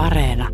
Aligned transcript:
Areena. 0.00 0.48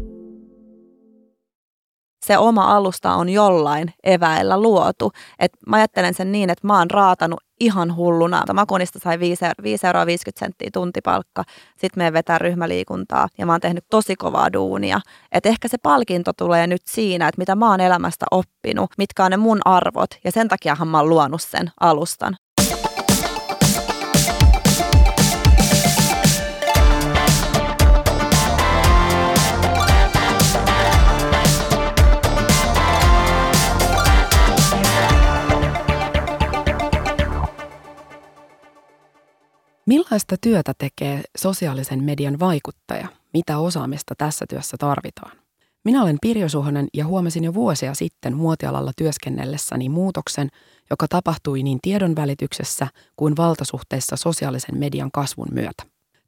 Se 2.24 2.38
oma 2.38 2.76
alusta 2.76 3.12
on 3.12 3.28
jollain 3.28 3.94
eväillä 4.04 4.60
luotu. 4.60 5.12
Et 5.38 5.52
mä 5.66 5.76
ajattelen 5.76 6.14
sen 6.14 6.32
niin, 6.32 6.50
että 6.50 6.66
mä 6.66 6.78
oon 6.78 6.90
raatanut 6.90 7.40
ihan 7.60 7.96
hulluna. 7.96 8.42
Makunista 8.54 8.98
sai 8.98 9.18
5, 9.18 9.44
5 9.62 9.86
euroa 9.86 10.06
50 10.06 10.38
senttiä 10.38 10.70
tuntipalkka. 10.72 11.44
Sitten 11.78 12.04
me 12.04 12.12
vetää 12.12 12.38
ryhmäliikuntaa 12.38 13.28
ja 13.38 13.46
mä 13.46 13.52
oon 13.52 13.60
tehnyt 13.60 13.84
tosi 13.90 14.16
kovaa 14.16 14.52
duunia. 14.52 15.00
Et 15.32 15.46
ehkä 15.46 15.68
se 15.68 15.76
palkinto 15.82 16.32
tulee 16.32 16.66
nyt 16.66 16.82
siinä, 16.84 17.28
että 17.28 17.40
mitä 17.40 17.54
mä 17.54 17.70
oon 17.70 17.80
elämästä 17.80 18.26
oppinut, 18.30 18.90
mitkä 18.98 19.24
on 19.24 19.30
ne 19.30 19.36
mun 19.36 19.60
arvot. 19.64 20.10
Ja 20.24 20.32
sen 20.32 20.48
takiahan 20.48 20.88
mä 20.88 20.98
oon 20.98 21.08
luonut 21.08 21.42
sen 21.42 21.70
alustan. 21.80 22.36
Millaista 39.86 40.36
työtä 40.40 40.72
tekee 40.78 41.22
sosiaalisen 41.38 42.04
median 42.04 42.38
vaikuttaja? 42.40 43.08
Mitä 43.32 43.58
osaamista 43.58 44.14
tässä 44.18 44.44
työssä 44.48 44.76
tarvitaan? 44.80 45.32
Minä 45.84 46.02
olen 46.02 46.18
Pirjo 46.22 46.48
Suhonen 46.48 46.88
ja 46.94 47.06
huomasin 47.06 47.44
jo 47.44 47.54
vuosia 47.54 47.94
sitten 47.94 48.36
muotialalla 48.36 48.92
työskennellessäni 48.96 49.88
muutoksen, 49.88 50.48
joka 50.90 51.08
tapahtui 51.08 51.62
niin 51.62 51.78
tiedon 51.82 52.16
välityksessä 52.16 52.86
kuin 53.16 53.36
valtasuhteissa 53.36 54.16
sosiaalisen 54.16 54.78
median 54.78 55.10
kasvun 55.12 55.48
myötä. 55.52 55.82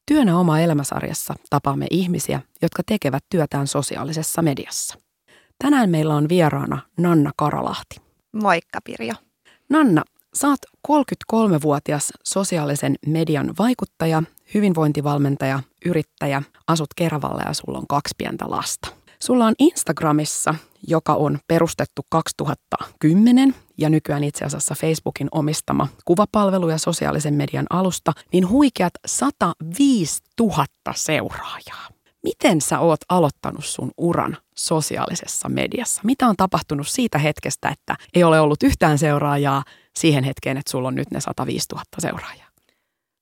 Työnä 0.07 0.39
oma 0.39 0.61
elämäsarjassa 0.61 1.35
tapaamme 1.51 1.87
ihmisiä, 1.91 2.41
jotka 2.63 2.83
tekevät 2.87 3.25
työtään 3.31 3.67
sosiaalisessa 3.67 4.43
mediassa. 4.43 4.99
Tänään 5.59 5.91
meillä 5.91 6.15
on 6.15 6.29
vieraana 6.29 6.79
Nanna 6.99 7.31
Karalahti. 7.37 7.97
Moikka 8.33 8.79
Pirjo. 8.85 9.15
Nanna, 9.69 10.03
Saat 10.35 10.59
33-vuotias 10.89 12.13
sosiaalisen 12.25 12.95
median 13.07 13.55
vaikuttaja, 13.59 14.23
hyvinvointivalmentaja, 14.55 15.61
yrittäjä, 15.85 16.43
asut 16.67 16.95
Keravalla 16.97 17.43
ja 17.47 17.53
sulla 17.55 17.79
on 17.79 17.87
kaksi 17.89 18.15
pientä 18.19 18.45
lasta. 18.49 18.89
Sulla 19.23 19.47
on 19.47 19.55
Instagramissa, 19.59 20.55
joka 20.89 21.15
on 21.15 21.39
perustettu 21.49 22.03
2010 22.09 23.55
ja 23.79 23.91
nykyään 23.91 24.25
itse 24.25 24.45
asiassa 24.45 24.75
Facebookin 24.75 25.29
omistama 25.33 25.89
kuvapalvelu 26.05 26.69
ja 26.69 26.79
sosiaalisen 26.79 27.35
median 27.35 27.67
alusta, 27.71 28.13
niin 28.33 28.49
huikeat 28.49 28.93
105 29.07 30.23
000 30.41 30.67
seuraajaa. 30.95 31.89
Miten 32.23 32.61
sä 32.61 32.79
oot 32.79 33.01
aloittanut 33.09 33.65
sun 33.65 33.91
uran 33.97 34.37
sosiaalisessa 34.57 35.49
mediassa? 35.49 36.01
Mitä 36.05 36.27
on 36.27 36.37
tapahtunut 36.37 36.89
siitä 36.89 37.19
hetkestä, 37.19 37.69
että 37.69 37.97
ei 38.15 38.25
ole 38.25 38.41
ollut 38.41 38.63
yhtään 38.63 38.99
seuraajaa 38.99 39.65
siihen 39.99 40.25
hetkeen, 40.25 40.57
että 40.57 40.71
sulla 40.71 40.89
on 40.89 40.95
nyt 40.95 41.11
ne 41.11 41.21
105 41.21 41.67
000 41.73 41.85
seuraajaa? 41.99 42.49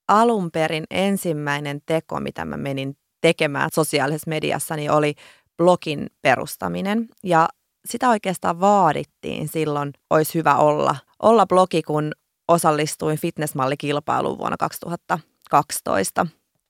Alun 0.08 0.50
perin 0.50 0.84
ensimmäinen 0.90 1.80
teko, 1.86 2.20
mitä 2.20 2.44
mä 2.44 2.56
menin 2.56 2.96
tekemään 3.20 3.70
sosiaalisessa 3.74 4.28
mediassa, 4.28 4.76
niin 4.76 4.90
oli 4.90 5.14
blogin 5.56 6.06
perustaminen. 6.22 7.08
Ja 7.24 7.48
sitä 7.88 8.08
oikeastaan 8.08 8.60
vaadittiin 8.60 9.48
silloin, 9.48 9.92
olisi 10.10 10.34
hyvä 10.34 10.56
olla, 10.56 10.96
olla 11.22 11.46
blogi, 11.46 11.82
kun 11.82 12.12
osallistuin 12.48 13.18
fitnessmallikilpailuun 13.18 14.38
vuonna 14.38 14.56
2012 14.56 16.26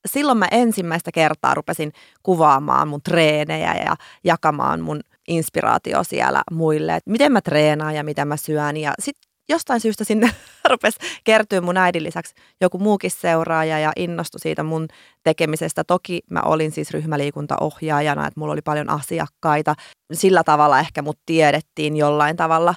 silloin 0.06 0.38
mä 0.38 0.48
ensimmäistä 0.50 1.12
kertaa 1.12 1.54
rupesin 1.54 1.92
kuvaamaan 2.22 2.88
mun 2.88 3.02
treenejä 3.02 3.74
ja 3.74 3.96
jakamaan 4.24 4.80
mun 4.80 5.00
inspiraatio 5.28 6.04
siellä 6.04 6.42
muille, 6.50 6.96
että 6.96 7.10
miten 7.10 7.32
mä 7.32 7.41
treenaan 7.41 7.94
ja 7.94 8.04
mitä 8.04 8.24
mä 8.24 8.36
syön. 8.36 8.76
Ja 8.76 8.94
sitten 8.98 9.25
jostain 9.48 9.81
syystä 9.81 10.04
sinne 10.04 10.31
rupesi 10.70 10.98
kertyä 11.25 11.60
mun 11.60 11.76
äidin 11.76 12.03
lisäksi 12.03 12.34
joku 12.60 12.78
muukin 12.78 13.10
seuraaja 13.10 13.78
ja 13.78 13.93
innostui 13.97 14.41
siitä 14.41 14.62
mun 14.62 14.88
tekemisestä. 15.22 15.84
Toki 15.84 16.20
mä 16.31 16.41
olin 16.41 16.72
siis 16.72 16.91
ryhmäliikuntaohjaajana, 16.91 18.26
että 18.26 18.41
mulla 18.41 18.53
oli 18.53 18.62
paljon 18.62 18.91
asiakkaita. 18.91 19.75
Sillä 20.12 20.44
tavalla 20.44 20.81
ehkä 20.81 21.03
mut 21.03 21.19
tiedettiin 21.26 21.97
jollain 21.97 22.37
tavalla 22.37 22.75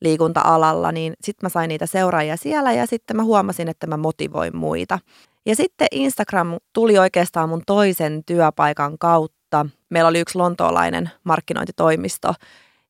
liikunta-alalla, 0.00 0.92
niin 0.92 1.12
sitten 1.24 1.46
mä 1.46 1.48
sain 1.48 1.68
niitä 1.68 1.86
seuraajia 1.86 2.36
siellä 2.36 2.72
ja 2.72 2.86
sitten 2.86 3.16
mä 3.16 3.22
huomasin, 3.22 3.68
että 3.68 3.86
mä 3.86 3.96
motivoin 3.96 4.56
muita. 4.56 4.98
Ja 5.46 5.56
sitten 5.56 5.88
Instagram 5.90 6.56
tuli 6.72 6.98
oikeastaan 6.98 7.48
mun 7.48 7.62
toisen 7.66 8.24
työpaikan 8.24 8.98
kautta. 8.98 9.66
Meillä 9.90 10.08
oli 10.08 10.20
yksi 10.20 10.38
lontoolainen 10.38 11.10
markkinointitoimisto, 11.24 12.34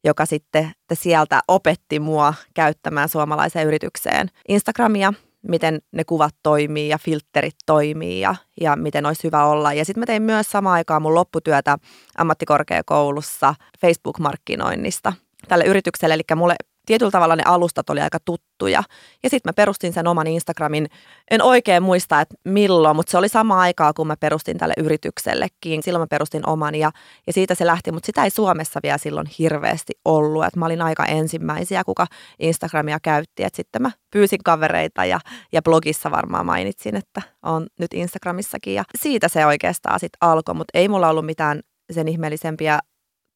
joka 0.05 0.27
sitten 0.27 0.73
sieltä 0.93 1.41
opetti 1.49 2.01
mua 2.01 2.35
käyttämään 2.55 3.09
suomalaiseen 3.09 3.67
yritykseen 3.67 4.29
Instagramia, 4.49 5.13
miten 5.49 5.79
ne 5.93 6.05
kuvat 6.05 6.35
toimii 6.43 6.89
ja 6.89 6.99
filterit 6.99 7.57
toimii 7.67 8.21
ja, 8.21 8.35
ja 8.61 8.77
miten 8.77 9.07
olisi 9.07 9.25
hyvä 9.25 9.45
olla. 9.45 9.73
Ja 9.73 9.85
sitten 9.85 10.01
mä 10.01 10.07
tein 10.07 10.23
myös 10.23 10.51
samaan 10.51 10.75
aikaan 10.75 11.03
mun 11.03 11.15
lopputyötä 11.15 11.79
ammattikorkeakoulussa 12.19 13.55
Facebook-markkinoinnista 13.81 15.13
tälle 15.49 15.65
yritykselle. 15.65 16.15
Eli 16.15 16.23
mulle 16.37 16.57
tietyllä 16.91 17.11
tavalla 17.11 17.37
ne 17.37 17.43
alustat 17.47 17.91
oli 17.91 18.01
aika 18.01 18.19
tuttuja. 18.25 18.83
Ja 19.23 19.31
sitten 19.31 19.49
mä 19.51 19.53
perustin 19.53 19.93
sen 19.93 20.07
oman 20.07 20.27
Instagramin. 20.27 20.87
En 21.31 21.43
oikein 21.43 21.83
muista, 21.83 22.21
että 22.21 22.35
milloin, 22.45 22.97
mutta 22.97 23.11
se 23.11 23.19
oli 23.19 23.29
sama 23.29 23.61
aikaa, 23.61 23.93
kun 23.93 24.07
mä 24.07 24.17
perustin 24.17 24.59
tälle 24.59 24.75
yrityksellekin. 24.79 25.83
Silloin 25.83 26.03
mä 26.03 26.07
perustin 26.07 26.49
oman 26.49 26.75
ja, 26.75 26.91
ja 27.27 27.33
siitä 27.33 27.55
se 27.55 27.67
lähti, 27.67 27.93
mutta 27.93 28.07
sitä 28.07 28.25
ei 28.25 28.31
Suomessa 28.31 28.81
vielä 28.83 28.99
silloin 28.99 29.27
hirveästi 29.39 29.93
ollut. 30.05 30.45
Et 30.45 30.57
mä 30.57 30.67
olin 30.67 30.83
aika 30.83 31.05
ensimmäisiä, 31.05 31.85
kuka 31.85 32.07
Instagramia 32.39 32.99
käytti. 33.03 33.45
Et 33.45 33.55
sitten 33.55 33.83
mä 33.83 33.91
pyysin 34.13 34.41
kavereita 34.45 35.05
ja, 35.05 35.21
ja 35.53 35.63
blogissa 35.63 36.11
varmaan 36.11 36.47
mainitsin, 36.47 36.97
että 36.97 37.23
on 37.43 37.67
nyt 37.79 37.95
Instagramissakin. 37.95 38.75
Ja 38.75 38.85
siitä 38.99 39.29
se 39.29 39.47
oikeastaan 39.47 40.01
sitten 40.01 40.19
alkoi, 40.21 40.55
mutta 40.55 40.79
ei 40.79 40.89
mulla 40.89 41.09
ollut 41.09 41.27
mitään 41.27 41.61
sen 41.91 42.09
ihmeellisempiä 42.09 42.79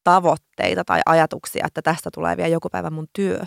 tavoitteita 0.04 0.84
tai 0.84 1.00
ajatuksia, 1.06 1.66
että 1.66 1.82
tästä 1.82 2.10
tulee 2.14 2.36
vielä 2.36 2.48
joku 2.48 2.68
päivä 2.68 2.90
mun 2.90 3.06
työ. 3.12 3.40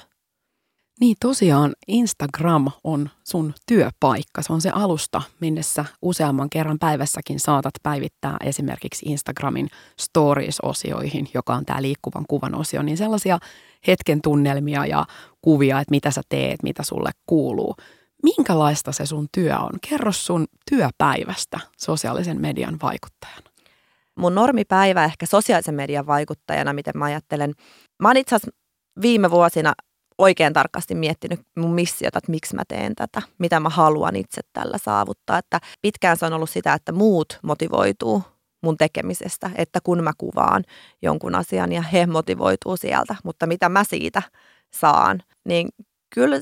Niin 1.00 1.16
tosiaan 1.20 1.74
Instagram 1.88 2.72
on 2.84 3.10
sun 3.24 3.54
työpaikka. 3.66 4.42
Se 4.42 4.54
on 4.54 4.62
se 4.62 4.70
alusta, 4.70 5.22
minne 5.40 5.62
sä 5.62 5.86
useamman 6.02 6.50
kerran 6.50 6.80
päivässäkin 6.80 7.40
saatat 7.40 7.74
päivittää 7.84 8.38
esimerkiksi 8.44 9.06
Instagramin 9.06 9.68
stories-osioihin, 10.02 11.30
joka 11.34 11.56
on 11.56 11.66
tämä 11.66 11.82
liikkuvan 11.82 12.26
kuvan 12.28 12.56
osio, 12.56 12.82
niin 12.82 12.98
sellaisia 12.98 13.40
hetken 13.88 14.22
tunnelmia 14.22 14.86
ja 14.86 15.06
kuvia, 15.42 15.80
että 15.80 15.92
mitä 15.92 16.12
sä 16.12 16.22
teet, 16.30 16.64
mitä 16.64 16.84
sulle 16.84 17.12
kuuluu. 17.26 17.76
Minkälaista 18.24 18.92
se 18.92 19.06
sun 19.06 19.28
työ 19.32 19.58
on? 19.58 19.72
Kerro 19.90 20.12
sun 20.12 20.46
työpäivästä 20.70 21.60
sosiaalisen 21.78 22.42
median 22.42 22.78
vaikuttajana 22.82 23.50
mun 24.18 24.36
normipäivä 24.36 25.04
ehkä 25.04 25.26
sosiaalisen 25.26 25.76
median 25.76 26.08
vaikuttajana, 26.08 26.74
miten 26.74 26.98
mä 26.98 27.06
ajattelen. 27.06 27.54
Mä 28.02 28.10
oon 28.10 28.18
itse 28.18 28.36
asiassa 28.36 28.58
viime 29.02 29.32
vuosina 29.32 29.74
oikein 30.18 30.54
tarkasti 30.54 30.96
miettinyt 30.96 31.40
mun 31.58 31.74
missiota, 31.74 32.18
että 32.18 32.32
miksi 32.32 32.56
mä 32.56 32.64
teen 32.68 32.96
tätä, 32.96 33.22
mitä 33.38 33.60
mä 33.60 33.70
haluan 33.70 34.16
itse 34.16 34.42
tällä 34.54 34.78
saavuttaa. 34.78 35.38
Että 35.38 35.60
pitkään 35.82 36.18
se 36.18 36.26
on 36.26 36.34
ollut 36.34 36.50
sitä, 36.50 36.74
että 36.74 36.92
muut 36.92 37.40
motivoituu 37.44 38.24
mun 38.64 38.78
tekemisestä, 38.78 39.52
että 39.56 39.80
kun 39.84 40.04
mä 40.04 40.12
kuvaan 40.18 40.64
jonkun 41.02 41.36
asian 41.36 41.72
ja 41.72 41.82
he 41.82 42.06
motivoituu 42.06 42.78
sieltä, 42.78 43.16
mutta 43.24 43.48
mitä 43.48 43.70
mä 43.70 43.84
siitä 43.84 44.22
saan, 44.74 45.22
niin 45.46 45.70
kyllä 46.16 46.38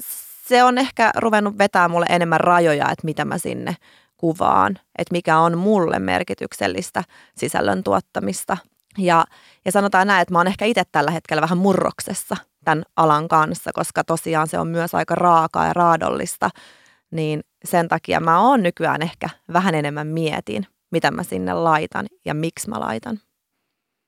se 0.47 0.63
on 0.63 0.77
ehkä 0.77 1.11
ruvennut 1.17 1.57
vetää 1.57 1.87
mulle 1.87 2.05
enemmän 2.09 2.39
rajoja, 2.39 2.91
että 2.91 3.05
mitä 3.05 3.25
mä 3.25 3.37
sinne 3.37 3.75
kuvaan, 4.17 4.79
että 4.97 5.11
mikä 5.11 5.37
on 5.37 5.57
mulle 5.57 5.99
merkityksellistä 5.99 7.03
sisällön 7.37 7.83
tuottamista. 7.83 8.57
Ja, 8.97 9.25
ja 9.65 9.71
sanotaan 9.71 10.07
näin, 10.07 10.21
että 10.21 10.33
mä 10.33 10.39
oon 10.39 10.47
ehkä 10.47 10.65
itse 10.65 10.83
tällä 10.91 11.11
hetkellä 11.11 11.41
vähän 11.41 11.57
murroksessa 11.57 12.37
tämän 12.65 12.83
alan 12.95 13.27
kanssa, 13.27 13.71
koska 13.73 14.03
tosiaan 14.03 14.47
se 14.47 14.59
on 14.59 14.67
myös 14.67 14.95
aika 14.95 15.15
raakaa 15.15 15.67
ja 15.67 15.73
raadollista, 15.73 16.49
niin 17.11 17.43
sen 17.65 17.87
takia 17.87 18.19
mä 18.19 18.39
oon 18.41 18.63
nykyään 18.63 19.01
ehkä 19.01 19.29
vähän 19.53 19.75
enemmän 19.75 20.07
mietin, 20.07 20.67
mitä 20.91 21.11
mä 21.11 21.23
sinne 21.23 21.53
laitan 21.53 22.05
ja 22.25 22.33
miksi 22.33 22.69
mä 22.69 22.79
laitan. 22.79 23.19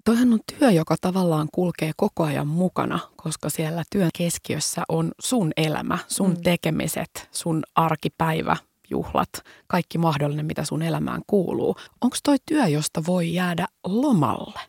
Toihan 0.06 0.34
on 0.34 0.40
työ, 0.60 0.72
joka 0.72 0.96
tavallaan 1.02 1.48
kulkee 1.54 1.92
koko 1.98 2.24
ajan 2.24 2.48
mukana, 2.48 3.00
koska 3.16 3.50
siellä 3.50 3.84
työn 3.92 4.10
keskiössä 4.18 4.84
on 4.90 5.12
sun 5.20 5.52
elämä, 5.58 5.98
sun 6.08 6.30
mm. 6.30 6.42
tekemiset, 6.44 7.28
sun 7.32 7.64
arkipäivä, 7.76 8.56
juhlat, 8.90 9.30
kaikki 9.68 9.98
mahdollinen, 9.98 10.46
mitä 10.46 10.64
sun 10.64 10.82
elämään 10.82 11.22
kuuluu. 11.28 11.76
Onko 12.02 12.18
toi 12.24 12.36
työ, 12.46 12.68
josta 12.68 13.02
voi 13.08 13.34
jäädä 13.34 13.68
lomalle? 13.86 14.60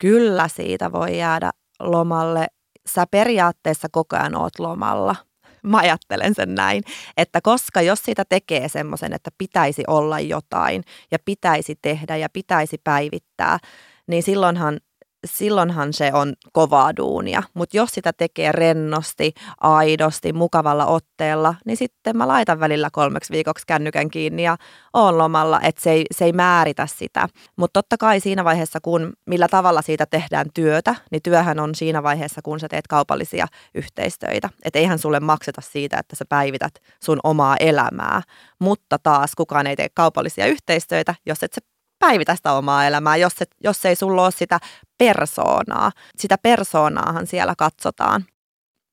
Kyllä 0.00 0.48
siitä 0.48 0.92
voi 0.92 1.18
jäädä 1.18 1.50
lomalle. 1.80 2.46
Sä 2.88 3.06
periaatteessa 3.10 3.88
koko 3.92 4.16
ajan 4.16 4.36
oot 4.36 4.58
lomalla. 4.58 5.16
Mä 5.62 5.78
ajattelen 5.78 6.34
sen 6.34 6.54
näin, 6.54 6.82
että 7.16 7.40
koska 7.40 7.82
jos 7.82 8.02
siitä 8.02 8.24
tekee 8.28 8.68
semmoisen, 8.68 9.12
että 9.12 9.30
pitäisi 9.38 9.82
olla 9.86 10.20
jotain 10.20 10.82
ja 11.10 11.18
pitäisi 11.24 11.78
tehdä 11.82 12.16
ja 12.16 12.28
pitäisi 12.32 12.78
päivittää, 12.84 13.58
niin 14.06 14.22
silloinhan 14.22 14.80
silloinhan 15.26 15.92
se 15.92 16.10
on 16.14 16.32
kovaa 16.52 16.96
duunia. 16.96 17.42
Mutta 17.54 17.76
jos 17.76 17.90
sitä 17.90 18.12
tekee 18.12 18.52
rennosti, 18.52 19.32
aidosti, 19.60 20.32
mukavalla 20.32 20.86
otteella, 20.86 21.54
niin 21.66 21.76
sitten 21.76 22.16
mä 22.16 22.28
laitan 22.28 22.60
välillä 22.60 22.88
kolmeksi 22.92 23.32
viikoksi 23.32 23.66
kännykän 23.66 24.10
kiinni 24.10 24.42
ja 24.42 24.56
oon 24.92 25.18
lomalla, 25.18 25.60
että 25.60 25.82
se 25.82 25.90
ei, 25.90 26.04
se 26.10 26.24
ei 26.24 26.32
määritä 26.32 26.86
sitä. 26.86 27.28
Mutta 27.56 27.82
totta 27.82 27.96
kai 27.96 28.20
siinä 28.20 28.44
vaiheessa, 28.44 28.78
kun 28.82 29.12
millä 29.26 29.48
tavalla 29.48 29.82
siitä 29.82 30.06
tehdään 30.06 30.46
työtä, 30.54 30.94
niin 31.10 31.22
työhän 31.22 31.60
on 31.60 31.74
siinä 31.74 32.02
vaiheessa, 32.02 32.42
kun 32.42 32.60
sä 32.60 32.68
teet 32.68 32.86
kaupallisia 32.86 33.46
yhteistöitä. 33.74 34.48
Että 34.64 34.78
eihän 34.78 34.98
sulle 34.98 35.20
makseta 35.20 35.60
siitä, 35.60 35.98
että 35.98 36.16
sä 36.16 36.24
päivität 36.28 36.74
sun 37.02 37.20
omaa 37.24 37.56
elämää. 37.56 38.22
Mutta 38.58 38.98
taas 38.98 39.32
kukaan 39.36 39.66
ei 39.66 39.76
tee 39.76 39.88
kaupallisia 39.94 40.46
yhteistöitä, 40.46 41.14
jos 41.26 41.42
et 41.42 41.52
sä 41.52 41.60
päivitä 42.02 42.36
sitä 42.36 42.52
omaa 42.52 42.86
elämää, 42.86 43.16
jos, 43.16 43.32
et, 43.40 43.50
jos 43.64 43.84
ei 43.84 43.96
sulla 43.96 44.24
ole 44.24 44.30
sitä 44.30 44.58
persoonaa. 44.98 45.92
Sitä 46.16 46.38
persoonaahan 46.38 47.26
siellä 47.26 47.54
katsotaan. 47.58 48.24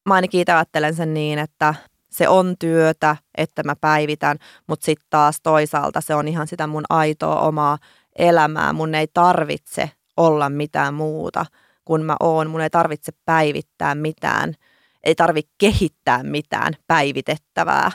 Mä 0.05 0.13
ainakin 0.13 0.41
itse 0.41 0.51
ajattelen 0.51 0.95
sen 0.95 1.13
niin, 1.13 1.39
että 1.39 1.75
se 2.11 2.27
on 2.27 2.55
työtä, 2.59 3.15
että 3.37 3.63
mä 3.63 3.75
päivitän, 3.75 4.37
mutta 4.67 4.85
sitten 4.85 5.07
taas 5.09 5.41
toisaalta 5.43 6.01
se 6.01 6.15
on 6.15 6.27
ihan 6.27 6.47
sitä 6.47 6.67
mun 6.67 6.83
aitoa 6.89 7.39
omaa 7.39 7.77
elämää. 8.19 8.73
Mun 8.73 8.95
ei 8.95 9.07
tarvitse 9.13 9.91
olla 10.17 10.49
mitään 10.49 10.93
muuta 10.93 11.45
kuin 11.85 12.05
mä 12.05 12.15
oon. 12.19 12.49
Mun 12.49 12.61
ei 12.61 12.69
tarvitse 12.69 13.11
päivittää 13.25 13.95
mitään, 13.95 14.53
ei 15.03 15.15
tarvitse 15.15 15.51
kehittää 15.57 16.23
mitään 16.23 16.73
päivitettävää 16.87 17.91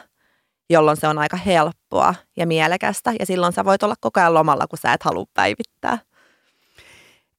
jolloin 0.71 0.97
se 0.97 1.09
on 1.09 1.19
aika 1.19 1.37
helppoa 1.37 2.15
ja 2.37 2.47
mielekästä. 2.47 3.13
Ja 3.21 3.27
silloin 3.27 3.53
sä 3.53 3.65
voit 3.65 3.83
olla 3.83 3.95
koko 4.01 4.21
ajan 4.21 4.35
lomalla, 4.35 4.67
kun 4.67 4.79
sä 4.79 4.93
et 4.93 5.03
halua 5.03 5.25
päivittää. 5.35 5.99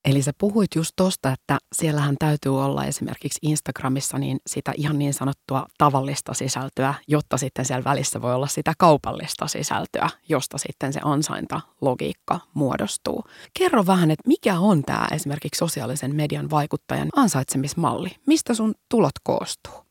Eli 0.05 0.21
sä 0.21 0.31
puhuit 0.37 0.75
just 0.75 0.91
tosta, 0.95 1.31
että 1.31 1.57
siellähän 1.73 2.15
täytyy 2.19 2.63
olla 2.63 2.85
esimerkiksi 2.85 3.39
Instagramissa 3.41 4.17
niin 4.17 4.39
sitä 4.47 4.73
ihan 4.77 4.99
niin 4.99 5.13
sanottua 5.13 5.65
tavallista 5.77 6.33
sisältöä, 6.33 6.93
jotta 7.07 7.37
sitten 7.37 7.65
siellä 7.65 7.83
välissä 7.83 8.21
voi 8.21 8.35
olla 8.35 8.47
sitä 8.47 8.73
kaupallista 8.77 9.47
sisältöä, 9.47 10.09
josta 10.29 10.57
sitten 10.57 10.93
se 10.93 10.99
ansaintalogiikka 11.03 12.39
muodostuu. 12.53 13.23
Kerro 13.59 13.85
vähän, 13.85 14.11
että 14.11 14.27
mikä 14.27 14.59
on 14.59 14.83
tämä 14.83 15.07
esimerkiksi 15.11 15.59
sosiaalisen 15.59 16.15
median 16.15 16.49
vaikuttajan 16.49 17.09
ansaitsemismalli? 17.15 18.09
Mistä 18.27 18.53
sun 18.53 18.75
tulot 18.89 19.15
koostuu? 19.23 19.84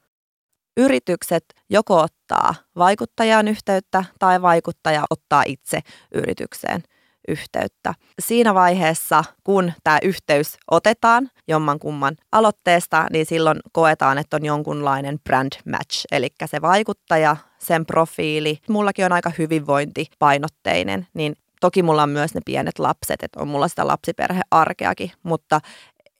Yritykset 0.76 1.44
joko 1.70 2.00
ottaa 2.00 2.54
vaikuttajan 2.76 3.48
yhteyttä 3.48 4.04
tai 4.18 4.42
vaikuttaja 4.42 5.04
ottaa 5.10 5.42
itse 5.46 5.80
yritykseen 6.14 6.82
yhteyttä. 7.28 7.94
Siinä 8.18 8.54
vaiheessa, 8.54 9.24
kun 9.44 9.72
tämä 9.84 9.98
yhteys 10.02 10.56
otetaan 10.70 11.30
jomman 11.48 11.78
kumman 11.78 12.16
aloitteesta, 12.32 13.06
niin 13.12 13.26
silloin 13.26 13.60
koetaan, 13.72 14.18
että 14.18 14.36
on 14.36 14.44
jonkunlainen 14.44 15.18
brand 15.24 15.52
match, 15.70 16.04
eli 16.12 16.28
se 16.46 16.62
vaikuttaja, 16.62 17.36
sen 17.58 17.86
profiili. 17.86 18.58
Mullakin 18.68 19.04
on 19.04 19.12
aika 19.12 19.32
hyvinvointipainotteinen, 19.38 21.06
niin 21.14 21.36
toki 21.60 21.82
mulla 21.82 22.02
on 22.02 22.10
myös 22.10 22.34
ne 22.34 22.40
pienet 22.44 22.78
lapset, 22.78 23.22
että 23.22 23.40
on 23.40 23.48
mulla 23.48 23.68
sitä 23.68 23.86
lapsiperhearkeakin, 23.86 25.10
mutta 25.22 25.60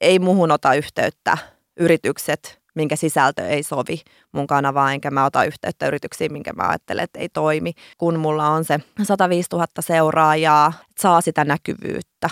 ei 0.01 0.19
muhun 0.19 0.51
ota 0.51 0.75
yhteyttä 0.75 1.39
yritykset, 1.77 2.64
minkä 2.75 2.97
sisältö 2.97 3.47
ei 3.49 3.63
sovi 3.63 4.03
mun 4.33 4.47
kanavaan, 4.47 4.93
enkä 4.93 5.11
mä 5.11 5.25
ota 5.25 5.45
yhteyttä 5.45 5.87
yrityksiin, 5.87 6.33
minkä 6.33 6.53
mä 6.53 6.69
ajattelen, 6.69 7.05
että 7.05 7.19
ei 7.19 7.29
toimi. 7.29 7.73
Kun 7.99 8.19
mulla 8.19 8.49
on 8.49 8.65
se 8.65 8.79
105 9.03 9.49
000 9.53 9.67
seuraajaa, 9.81 10.73
saa 10.99 11.21
sitä 11.21 11.45
näkyvyyttä, 11.45 12.31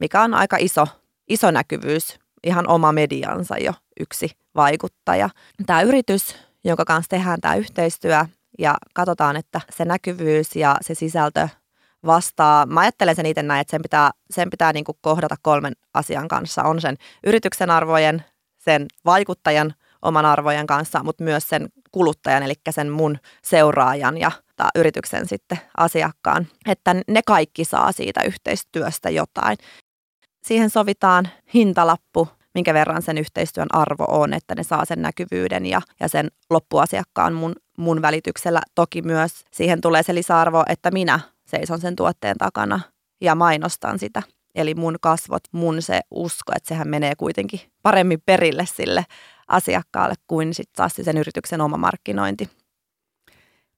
mikä 0.00 0.22
on 0.22 0.34
aika 0.34 0.56
iso, 0.60 0.86
iso 1.28 1.50
näkyvyys, 1.50 2.18
ihan 2.44 2.68
oma 2.68 2.92
mediansa 2.92 3.58
jo 3.58 3.72
yksi 4.00 4.30
vaikuttaja. 4.54 5.28
Tämä 5.66 5.82
yritys, 5.82 6.36
jonka 6.64 6.84
kanssa 6.84 7.10
tehdään 7.10 7.40
tämä 7.40 7.54
yhteistyö 7.54 8.24
ja 8.58 8.76
katsotaan, 8.94 9.36
että 9.36 9.60
se 9.70 9.84
näkyvyys 9.84 10.56
ja 10.56 10.76
se 10.80 10.94
sisältö 10.94 11.48
vastaa. 12.06 12.66
Mä 12.66 12.80
ajattelen 12.80 13.16
sen 13.16 13.26
itse 13.26 13.42
näin, 13.42 13.60
että 13.60 13.70
sen 13.70 13.82
pitää, 13.82 14.10
sen 14.30 14.50
pitää 14.50 14.72
niin 14.72 14.84
kuin 14.84 14.98
kohdata 15.00 15.36
kolmen 15.42 15.72
asian 15.94 16.28
kanssa. 16.28 16.62
On 16.62 16.80
sen 16.80 16.96
yrityksen 17.26 17.70
arvojen, 17.70 18.24
sen 18.64 18.86
vaikuttajan 19.04 19.74
oman 20.02 20.26
arvojen 20.26 20.66
kanssa, 20.66 21.02
mutta 21.02 21.24
myös 21.24 21.48
sen 21.48 21.68
kuluttajan, 21.92 22.42
eli 22.42 22.54
sen 22.70 22.90
mun 22.90 23.18
seuraajan 23.42 24.18
ja 24.18 24.30
yrityksen 24.74 25.28
sitten 25.28 25.58
asiakkaan, 25.76 26.46
että 26.68 26.94
ne 27.08 27.20
kaikki 27.26 27.64
saa 27.64 27.92
siitä 27.92 28.22
yhteistyöstä 28.22 29.10
jotain. 29.10 29.58
Siihen 30.46 30.70
sovitaan 30.70 31.28
hintalappu, 31.54 32.28
minkä 32.54 32.74
verran 32.74 33.02
sen 33.02 33.18
yhteistyön 33.18 33.68
arvo 33.72 34.04
on, 34.08 34.32
että 34.32 34.54
ne 34.54 34.62
saa 34.62 34.84
sen 34.84 35.02
näkyvyyden 35.02 35.66
ja, 35.66 35.80
ja 36.00 36.08
sen 36.08 36.28
loppuasiakkaan 36.50 37.32
mun, 37.32 37.54
mun 37.78 38.02
välityksellä. 38.02 38.60
Toki 38.74 39.02
myös 39.02 39.44
siihen 39.52 39.80
tulee 39.80 40.02
se 40.02 40.14
lisäarvo, 40.14 40.64
että 40.68 40.90
minä 40.90 41.20
seison 41.46 41.80
sen 41.80 41.96
tuotteen 41.96 42.36
takana 42.38 42.80
ja 43.20 43.34
mainostan 43.34 43.98
sitä. 43.98 44.22
Eli 44.54 44.74
mun 44.74 44.96
kasvot, 45.00 45.42
mun 45.52 45.82
se 45.82 46.00
usko, 46.10 46.52
että 46.56 46.68
sehän 46.68 46.88
menee 46.88 47.14
kuitenkin 47.16 47.60
paremmin 47.82 48.22
perille 48.26 48.66
sille 48.66 49.06
asiakkaalle 49.48 50.14
kuin 50.26 50.54
sitten 50.54 50.76
taas 50.76 50.92
sen 51.02 51.18
yrityksen 51.18 51.60
oma 51.60 51.76
markkinointi. 51.76 52.50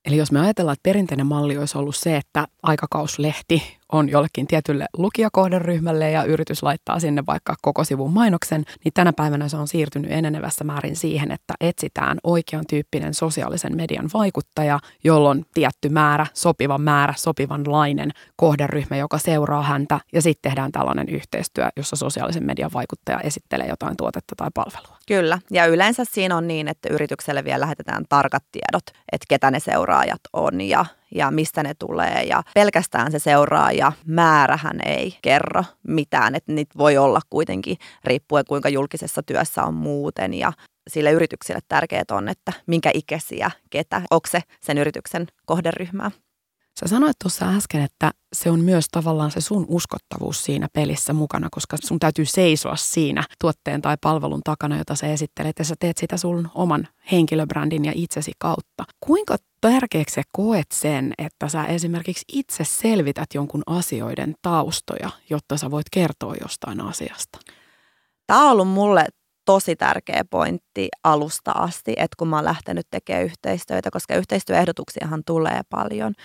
Eli 0.04 0.16
jos 0.16 0.32
me 0.32 0.40
ajatellaan, 0.40 0.72
että 0.72 0.88
perinteinen 0.88 1.26
malli 1.26 1.58
olisi 1.58 1.78
ollut 1.78 1.96
se, 1.96 2.16
että 2.16 2.48
aikakauslehti 2.62 3.78
on 3.92 4.08
jollekin 4.08 4.46
tietylle 4.46 4.86
lukijakohderyhmälle 4.96 6.10
ja 6.10 6.24
yritys 6.24 6.62
laittaa 6.62 7.00
sinne 7.00 7.22
vaikka 7.26 7.54
koko 7.62 7.84
sivun 7.84 8.12
mainoksen, 8.12 8.64
niin 8.84 8.92
tänä 8.94 9.12
päivänä 9.12 9.48
se 9.48 9.56
on 9.56 9.68
siirtynyt 9.68 10.12
enenevässä 10.12 10.64
määrin 10.64 10.96
siihen, 10.96 11.30
että 11.30 11.54
etsitään 11.60 12.18
oikean 12.24 12.64
tyyppinen 12.70 13.14
sosiaalisen 13.14 13.76
median 13.76 14.10
vaikuttaja, 14.14 14.78
jolloin 15.04 15.46
tietty 15.54 15.88
määrä, 15.88 16.26
sopiva 16.34 16.78
määrä, 16.78 17.14
sopivanlainen 17.16 18.10
kohderyhmä, 18.36 18.96
joka 18.96 19.18
seuraa 19.18 19.62
häntä 19.62 20.00
ja 20.12 20.22
sitten 20.22 20.50
tehdään 20.50 20.72
tällainen 20.72 21.08
yhteistyö, 21.08 21.68
jossa 21.76 21.96
sosiaalisen 21.96 22.46
median 22.46 22.70
vaikuttaja 22.74 23.20
esittelee 23.20 23.66
jotain 23.66 23.96
tuotetta 23.96 24.34
tai 24.36 24.48
palvelua. 24.54 24.96
Kyllä, 25.08 25.38
ja 25.50 25.66
yleensä 25.66 26.04
siinä 26.04 26.36
on 26.36 26.48
niin, 26.48 26.68
että 26.68 26.88
yritykselle 26.88 27.44
vielä 27.44 27.60
lähetetään 27.60 28.04
tarkat 28.08 28.44
tiedot, 28.52 28.84
että 29.12 29.26
ketä 29.28 29.50
ne 29.50 29.60
seuraajat 29.60 30.20
on 30.32 30.60
ja 30.60 30.84
ja 31.14 31.30
mistä 31.30 31.62
ne 31.62 31.74
tulee. 31.74 32.22
Ja 32.22 32.42
pelkästään 32.54 33.12
se 33.12 33.18
seuraaja 33.18 33.92
määrähän 34.06 34.78
ei 34.86 35.18
kerro 35.22 35.64
mitään, 35.88 36.34
että 36.34 36.52
niitä 36.52 36.78
voi 36.78 36.96
olla 36.96 37.20
kuitenkin 37.30 37.76
riippuen 38.04 38.44
kuinka 38.48 38.68
julkisessa 38.68 39.22
työssä 39.22 39.62
on 39.62 39.74
muuten 39.74 40.34
ja 40.34 40.52
sille 40.88 41.10
yritykselle 41.10 41.60
tärkeää 41.68 42.04
on, 42.10 42.28
että 42.28 42.52
minkä 42.66 42.90
ikäisiä, 42.94 43.50
ketä, 43.70 44.02
onko 44.10 44.28
se 44.30 44.42
sen 44.60 44.78
yrityksen 44.78 45.26
kohderyhmää. 45.46 46.10
Sä 46.80 46.88
sanoit 46.88 47.16
tuossa 47.22 47.48
äsken, 47.48 47.82
että 47.82 48.10
se 48.32 48.50
on 48.50 48.60
myös 48.60 48.86
tavallaan 48.90 49.30
se 49.30 49.40
sun 49.40 49.66
uskottavuus 49.68 50.44
siinä 50.44 50.68
pelissä 50.72 51.12
mukana, 51.12 51.48
koska 51.50 51.76
sun 51.84 51.98
täytyy 51.98 52.24
seisoa 52.24 52.76
siinä 52.76 53.24
tuotteen 53.40 53.82
tai 53.82 53.96
palvelun 54.00 54.40
takana, 54.44 54.78
jota 54.78 54.94
sä 54.94 55.06
esittelet 55.06 55.58
ja 55.58 55.64
sä 55.64 55.74
teet 55.80 55.98
sitä 55.98 56.16
sun 56.16 56.48
oman 56.54 56.88
henkilöbrändin 57.12 57.84
ja 57.84 57.92
itsesi 57.94 58.32
kautta. 58.38 58.84
Kuinka 59.00 59.36
tärkeäksi 59.60 60.14
sä 60.14 60.22
koet 60.32 60.66
sen, 60.74 61.12
että 61.18 61.48
sä 61.48 61.64
esimerkiksi 61.64 62.24
itse 62.32 62.64
selvität 62.64 63.28
jonkun 63.34 63.62
asioiden 63.66 64.34
taustoja, 64.42 65.10
jotta 65.30 65.56
sä 65.56 65.70
voit 65.70 65.86
kertoa 65.92 66.34
jostain 66.42 66.80
asiasta? 66.80 67.38
Tämä 68.26 68.44
on 68.44 68.50
ollut 68.50 68.68
mulle 68.68 69.04
tosi 69.44 69.76
tärkeä 69.76 70.24
pointti 70.30 70.88
alusta 71.04 71.52
asti, 71.52 71.92
että 71.96 72.16
kun 72.18 72.28
mä 72.28 72.36
oon 72.36 72.44
lähtenyt 72.44 72.86
tekemään 72.90 73.24
yhteistyötä, 73.24 73.90
koska 73.90 74.14
yhteistyöehdotuksiahan 74.16 75.22
tulee 75.26 75.60
paljon– 75.70 76.14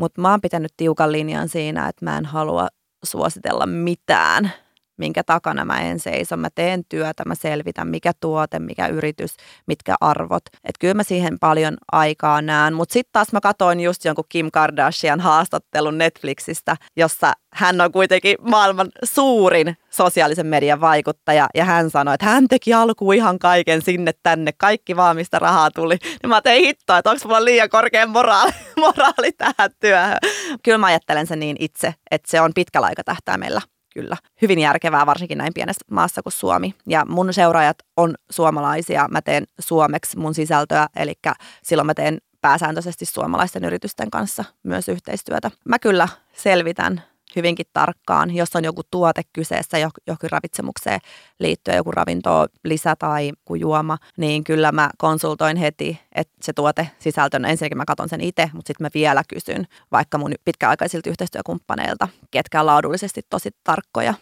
mutta 0.00 0.20
mä 0.20 0.30
oon 0.30 0.40
pitänyt 0.40 0.72
tiukan 0.76 1.12
linjan 1.12 1.48
siinä, 1.48 1.88
että 1.88 2.04
mä 2.04 2.18
en 2.18 2.24
halua 2.24 2.68
suositella 3.04 3.66
mitään, 3.66 4.52
minkä 5.00 5.24
takana 5.24 5.64
mä 5.64 5.80
en 5.80 5.98
seiso. 5.98 6.36
Mä 6.36 6.48
teen 6.54 6.84
työtä, 6.88 7.24
mä 7.26 7.34
selvitän, 7.34 7.88
mikä 7.88 8.12
tuote, 8.20 8.58
mikä 8.58 8.86
yritys, 8.86 9.36
mitkä 9.66 9.94
arvot. 10.00 10.42
Että 10.46 10.78
kyllä 10.80 10.94
mä 10.94 11.02
siihen 11.02 11.38
paljon 11.38 11.76
aikaa 11.92 12.42
näen. 12.42 12.74
Mutta 12.74 12.92
sitten 12.92 13.12
taas 13.12 13.32
mä 13.32 13.40
katoin 13.40 13.80
just 13.80 14.04
jonkun 14.04 14.24
Kim 14.28 14.50
Kardashian 14.52 15.20
haastattelun 15.20 15.98
Netflixistä, 15.98 16.76
jossa 16.96 17.32
hän 17.54 17.80
on 17.80 17.92
kuitenkin 17.92 18.36
maailman 18.40 18.88
suurin 19.04 19.76
sosiaalisen 19.90 20.46
median 20.46 20.80
vaikuttaja 20.80 21.48
ja 21.54 21.64
hän 21.64 21.90
sanoi, 21.90 22.14
että 22.14 22.26
hän 22.26 22.48
teki 22.48 22.74
alkuun 22.74 23.14
ihan 23.14 23.38
kaiken 23.38 23.82
sinne 23.82 24.12
tänne, 24.22 24.52
kaikki 24.52 24.96
vaan 24.96 25.16
mistä 25.16 25.38
rahaa 25.38 25.70
tuli. 25.70 25.96
Niin 26.02 26.28
mä 26.28 26.40
tein 26.40 26.64
hittoa, 26.64 26.98
että 26.98 27.10
onko 27.10 27.22
mulla 27.24 27.44
liian 27.44 27.68
korkea 27.68 28.06
moraali, 28.06 28.52
moraali 28.76 29.32
tähän 29.32 29.70
työhön. 29.80 30.18
Kyllä 30.64 30.78
mä 30.78 30.86
ajattelen 30.86 31.26
sen 31.26 31.40
niin 31.40 31.56
itse, 31.58 31.94
että 32.10 32.30
se 32.30 32.40
on 32.40 32.52
pitkällä 32.54 32.86
aikatahtäimellä 32.86 33.60
kyllä 33.94 34.16
hyvin 34.42 34.58
järkevää, 34.58 35.06
varsinkin 35.06 35.38
näin 35.38 35.54
pienessä 35.54 35.84
maassa 35.90 36.22
kuin 36.22 36.32
Suomi. 36.32 36.74
Ja 36.86 37.04
mun 37.08 37.32
seuraajat 37.32 37.78
on 37.96 38.14
suomalaisia, 38.30 39.08
mä 39.10 39.22
teen 39.22 39.44
suomeksi 39.58 40.18
mun 40.18 40.34
sisältöä, 40.34 40.86
eli 40.96 41.14
silloin 41.62 41.86
mä 41.86 41.94
teen 41.94 42.18
pääsääntöisesti 42.40 43.06
suomalaisten 43.06 43.64
yritysten 43.64 44.10
kanssa 44.10 44.44
myös 44.62 44.88
yhteistyötä. 44.88 45.50
Mä 45.64 45.78
kyllä 45.78 46.08
selvitän 46.32 47.02
hyvinkin 47.36 47.66
tarkkaan. 47.72 48.34
Jos 48.34 48.56
on 48.56 48.64
joku 48.64 48.82
tuote 48.90 49.22
kyseessä, 49.32 49.78
joku 49.78 50.26
ravitsemukseen 50.30 51.00
liittyen, 51.38 51.76
joku 51.76 51.90
ravinto 51.90 52.46
lisä 52.64 52.96
tai 52.96 53.32
juoma, 53.58 53.98
niin 54.16 54.44
kyllä 54.44 54.72
mä 54.72 54.90
konsultoin 54.98 55.56
heti, 55.56 56.00
että 56.14 56.34
se 56.42 56.52
tuote 56.52 56.90
sisältö, 56.98 57.38
no 57.38 57.48
ensinnäkin 57.48 57.78
mä 57.78 57.84
katson 57.84 58.08
sen 58.08 58.20
itse, 58.20 58.50
mutta 58.52 58.68
sitten 58.68 58.84
mä 58.84 58.90
vielä 58.94 59.22
kysyn 59.28 59.66
vaikka 59.92 60.18
mun 60.18 60.32
pitkäaikaisilta 60.44 61.10
yhteistyökumppaneilta, 61.10 62.08
ketkä 62.30 62.60
on 62.60 62.66
laadullisesti 62.66 63.20
tosi 63.30 63.50
tarkkoja. 63.64 64.14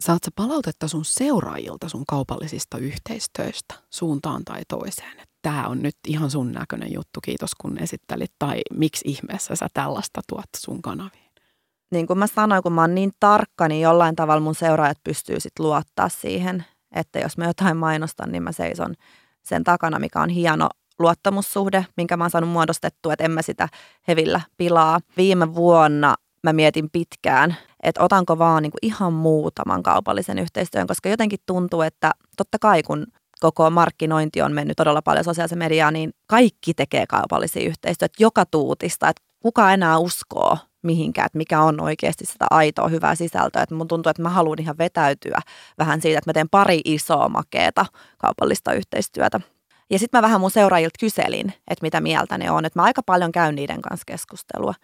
Saat 0.00 0.24
sä 0.24 0.30
palautetta 0.36 0.88
sun 0.88 1.04
seuraajilta 1.04 1.88
sun 1.88 2.06
kaupallisista 2.06 2.78
yhteistyöstä 2.78 3.74
suuntaan 3.90 4.44
tai 4.44 4.62
toiseen? 4.68 5.16
Tämä 5.42 5.66
on 5.66 5.82
nyt 5.82 5.96
ihan 6.08 6.30
sun 6.30 6.52
näköinen 6.52 6.92
juttu, 6.92 7.20
kiitos 7.20 7.50
kun 7.54 7.78
esittelit. 7.78 8.32
Tai 8.38 8.60
miksi 8.74 9.08
ihmeessä 9.08 9.56
sä 9.56 9.66
tällaista 9.74 10.20
tuot 10.28 10.48
sun 10.56 10.82
kanaviin? 10.82 11.29
Niin 11.90 12.06
kuin 12.06 12.18
mä 12.18 12.26
sanoin, 12.26 12.62
kun 12.62 12.72
mä 12.72 12.80
oon 12.80 12.94
niin 12.94 13.12
tarkka, 13.20 13.68
niin 13.68 13.80
jollain 13.80 14.16
tavalla 14.16 14.40
mun 14.40 14.54
seuraajat 14.54 14.98
pystyy 15.04 15.40
sit 15.40 15.58
luottaa 15.58 16.08
siihen, 16.08 16.64
että 16.94 17.18
jos 17.18 17.38
mä 17.38 17.44
jotain 17.44 17.76
mainostan, 17.76 18.32
niin 18.32 18.42
mä 18.42 18.52
seison 18.52 18.94
sen 19.42 19.64
takana, 19.64 19.98
mikä 19.98 20.20
on 20.20 20.28
hieno 20.28 20.68
luottamussuhde, 20.98 21.86
minkä 21.96 22.16
mä 22.16 22.24
oon 22.24 22.30
saanut 22.30 22.50
muodostettua, 22.50 23.12
että 23.12 23.24
en 23.24 23.30
mä 23.30 23.42
sitä 23.42 23.68
hevillä 24.08 24.40
pilaa. 24.56 25.00
Viime 25.16 25.54
vuonna 25.54 26.14
mä 26.42 26.52
mietin 26.52 26.90
pitkään, 26.90 27.56
että 27.82 28.02
otanko 28.02 28.38
vaan 28.38 28.62
niin 28.62 28.70
kuin 28.70 28.78
ihan 28.82 29.12
muutaman 29.12 29.82
kaupallisen 29.82 30.38
yhteistyön, 30.38 30.86
koska 30.86 31.08
jotenkin 31.08 31.38
tuntuu, 31.46 31.82
että 31.82 32.12
totta 32.36 32.58
kai 32.60 32.82
kun 32.82 33.06
koko 33.40 33.70
markkinointi 33.70 34.42
on 34.42 34.52
mennyt 34.52 34.76
todella 34.76 35.02
paljon 35.02 35.24
sosiaalisen 35.24 35.58
mediaan, 35.58 35.94
niin 35.94 36.12
kaikki 36.26 36.74
tekee 36.74 37.06
kaupallisia 37.06 37.68
yhteistyötä 37.68 38.14
joka 38.18 38.46
tuutista, 38.46 39.08
että 39.08 39.22
kuka 39.40 39.72
enää 39.72 39.98
uskoo 39.98 40.58
mihinkään, 40.82 41.26
että 41.26 41.38
mikä 41.38 41.60
on 41.60 41.80
oikeasti 41.80 42.24
sitä 42.26 42.46
aitoa 42.50 42.88
hyvää 42.88 43.14
sisältöä. 43.14 43.62
Että 43.62 43.74
mun 43.74 43.88
tuntuu, 43.88 44.10
että 44.10 44.22
mä 44.22 44.28
haluan 44.28 44.60
ihan 44.60 44.78
vetäytyä 44.78 45.40
vähän 45.78 46.00
siitä, 46.00 46.18
että 46.18 46.28
mä 46.28 46.32
teen 46.32 46.48
pari 46.48 46.80
isoa 46.84 47.28
makeeta 47.28 47.86
kaupallista 48.18 48.72
yhteistyötä. 48.72 49.40
Ja 49.90 49.98
sitten 49.98 50.18
mä 50.18 50.22
vähän 50.22 50.40
mun 50.40 50.50
seuraajilta 50.50 50.98
kyselin, 51.00 51.52
että 51.70 51.82
mitä 51.82 52.00
mieltä 52.00 52.38
ne 52.38 52.50
on. 52.50 52.64
Että 52.64 52.78
mä 52.78 52.84
aika 52.84 53.02
paljon 53.02 53.32
käyn 53.32 53.54
niiden 53.54 53.82
kanssa 53.82 54.04
keskustelua. 54.06 54.74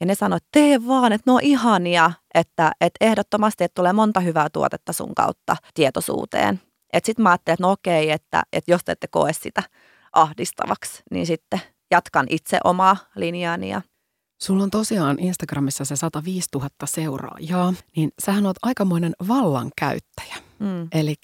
Ja 0.00 0.06
ne 0.06 0.14
sanoi, 0.14 0.36
että 0.36 0.48
tee 0.52 0.86
vaan, 0.86 1.12
että 1.12 1.30
ne 1.30 1.32
on 1.32 1.40
ihania, 1.42 2.12
että, 2.34 2.72
että 2.80 3.04
ehdottomasti 3.04 3.64
että 3.64 3.74
tulee 3.74 3.92
monta 3.92 4.20
hyvää 4.20 4.50
tuotetta 4.50 4.92
sun 4.92 5.14
kautta 5.14 5.56
tietoisuuteen. 5.74 6.60
Että 6.92 7.06
sitten 7.06 7.22
mä 7.22 7.30
ajattelin, 7.30 7.54
että 7.54 7.62
no 7.62 7.70
okei, 7.70 8.10
että, 8.10 8.42
että 8.52 8.70
jos 8.70 8.84
te 8.84 8.92
ette 8.92 9.06
koe 9.06 9.32
sitä 9.32 9.62
ahdistavaksi, 10.12 11.02
niin 11.10 11.26
sitten 11.26 11.60
jatkan 11.90 12.26
itse 12.30 12.58
omaa 12.64 12.96
linjaani 13.16 13.70
ja 13.70 13.82
Sulla 14.42 14.62
on 14.62 14.70
tosiaan 14.70 15.18
Instagramissa 15.18 15.84
se 15.84 15.96
105 15.96 16.48
000 16.54 16.68
seuraajaa, 16.84 17.74
niin 17.96 18.10
sähän 18.24 18.46
oot 18.46 18.56
aikamoinen 18.62 19.12
vallankäyttäjä. 19.28 20.36
Mm. 20.58 20.88
Eli 20.92 21.14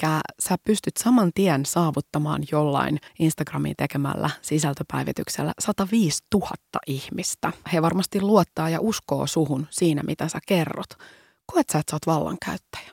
sä 0.41 0.57
pystyt 0.65 0.97
saman 0.97 1.31
tien 1.35 1.67
saavuttamaan 1.67 2.43
jollain 2.53 2.99
Instagramiin 3.19 3.75
tekemällä 3.77 4.31
sisältöpäivityksellä 4.43 5.53
105 5.59 6.25
000 6.35 6.51
ihmistä. 6.87 7.53
He 7.73 7.83
varmasti 7.83 8.21
luottaa 8.21 8.69
ja 8.71 8.81
uskoo 8.81 9.27
suhun 9.27 9.67
siinä, 9.71 10.03
mitä 10.03 10.29
sä 10.29 10.39
kerrot. 10.49 10.91
Koet 11.47 11.69
sä, 11.73 11.79
että 11.79 11.91
sä 11.91 11.97
oot 11.97 12.07
vallankäyttäjä? 12.07 12.91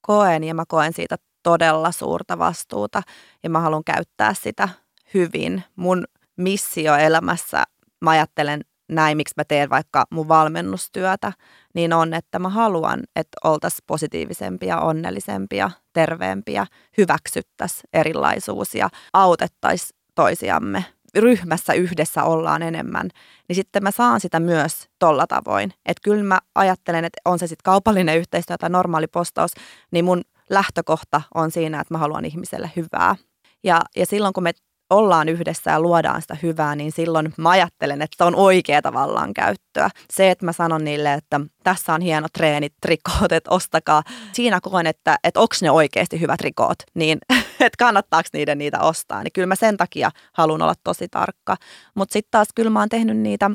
Koen 0.00 0.44
ja 0.44 0.54
mä 0.54 0.64
koen 0.68 0.92
siitä 0.92 1.16
todella 1.42 1.92
suurta 1.92 2.38
vastuuta 2.38 3.02
ja 3.42 3.50
mä 3.50 3.60
haluan 3.60 3.84
käyttää 3.84 4.34
sitä 4.34 4.68
hyvin. 5.14 5.64
Mun 5.76 6.04
missio 6.36 6.96
elämässä, 6.96 7.64
mä 8.00 8.10
ajattelen 8.10 8.60
näin, 8.88 9.16
miksi 9.16 9.34
mä 9.36 9.44
teen 9.44 9.70
vaikka 9.70 10.04
mun 10.10 10.28
valmennustyötä, 10.28 11.32
niin 11.74 11.92
on, 11.92 12.14
että 12.14 12.38
mä 12.38 12.48
haluan, 12.48 13.00
että 13.16 13.38
oltaisiin 13.44 13.84
positiivisempia, 13.86 14.80
onnellisempia, 14.80 15.70
terveempiä, 15.92 16.66
hyväksyttäisiin 16.98 17.84
erilaisuus 17.92 18.74
ja 18.74 18.88
autettaisiin 19.12 19.98
toisiamme. 20.14 20.84
Ryhmässä 21.18 21.72
yhdessä 21.72 22.24
ollaan 22.24 22.62
enemmän, 22.62 23.08
niin 23.48 23.56
sitten 23.56 23.82
mä 23.82 23.90
saan 23.90 24.20
sitä 24.20 24.40
myös 24.40 24.88
tolla 24.98 25.26
tavoin. 25.26 25.72
Että 25.86 26.00
kyllä 26.04 26.24
mä 26.24 26.38
ajattelen, 26.54 27.04
että 27.04 27.20
on 27.24 27.38
se 27.38 27.46
sitten 27.46 27.64
kaupallinen 27.64 28.18
yhteistyö 28.18 28.56
tai 28.58 28.70
normaali 28.70 29.06
postaus, 29.06 29.50
niin 29.90 30.04
mun 30.04 30.22
lähtökohta 30.50 31.22
on 31.34 31.50
siinä, 31.50 31.80
että 31.80 31.94
mä 31.94 31.98
haluan 31.98 32.24
ihmiselle 32.24 32.70
hyvää. 32.76 33.16
Ja, 33.64 33.80
ja 33.96 34.06
silloin 34.06 34.34
kun 34.34 34.42
me 34.42 34.52
ollaan 34.90 35.28
yhdessä 35.28 35.70
ja 35.70 35.80
luodaan 35.80 36.22
sitä 36.22 36.36
hyvää, 36.42 36.76
niin 36.76 36.92
silloin 36.92 37.34
mä 37.36 37.50
ajattelen, 37.50 38.02
että 38.02 38.24
on 38.24 38.34
oikea 38.34 38.82
tavallaan 38.82 39.34
käyttöä. 39.34 39.90
Se, 40.12 40.30
että 40.30 40.44
mä 40.44 40.52
sanon 40.52 40.84
niille, 40.84 41.12
että 41.12 41.40
tässä 41.64 41.94
on 41.94 42.00
hienot 42.00 42.32
treenit, 42.32 42.72
trikoot, 42.80 43.32
että 43.32 43.50
ostakaa. 43.50 44.02
Siinä 44.32 44.60
koen, 44.62 44.86
että, 44.86 45.18
että 45.24 45.40
onko 45.40 45.54
ne 45.62 45.70
oikeasti 45.70 46.20
hyvät 46.20 46.40
rikoot, 46.40 46.78
niin 46.94 47.18
että 47.60 47.78
kannattaako 47.78 48.28
niiden 48.32 48.58
niitä 48.58 48.80
ostaa. 48.80 49.22
Niin 49.22 49.32
kyllä 49.32 49.46
mä 49.46 49.56
sen 49.56 49.76
takia 49.76 50.10
haluan 50.32 50.62
olla 50.62 50.74
tosi 50.84 51.08
tarkka. 51.08 51.56
Mutta 51.94 52.12
sitten 52.12 52.30
taas 52.30 52.48
kyllä 52.54 52.70
mä 52.70 52.80
oon 52.80 52.88
tehnyt 52.88 53.16
niitä 53.16 53.50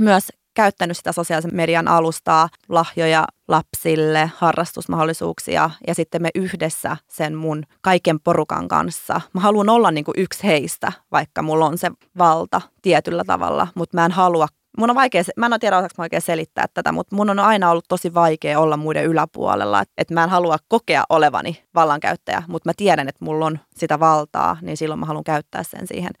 myös 0.00 0.28
käyttänyt 0.54 0.96
sitä 0.96 1.12
sosiaalisen 1.12 1.54
median 1.54 1.88
alustaa, 1.88 2.48
lahjoja 2.68 3.26
lapsille, 3.48 4.30
harrastusmahdollisuuksia 4.36 5.70
ja 5.86 5.94
sitten 5.94 6.22
me 6.22 6.30
yhdessä 6.34 6.96
sen 7.08 7.34
mun 7.34 7.62
kaiken 7.80 8.20
porukan 8.20 8.68
kanssa. 8.68 9.20
Mä 9.32 9.40
haluan 9.40 9.68
olla 9.68 9.90
niin 9.90 10.04
kuin 10.04 10.14
yksi 10.16 10.44
heistä, 10.44 10.92
vaikka 11.12 11.42
mulla 11.42 11.66
on 11.66 11.78
se 11.78 11.90
valta 12.18 12.60
tietyllä 12.82 13.24
tavalla, 13.24 13.68
mutta 13.74 13.96
mä 13.96 14.04
en 14.04 14.12
halua 14.12 14.48
Mun 14.78 14.90
on 14.90 14.96
vaikea, 14.96 15.22
mä 15.36 15.46
en 15.46 15.60
tiedä 15.60 15.76
osaanko 15.76 16.02
oikein 16.02 16.22
selittää 16.22 16.66
tätä, 16.74 16.92
mutta 16.92 17.16
mun 17.16 17.30
on 17.30 17.38
aina 17.38 17.70
ollut 17.70 17.84
tosi 17.88 18.14
vaikea 18.14 18.60
olla 18.60 18.76
muiden 18.76 19.04
yläpuolella. 19.04 19.80
Että 19.80 19.94
et 19.98 20.10
mä 20.10 20.24
en 20.24 20.30
halua 20.30 20.56
kokea 20.68 21.04
olevani 21.08 21.64
vallankäyttäjä, 21.74 22.42
mutta 22.48 22.68
mä 22.68 22.72
tiedän, 22.76 23.08
että 23.08 23.24
mulla 23.24 23.46
on 23.46 23.58
sitä 23.76 24.00
valtaa, 24.00 24.56
niin 24.62 24.76
silloin 24.76 25.00
mä 25.00 25.06
haluan 25.06 25.24
käyttää 25.24 25.62
sen 25.62 25.86
siihen 25.86 26.12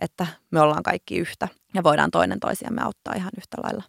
että 0.00 0.26
me 0.50 0.60
ollaan 0.60 0.82
kaikki 0.82 1.18
yhtä 1.18 1.48
ja 1.74 1.82
voidaan 1.82 2.10
toinen 2.10 2.40
toisiamme 2.40 2.82
auttaa 2.82 3.14
ihan 3.16 3.30
yhtä 3.38 3.56
lailla. 3.62 3.82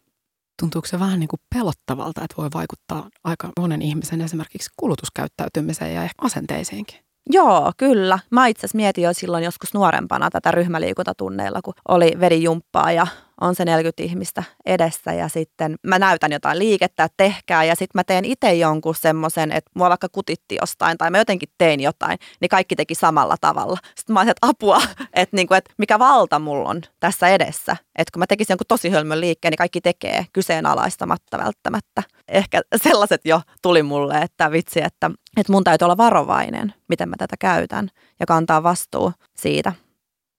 Tuntuuko 0.61 0.87
se 0.87 0.99
vähän 0.99 1.19
niin 1.19 1.27
kuin 1.27 1.39
pelottavalta, 1.55 2.23
että 2.23 2.37
voi 2.37 2.49
vaikuttaa 2.53 3.09
aika 3.23 3.49
monen 3.59 3.81
ihmisen 3.81 4.21
esimerkiksi 4.21 4.69
kulutuskäyttäytymiseen 4.77 5.95
ja 5.95 6.03
ehkä 6.03 6.25
asenteisiinkin? 6.25 6.99
Joo, 7.29 7.71
kyllä. 7.77 8.19
Mä 8.29 8.47
itse 8.47 8.59
asiassa 8.59 8.75
mietin 8.75 9.03
jo 9.03 9.13
silloin 9.13 9.43
joskus 9.43 9.73
nuorempana 9.73 10.29
tätä 10.29 10.51
ryhmäliikuntatunneilla, 10.51 11.61
kun 11.61 11.73
oli 11.87 12.13
vedijumppaa 12.19 12.91
ja 12.91 13.07
on 13.41 13.55
se 13.55 13.65
40 13.65 14.03
ihmistä 14.03 14.43
edessä 14.65 15.13
ja 15.13 15.27
sitten 15.27 15.75
mä 15.87 15.99
näytän 15.99 16.31
jotain 16.31 16.59
liikettä, 16.59 17.03
että 17.03 17.13
tehkää 17.17 17.63
ja 17.63 17.75
sitten 17.75 17.99
mä 17.99 18.03
teen 18.03 18.25
itse 18.25 18.53
jonkun 18.53 18.95
semmoisen, 18.95 19.51
että 19.51 19.71
mua 19.73 19.89
vaikka 19.89 20.07
kutitti 20.11 20.57
jostain 20.61 20.97
tai 20.97 21.11
mä 21.11 21.17
jotenkin 21.17 21.49
tein 21.57 21.79
jotain, 21.79 22.19
niin 22.41 22.49
kaikki 22.49 22.75
teki 22.75 22.95
samalla 22.95 23.35
tavalla. 23.41 23.77
Sitten 23.95 24.13
mä 24.13 24.19
ajattelin, 24.19 24.31
että 24.37 24.47
apua, 24.47 24.81
että, 25.13 25.35
niin 25.35 25.47
kuin, 25.47 25.57
että 25.57 25.73
mikä 25.77 25.99
valta 25.99 26.39
mulla 26.39 26.69
on 26.69 26.81
tässä 26.99 27.27
edessä. 27.27 27.75
Että 27.95 28.11
kun 28.13 28.19
mä 28.19 28.27
tekisin 28.27 28.53
jonkun 28.53 28.65
tosi 28.67 28.89
hölmön 28.89 29.21
liikkeen, 29.21 29.51
niin 29.51 29.57
kaikki 29.57 29.81
tekee 29.81 30.25
kyseenalaistamatta 30.33 31.37
välttämättä. 31.37 32.03
Ehkä 32.27 32.61
sellaiset 32.75 33.21
jo 33.25 33.41
tuli 33.61 33.83
mulle, 33.83 34.17
että 34.17 34.51
vitsi, 34.51 34.81
että, 34.83 35.11
että 35.37 35.51
mun 35.51 35.63
täytyy 35.63 35.85
olla 35.85 35.97
varovainen, 35.97 36.73
miten 36.87 37.09
mä 37.09 37.15
tätä 37.17 37.35
käytän 37.39 37.89
ja 38.19 38.25
kantaa 38.25 38.63
vastuu 38.63 39.13
siitä 39.35 39.73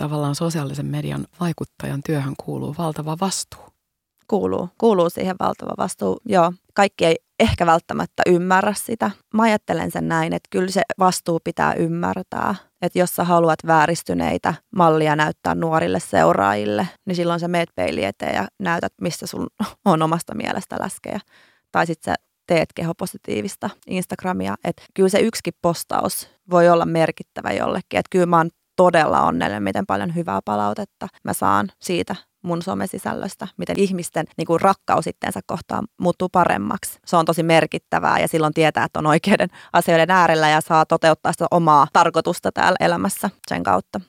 tavallaan 0.03 0.35
sosiaalisen 0.35 0.87
median 0.87 1.27
vaikuttajan 1.41 2.03
työhön 2.07 2.35
kuuluu 2.45 2.75
valtava 2.79 3.17
vastuu. 3.21 3.61
Kuuluu, 4.29 4.69
kuuluu 4.79 5.11
siihen 5.11 5.37
valtava 5.41 5.75
vastuu, 5.79 6.21
joo. 6.25 6.53
Kaikki 6.75 7.07
ei 7.07 7.17
ehkä 7.41 7.67
välttämättä 7.67 8.23
ymmärrä 8.27 8.75
sitä. 8.75 9.11
Mä 9.35 9.43
ajattelen 9.43 9.91
sen 9.91 10.09
näin, 10.09 10.33
että 10.33 10.49
kyllä 10.51 10.71
se 10.71 10.83
vastuu 10.99 11.41
pitää 11.45 11.75
ymmärtää. 11.75 12.55
Että 12.83 12.99
jos 12.99 13.17
sä 13.17 13.25
haluat 13.25 13.59
vääristyneitä 13.67 14.55
mallia 14.77 15.17
näyttää 15.17 15.55
nuorille 15.55 16.01
seuraajille, 16.01 16.89
niin 17.07 17.17
silloin 17.17 17.41
sä 17.41 17.49
meet 17.49 17.69
peili 17.75 18.05
eteen 18.05 18.35
ja 18.35 18.49
näytät, 18.59 18.93
missä 19.01 19.27
sun 19.27 19.47
on 19.85 20.03
omasta 20.03 20.35
mielestä 20.35 20.77
läskejä. 20.81 21.21
Tai 21.73 21.87
sitten 21.87 22.13
sä 22.13 22.15
teet 22.47 22.69
kehopositiivista 22.75 23.71
Instagramia. 23.87 24.55
Että 24.65 24.83
kyllä 24.95 25.09
se 25.09 25.21
yksikin 25.21 25.55
postaus 25.63 26.29
voi 26.51 26.69
olla 26.69 26.87
merkittävä 26.87 27.53
jollekin. 27.53 27.99
Että 27.99 28.11
kyllä 28.11 28.27
mä 28.27 28.37
oon 28.37 28.51
todella 28.77 29.21
onnellinen, 29.21 29.63
miten 29.63 29.87
paljon 29.87 30.15
hyvää 30.15 30.41
palautetta 30.45 31.09
mä 31.25 31.33
saan 31.33 31.69
siitä 31.81 32.17
mun 32.43 32.63
somesisällöstä, 32.63 33.49
miten 33.57 33.79
ihmisten 33.79 34.27
niin 34.37 34.47
kuin 34.47 34.61
rakkaus 34.61 35.07
itteensä 35.07 35.41
kohtaan 35.47 35.85
muuttuu 36.01 36.29
paremmaksi. 36.29 36.99
Se 37.07 37.17
on 37.17 37.25
tosi 37.25 37.43
merkittävää 37.43 38.19
ja 38.19 38.29
silloin 38.29 38.55
tietää, 38.55 38.85
että 38.85 38.99
on 38.99 39.07
oikeiden 39.07 39.49
asioiden 39.73 40.11
äärellä 40.11 40.49
ja 40.49 40.61
saa 40.61 40.87
toteuttaa 40.87 41.33
sitä 41.33 41.47
omaa 41.51 41.87
tarkoitusta 41.93 42.53
täällä 42.53 42.77
elämässä 42.81 43.31
sen 43.49 43.63
kautta. 43.63 44.01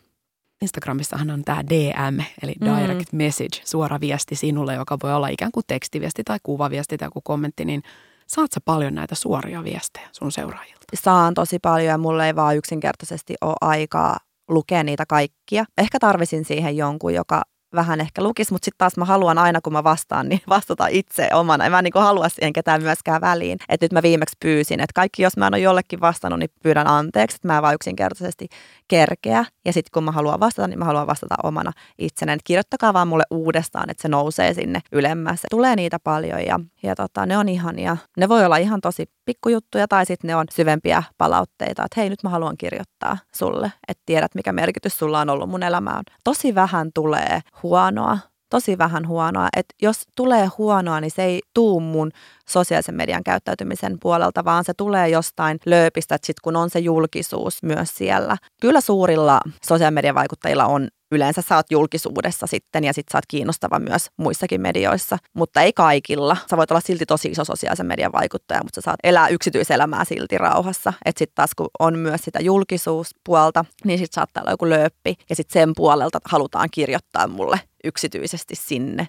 Instagramissahan 0.62 1.30
on 1.30 1.44
tämä 1.44 1.64
DM, 1.64 2.20
eli 2.44 2.54
mm. 2.62 2.78
direct 2.78 3.14
mm. 3.14 3.18
message, 3.18 3.62
suora 3.64 4.00
viesti 4.00 4.36
sinulle, 4.36 4.74
joka 4.74 4.98
voi 5.04 5.14
olla 5.14 5.28
ikään 5.28 5.52
kuin 5.52 5.64
tekstiviesti 5.68 6.24
tai 6.24 6.38
kuvaviesti 6.44 6.98
tai 6.98 7.06
joku 7.06 7.22
kommentti, 7.22 7.66
niin 7.66 7.84
saat 8.28 8.52
sä 8.52 8.60
paljon 8.66 8.96
näitä 8.96 9.16
suoria 9.16 9.64
viestejä 9.64 10.10
sun 10.12 10.32
seuraajilta? 10.32 10.84
Saan 10.94 11.34
tosi 11.34 11.60
paljon 11.60 11.88
ja 11.88 11.98
mulle 11.98 12.28
ei 12.28 12.36
vaan 12.36 12.58
yksinkertaisesti 12.58 13.36
ole 13.42 13.56
aikaa 13.62 14.18
lukea 14.50 14.84
niitä 14.84 15.06
kaikkia. 15.06 15.66
Ehkä 15.78 16.00
tarvisin 16.00 16.46
siihen 16.46 16.78
jonkun, 16.78 17.14
joka 17.14 17.42
vähän 17.76 18.02
ehkä 18.02 18.24
lukis, 18.24 18.52
mutta 18.52 18.66
sitten 18.66 18.78
taas 18.78 18.98
mä 18.98 19.06
haluan 19.06 19.38
aina, 19.38 19.62
kun 19.62 19.74
mä 19.74 19.84
vastaan, 19.84 20.30
niin 20.30 20.42
vastata 20.50 20.88
itse 20.88 21.30
omana. 21.34 21.66
En 21.66 21.72
mä 21.72 21.82
niin 21.82 21.94
halua 21.96 22.30
siihen 22.30 22.54
ketään 22.54 22.82
myöskään 22.82 23.22
väliin. 23.22 23.58
Että 23.70 23.84
nyt 23.86 23.94
mä 23.94 24.02
viimeksi 24.02 24.38
pyysin, 24.40 24.80
että 24.80 24.94
kaikki, 24.96 25.24
jos 25.24 25.38
mä 25.38 25.48
en 25.48 25.54
ole 25.54 25.62
jollekin 25.62 26.02
vastannut, 26.02 26.40
niin 26.40 26.50
pyydän 26.64 26.88
anteeksi, 26.88 27.36
että 27.36 27.48
mä 27.48 27.62
vaan 27.62 27.76
yksinkertaisesti 27.76 28.48
kerkeä. 28.88 29.46
Ja 29.66 29.74
sitten 29.74 29.92
kun 29.94 30.04
mä 30.04 30.12
haluan 30.12 30.40
vastata, 30.40 30.68
niin 30.68 30.80
mä 30.80 30.86
haluan 30.86 31.08
vastata 31.08 31.36
omana 31.44 31.72
itsenäni. 31.98 32.40
Kirjoittakaa 32.44 32.94
vaan 32.94 33.08
mulle 33.08 33.24
uudestaan, 33.32 33.90
että 33.90 34.02
se 34.02 34.08
nousee 34.08 34.54
sinne 34.54 34.80
ylemmäs. 34.92 35.42
Tulee 35.50 35.76
niitä 35.76 36.00
paljon 36.00 36.46
ja, 36.46 36.60
ja 36.84 36.96
tota, 36.96 37.26
ne 37.26 37.38
on 37.38 37.50
ihania. 37.50 37.98
Ne 38.18 38.30
voi 38.30 38.46
olla 38.46 38.58
ihan 38.58 38.82
tosi 38.82 39.06
pikkujuttuja 39.26 39.88
tai 39.88 40.06
sitten 40.06 40.28
ne 40.28 40.36
on 40.36 40.46
syvempiä 40.52 41.04
palautteita, 41.18 41.86
että 41.86 42.02
hei 42.02 42.10
nyt 42.10 42.24
mä 42.24 42.30
haluan 42.30 42.58
kirjoittaa 42.58 43.18
sulle, 43.36 43.72
että 43.88 44.04
tiedät 44.06 44.36
mikä 44.36 44.54
merkitys 44.54 44.98
sulla 44.98 45.20
on 45.20 45.30
ollut 45.30 45.50
mun 45.50 45.64
elämään. 45.64 46.04
Tosi 46.24 46.56
vähän 46.56 46.90
tulee 46.94 47.42
huonoa, 47.64 48.18
tosi 48.50 48.78
vähän 48.78 49.08
huonoa. 49.08 49.48
että 49.58 49.76
jos 49.82 50.04
tulee 50.16 50.50
huonoa, 50.58 51.02
niin 51.02 51.12
se 51.12 51.24
ei 51.24 51.42
tuu 51.54 51.80
mun 51.80 52.12
sosiaalisen 52.50 52.96
median 52.96 53.24
käyttäytymisen 53.24 53.98
puolelta, 54.00 54.46
vaan 54.46 54.64
se 54.64 54.74
tulee 54.74 55.10
jostain 55.10 55.60
lööpistä, 55.66 56.18
sit 56.24 56.40
kun 56.40 56.56
on 56.56 56.70
se 56.70 56.80
julkisuus 56.80 57.64
myös 57.64 57.96
siellä. 57.96 58.38
Kyllä 58.62 58.82
suurilla 58.82 59.40
sosiaalisen 59.66 59.94
median 59.94 60.16
vaikuttajilla 60.16 60.66
on 60.66 60.88
yleensä 61.14 61.42
sä 61.42 61.56
oot 61.56 61.72
julkisuudessa 61.72 62.48
sitten 62.48 62.84
ja 62.84 62.94
sit 62.94 63.06
sä 63.12 63.18
oot 63.18 63.26
kiinnostava 63.28 63.80
myös 63.80 64.08
muissakin 64.18 64.62
medioissa, 64.62 65.18
mutta 65.34 65.62
ei 65.62 65.74
kaikilla. 65.74 66.38
Sä 66.50 66.58
voit 66.58 66.72
olla 66.72 66.82
silti 66.82 67.06
tosi 67.06 67.28
iso 67.28 67.46
sosiaalisen 67.46 67.86
median 67.86 68.12
vaikuttaja, 68.12 68.64
mutta 68.64 68.82
sä 68.82 68.86
saat 68.86 69.00
elää 69.04 69.28
yksityiselämää 69.28 70.06
silti 70.06 70.38
rauhassa. 70.38 70.94
Että 71.06 71.20
sitten 71.20 71.36
taas 71.36 71.52
kun 71.56 71.68
on 71.80 72.00
myös 72.00 72.22
sitä 72.22 72.40
julkisuuspuolta, 72.42 73.66
niin 73.84 74.00
sit 74.00 74.14
saattaa 74.14 74.42
olla 74.42 74.52
joku 74.52 74.70
lööppi 74.70 75.16
ja 75.30 75.36
sitten 75.36 75.54
sen 75.54 75.74
puolelta 75.76 76.20
halutaan 76.26 76.70
kirjoittaa 76.72 77.28
mulle 77.28 77.60
yksityisesti 77.84 78.56
sinne. 78.56 79.08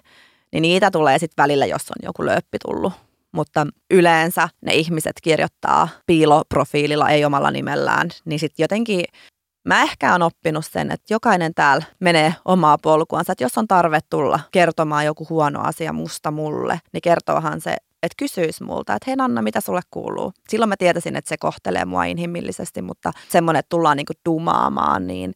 Niin 0.51 0.61
niitä 0.61 0.91
tulee 0.91 1.19
sitten 1.19 1.43
välillä, 1.43 1.65
jos 1.65 1.81
on 1.81 1.95
joku 2.03 2.25
lööppi 2.25 2.57
tullut 2.65 2.93
mutta 3.35 3.67
yleensä 3.91 4.49
ne 4.61 4.73
ihmiset 4.73 5.15
kirjoittaa 5.23 5.87
piiloprofiililla, 6.05 7.09
ei 7.09 7.25
omalla 7.25 7.51
nimellään, 7.51 8.09
niin 8.25 8.39
sitten 8.39 8.63
jotenkin 8.63 9.05
Mä 9.67 9.81
ehkä 9.81 10.15
on 10.15 10.21
oppinut 10.21 10.65
sen, 10.65 10.91
että 10.91 11.13
jokainen 11.13 11.53
täällä 11.53 11.85
menee 11.99 12.35
omaa 12.45 12.77
polkuansa. 12.77 13.31
Että 13.31 13.43
jos 13.43 13.57
on 13.57 13.67
tarve 13.67 13.99
tulla 14.09 14.39
kertomaan 14.51 15.05
joku 15.05 15.27
huono 15.29 15.61
asia 15.61 15.93
musta 15.93 16.31
mulle, 16.31 16.79
niin 16.93 17.01
kertoohan 17.01 17.61
se, 17.61 17.71
että 18.03 18.15
kysyisi 18.17 18.63
multa, 18.63 18.95
että 18.95 19.11
hei 19.11 19.15
Anna, 19.19 19.41
mitä 19.41 19.61
sulle 19.61 19.81
kuuluu? 19.91 20.33
Silloin 20.49 20.69
mä 20.69 20.77
tietäisin, 20.77 21.15
että 21.15 21.29
se 21.29 21.37
kohtelee 21.37 21.85
mua 21.85 22.03
inhimillisesti, 22.03 22.81
mutta 22.81 23.11
semmoinen, 23.29 23.59
että 23.59 23.69
tullaan 23.69 23.97
niinku 23.97 24.13
dumaamaan, 24.25 25.07
niin 25.07 25.33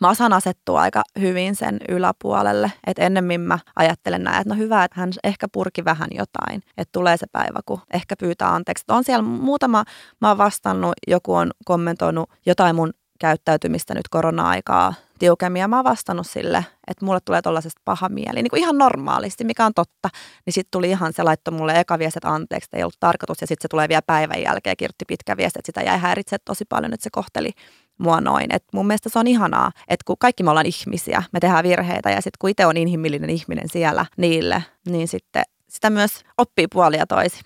mä 0.00 0.10
osaan 0.10 0.32
asettua 0.32 0.80
aika 0.80 1.02
hyvin 1.20 1.56
sen 1.56 1.80
yläpuolelle. 1.88 2.72
Että 2.86 3.02
ennemmin 3.02 3.40
mä 3.40 3.58
ajattelen 3.76 4.24
näin, 4.24 4.40
että 4.40 4.54
no 4.54 4.58
hyvä, 4.58 4.84
että 4.84 5.00
hän 5.00 5.10
ehkä 5.24 5.46
purki 5.52 5.84
vähän 5.84 6.08
jotain. 6.10 6.62
Että 6.76 6.92
tulee 6.92 7.16
se 7.16 7.26
päivä, 7.32 7.60
kun 7.66 7.80
ehkä 7.92 8.16
pyytää 8.16 8.54
anteeksi. 8.54 8.84
On 8.88 9.04
siellä 9.04 9.22
muutama, 9.22 9.84
mä 10.20 10.28
oon 10.28 10.38
vastannut, 10.38 10.92
joku 11.06 11.34
on 11.34 11.50
kommentoinut 11.64 12.30
jotain 12.46 12.76
mun 12.76 12.92
käyttäytymistä 13.20 13.94
nyt 13.94 14.08
korona-aikaa 14.08 14.94
tiukemmin 15.18 15.60
ja 15.60 15.68
mä 15.68 15.76
oon 15.76 15.84
vastannut 15.84 16.26
sille, 16.26 16.64
että 16.86 17.04
mulle 17.04 17.20
tulee 17.24 17.42
tuollaisesta 17.42 17.80
paha 17.84 18.08
mieli, 18.08 18.42
niin 18.42 18.50
kuin 18.50 18.60
ihan 18.60 18.78
normaalisti, 18.78 19.44
mikä 19.44 19.66
on 19.66 19.74
totta. 19.74 20.08
Niin 20.46 20.54
sitten 20.54 20.70
tuli 20.70 20.90
ihan 20.90 21.12
se 21.12 21.22
laittoi 21.22 21.54
mulle 21.54 21.80
eka 21.80 21.98
viesti, 21.98 22.18
että 22.18 22.34
anteeksi, 22.34 22.66
että 22.66 22.76
ei 22.76 22.82
ollut 22.82 23.00
tarkoitus 23.00 23.40
ja 23.40 23.46
sitten 23.46 23.62
se 23.62 23.68
tulee 23.68 23.88
vielä 23.88 24.02
päivän 24.06 24.42
jälkeen 24.42 24.76
kirjoitti 24.76 25.04
pitkä 25.08 25.36
viesti, 25.36 25.58
että 25.58 25.66
sitä 25.68 25.82
jäi 25.82 25.98
häiritse 25.98 26.36
tosi 26.44 26.64
paljon, 26.64 26.94
että 26.94 27.04
se 27.04 27.10
kohteli 27.12 27.50
mua 28.00 28.20
noin. 28.20 28.54
Et 28.54 28.64
mun 28.74 28.86
mielestä 28.86 29.08
se 29.08 29.18
on 29.18 29.26
ihanaa, 29.26 29.70
että 29.88 30.04
kun 30.06 30.16
kaikki 30.18 30.42
me 30.42 30.50
ollaan 30.50 30.66
ihmisiä, 30.66 31.22
me 31.32 31.40
tehdään 31.40 31.64
virheitä 31.64 32.10
ja 32.10 32.16
sitten 32.16 32.38
kun 32.38 32.50
itse 32.50 32.66
on 32.66 32.76
inhimillinen 32.76 33.30
ihminen 33.30 33.68
siellä 33.68 34.06
niille, 34.16 34.64
niin 34.88 35.08
sitten 35.08 35.42
sitä 35.68 35.90
myös 35.90 36.10
oppii 36.38 36.66
puolia 36.72 37.06
toisi. 37.06 37.40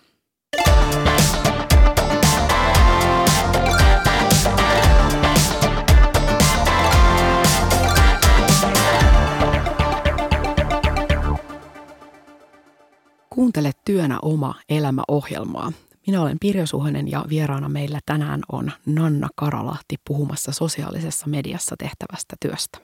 Kuuntele 13.30 13.72
työnä 13.84 14.18
oma 14.22 14.54
elämäohjelmaa. 14.68 15.72
Minä 16.06 16.22
olen 16.22 16.36
Pirjo 16.40 16.66
Suhonen 16.66 17.10
ja 17.10 17.24
vieraana 17.28 17.68
meillä 17.68 18.00
tänään 18.06 18.40
on 18.52 18.72
Nanna 18.86 19.28
Karalahti 19.36 19.96
puhumassa 20.06 20.52
sosiaalisessa 20.52 21.26
mediassa 21.26 21.76
tehtävästä 21.78 22.36
työstä. 22.40 22.78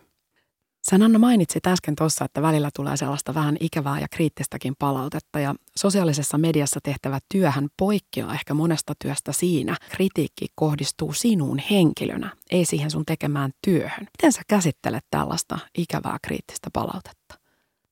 Sä 0.90 0.98
Nanna 0.98 1.18
mainitsit 1.18 1.66
äsken 1.66 1.96
tuossa, 1.96 2.24
että 2.24 2.42
välillä 2.42 2.70
tulee 2.76 2.96
sellaista 2.96 3.35
vähän 3.35 3.56
ikävää 3.61 4.00
ja 4.00 4.06
kriittistäkin 4.11 4.74
palautetta 4.78 5.40
ja 5.40 5.54
sosiaalisessa 5.76 6.38
mediassa 6.38 6.80
tehtävä 6.83 7.18
työhän 7.33 7.68
poikkeaa 7.76 8.35
ehkä 8.35 8.54
monesta 8.54 8.92
työstä 9.02 9.33
siinä. 9.33 9.76
Kritiikki 9.90 10.46
kohdistuu 10.54 11.12
sinuun 11.12 11.59
henkilönä, 11.70 12.37
ei 12.50 12.64
siihen 12.64 12.90
sun 12.90 13.06
tekemään 13.06 13.50
työhön. 13.64 14.00
Miten 14.00 14.33
sä 14.33 14.42
käsittelet 14.48 15.04
tällaista 15.11 15.59
ikävää 15.78 16.18
kriittistä 16.22 16.70
palautetta? 16.72 17.19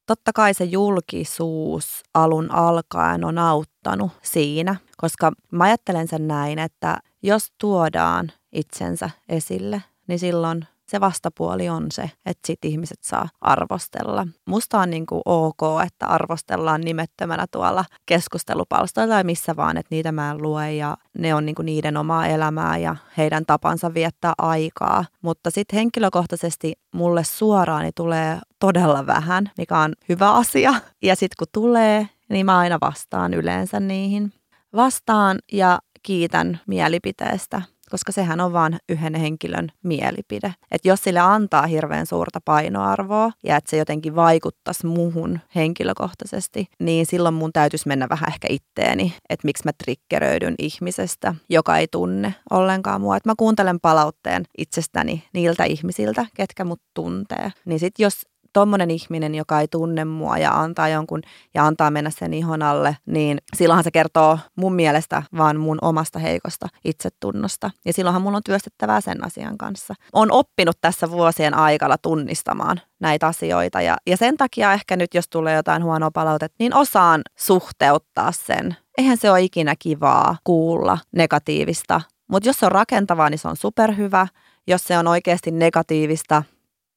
Totta 0.08 0.32
kai 0.32 0.54
se 0.54 0.64
julkisuus 0.64 2.02
alun 2.14 2.50
alkaen 2.50 3.24
on 3.24 3.38
auttanut 3.38 4.12
siinä, 4.22 4.76
koska 4.96 5.32
mä 5.52 5.64
ajattelen 5.64 6.08
sen 6.08 6.28
näin, 6.28 6.58
että 6.58 6.98
jos 7.22 7.52
tuodaan 7.60 8.32
itsensä 8.52 9.10
esille, 9.28 9.82
niin 10.06 10.18
silloin 10.18 10.66
se 10.90 11.00
vastapuoli 11.00 11.68
on 11.68 11.86
se, 11.90 12.10
että 12.26 12.46
sit 12.46 12.64
ihmiset 12.64 12.98
saa 13.02 13.28
arvostella. 13.40 14.26
Musta 14.46 14.78
on 14.78 14.90
niin 14.90 15.06
kuin 15.06 15.22
ok, 15.24 15.60
että 15.86 16.06
arvostellaan 16.06 16.80
nimettömänä 16.80 17.46
tuolla 17.50 17.84
keskustelupalstoilla 18.06 19.14
tai 19.14 19.24
missä 19.24 19.56
vaan, 19.56 19.76
että 19.76 19.94
niitä 19.94 20.12
mä 20.12 20.30
en 20.30 20.42
lue 20.42 20.72
ja 20.72 20.96
ne 21.18 21.34
on 21.34 21.46
niin 21.46 21.54
kuin 21.54 21.66
niiden 21.66 21.96
omaa 21.96 22.26
elämää 22.26 22.78
ja 22.78 22.96
heidän 23.16 23.46
tapansa 23.46 23.94
viettää 23.94 24.32
aikaa. 24.38 25.04
Mutta 25.22 25.50
sitten 25.50 25.76
henkilökohtaisesti 25.76 26.72
mulle 26.94 27.24
suoraan 27.24 27.82
niin 27.82 27.92
tulee 27.94 28.38
todella 28.58 29.06
vähän, 29.06 29.50
mikä 29.58 29.78
on 29.78 29.92
hyvä 30.08 30.32
asia. 30.32 30.74
Ja 31.02 31.16
sitten 31.16 31.36
kun 31.38 31.46
tulee, 31.52 32.08
niin 32.28 32.46
mä 32.46 32.58
aina 32.58 32.78
vastaan 32.80 33.34
yleensä 33.34 33.80
niihin. 33.80 34.32
Vastaan 34.76 35.38
ja 35.52 35.78
kiitän 36.02 36.60
mielipiteestä 36.66 37.62
koska 37.90 38.12
sehän 38.12 38.40
on 38.40 38.52
vain 38.52 38.76
yhden 38.88 39.14
henkilön 39.14 39.68
mielipide. 39.82 40.54
Että 40.70 40.88
jos 40.88 41.02
sille 41.02 41.20
antaa 41.20 41.66
hirveän 41.66 42.06
suurta 42.06 42.40
painoarvoa 42.44 43.30
ja 43.44 43.56
että 43.56 43.70
se 43.70 43.76
jotenkin 43.76 44.16
vaikuttaisi 44.16 44.86
muuhun 44.86 45.40
henkilökohtaisesti, 45.54 46.66
niin 46.80 47.06
silloin 47.06 47.34
mun 47.34 47.52
täytyisi 47.52 47.88
mennä 47.88 48.08
vähän 48.08 48.28
ehkä 48.28 48.48
itteeni, 48.50 49.14
että 49.28 49.46
miksi 49.46 49.64
mä 49.64 49.70
triggeröidyn 49.84 50.54
ihmisestä, 50.58 51.34
joka 51.48 51.78
ei 51.78 51.86
tunne 51.90 52.34
ollenkaan 52.50 53.00
mua. 53.00 53.16
Että 53.16 53.28
mä 53.28 53.34
kuuntelen 53.38 53.80
palautteen 53.80 54.44
itsestäni 54.58 55.24
niiltä 55.34 55.64
ihmisiltä, 55.64 56.26
ketkä 56.36 56.64
mut 56.64 56.80
tuntee. 56.94 57.52
Niin 57.64 57.80
sit 57.80 57.94
jos 57.98 58.22
tommonen 58.58 58.90
ihminen, 58.90 59.34
joka 59.34 59.60
ei 59.60 59.68
tunne 59.68 60.04
mua 60.04 60.38
ja 60.38 60.60
antaa 60.60 60.88
jonkun 60.88 61.22
ja 61.54 61.66
antaa 61.66 61.90
mennä 61.90 62.10
sen 62.10 62.34
ihon 62.34 62.62
alle, 62.62 62.96
niin 63.06 63.38
silloinhan 63.56 63.84
se 63.84 63.90
kertoo 63.90 64.38
mun 64.56 64.74
mielestä 64.74 65.22
vaan 65.36 65.60
mun 65.60 65.78
omasta 65.82 66.18
heikosta 66.18 66.68
itsetunnosta. 66.84 67.70
Ja 67.84 67.92
silloinhan 67.92 68.22
mun 68.22 68.34
on 68.34 68.42
työstettävää 68.44 69.00
sen 69.00 69.24
asian 69.24 69.58
kanssa. 69.58 69.94
On 70.12 70.32
oppinut 70.32 70.76
tässä 70.80 71.10
vuosien 71.10 71.54
aikana 71.54 71.98
tunnistamaan 71.98 72.80
näitä 73.00 73.26
asioita 73.26 73.80
ja, 73.80 73.96
ja 74.06 74.16
sen 74.16 74.36
takia 74.36 74.72
ehkä 74.72 74.96
nyt, 74.96 75.14
jos 75.14 75.28
tulee 75.28 75.56
jotain 75.56 75.84
huonoa 75.84 76.10
palautetta, 76.10 76.56
niin 76.58 76.74
osaan 76.74 77.22
suhteuttaa 77.36 78.32
sen. 78.32 78.76
Eihän 78.98 79.16
se 79.16 79.30
ole 79.30 79.42
ikinä 79.42 79.74
kivaa 79.78 80.36
kuulla 80.44 80.98
negatiivista, 81.12 82.00
mutta 82.28 82.48
jos 82.48 82.56
se 82.56 82.66
on 82.66 82.72
rakentavaa, 82.72 83.30
niin 83.30 83.38
se 83.38 83.48
on 83.48 83.56
superhyvä. 83.56 84.26
Jos 84.66 84.84
se 84.84 84.98
on 84.98 85.06
oikeasti 85.06 85.50
negatiivista, 85.50 86.42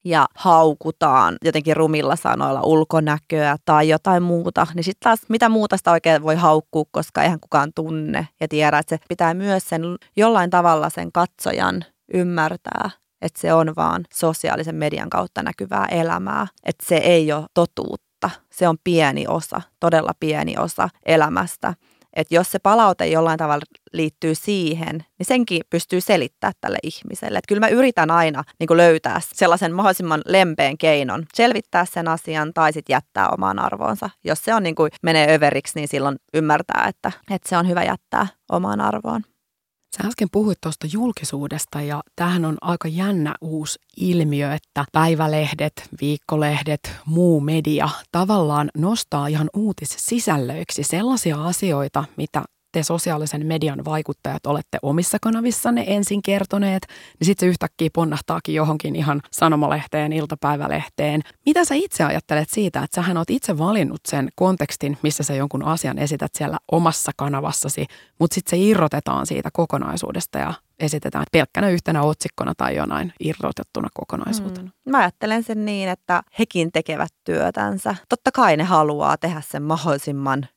ja 0.03 0.27
haukutaan 0.35 1.37
jotenkin 1.45 1.77
rumilla 1.77 2.15
sanoilla 2.15 2.61
ulkonäköä 2.61 3.57
tai 3.65 3.89
jotain 3.89 4.23
muuta, 4.23 4.67
niin 4.75 4.83
sitten 4.83 5.03
taas 5.03 5.19
mitä 5.29 5.49
muuta 5.49 5.77
sitä 5.77 5.91
oikein 5.91 6.23
voi 6.23 6.35
haukkua, 6.35 6.83
koska 6.91 7.23
eihän 7.23 7.39
kukaan 7.39 7.71
tunne 7.75 8.27
ja 8.39 8.47
tiedä, 8.47 8.77
että 8.79 8.95
se 8.95 9.03
pitää 9.09 9.33
myös 9.33 9.69
sen 9.69 9.81
jollain 10.15 10.49
tavalla 10.49 10.89
sen 10.89 11.11
katsojan 11.11 11.85
ymmärtää, 12.13 12.89
että 13.21 13.41
se 13.41 13.53
on 13.53 13.73
vaan 13.75 14.05
sosiaalisen 14.13 14.75
median 14.75 15.09
kautta 15.09 15.43
näkyvää 15.43 15.85
elämää, 15.85 16.47
että 16.63 16.85
se 16.87 16.97
ei 16.97 17.31
ole 17.33 17.45
totuutta, 17.53 18.29
se 18.49 18.67
on 18.67 18.77
pieni 18.83 19.25
osa, 19.27 19.61
todella 19.79 20.11
pieni 20.19 20.57
osa 20.57 20.89
elämästä 21.05 21.73
että 22.13 22.35
jos 22.35 22.51
se 22.51 22.59
palaute 22.59 23.07
jollain 23.07 23.37
tavalla 23.37 23.65
liittyy 23.93 24.35
siihen, 24.35 25.05
niin 25.19 25.25
senkin 25.25 25.61
pystyy 25.69 26.01
selittämään 26.01 26.53
tälle 26.61 26.77
ihmiselle. 26.83 27.37
Että 27.37 27.47
kyllä 27.47 27.59
mä 27.59 27.67
yritän 27.67 28.11
aina 28.11 28.43
niin 28.59 28.67
kuin 28.67 28.77
löytää 28.77 29.21
sellaisen 29.33 29.73
mahdollisimman 29.73 30.21
lempeän 30.25 30.77
keinon, 30.77 31.25
selvittää 31.33 31.85
sen 31.85 32.07
asian 32.07 32.53
tai 32.53 32.73
sitten 32.73 32.93
jättää 32.93 33.29
omaan 33.29 33.59
arvoonsa. 33.59 34.09
Jos 34.23 34.43
se 34.43 34.53
on 34.53 34.63
niin 34.63 34.75
kuin 34.75 34.91
menee 35.03 35.35
överiksi, 35.35 35.79
niin 35.79 35.87
silloin 35.87 36.15
ymmärtää, 36.33 36.85
että, 36.87 37.11
että 37.31 37.49
se 37.49 37.57
on 37.57 37.67
hyvä 37.67 37.83
jättää 37.83 38.27
omaan 38.51 38.81
arvoon. 38.81 39.21
Sä 39.97 40.07
äsken 40.07 40.27
puhuit 40.31 40.57
tuosta 40.61 40.87
julkisuudesta 40.93 41.81
ja 41.81 42.03
tämähän 42.15 42.45
on 42.45 42.57
aika 42.61 42.87
jännä 42.87 43.35
uusi 43.41 43.79
ilmiö, 43.97 44.53
että 44.53 44.85
päivälehdet, 44.91 45.89
viikkolehdet, 46.01 46.91
muu 47.05 47.41
media 47.41 47.89
tavallaan 48.11 48.69
nostaa 48.77 49.27
ihan 49.27 49.49
uutissisällöiksi 49.53 50.83
sellaisia 50.83 51.43
asioita, 51.43 52.05
mitä 52.17 52.43
te 52.71 52.83
sosiaalisen 52.83 53.45
median 53.45 53.85
vaikuttajat 53.85 54.45
olette 54.45 54.77
omissa 54.81 55.17
kanavissanne 55.21 55.83
ensin 55.87 56.21
kertoneet, 56.21 56.87
niin 57.19 57.25
sitten 57.25 57.47
se 57.47 57.49
yhtäkkiä 57.49 57.89
ponnahtaakin 57.93 58.55
johonkin 58.55 58.95
ihan 58.95 59.21
sanomalehteen, 59.31 60.13
iltapäivälehteen. 60.13 61.21
Mitä 61.45 61.65
sä 61.65 61.75
itse 61.75 62.03
ajattelet 62.03 62.49
siitä, 62.49 62.83
että 62.83 62.95
sähän 62.95 63.17
oot 63.17 63.29
itse 63.29 63.57
valinnut 63.57 64.01
sen 64.07 64.29
kontekstin, 64.35 64.97
missä 65.03 65.23
sä 65.23 65.33
jonkun 65.35 65.63
asian 65.63 65.97
esität 65.97 66.31
siellä 66.35 66.57
omassa 66.71 67.11
kanavassasi, 67.17 67.85
mutta 68.19 68.35
sitten 68.35 68.49
se 68.49 68.57
irrotetaan 68.65 69.25
siitä 69.25 69.49
kokonaisuudesta 69.53 70.39
ja 70.39 70.53
esitetään 70.79 71.25
pelkkänä 71.31 71.69
yhtenä 71.69 72.01
otsikkona 72.01 72.53
tai 72.57 72.75
jonain 72.75 73.13
irrotettuna 73.19 73.87
kokonaisuutena. 73.93 74.71
Mm. 74.85 74.91
Mä 74.91 74.97
ajattelen 74.97 75.43
sen 75.43 75.65
niin, 75.65 75.89
että 75.89 76.23
hekin 76.39 76.71
tekevät 76.71 77.13
työtänsä. 77.23 77.95
Totta 78.09 78.31
kai 78.31 78.57
ne 78.57 78.63
haluaa 78.63 79.17
tehdä 79.17 79.41
sen 79.41 79.63
mahdollisimman 79.63 80.47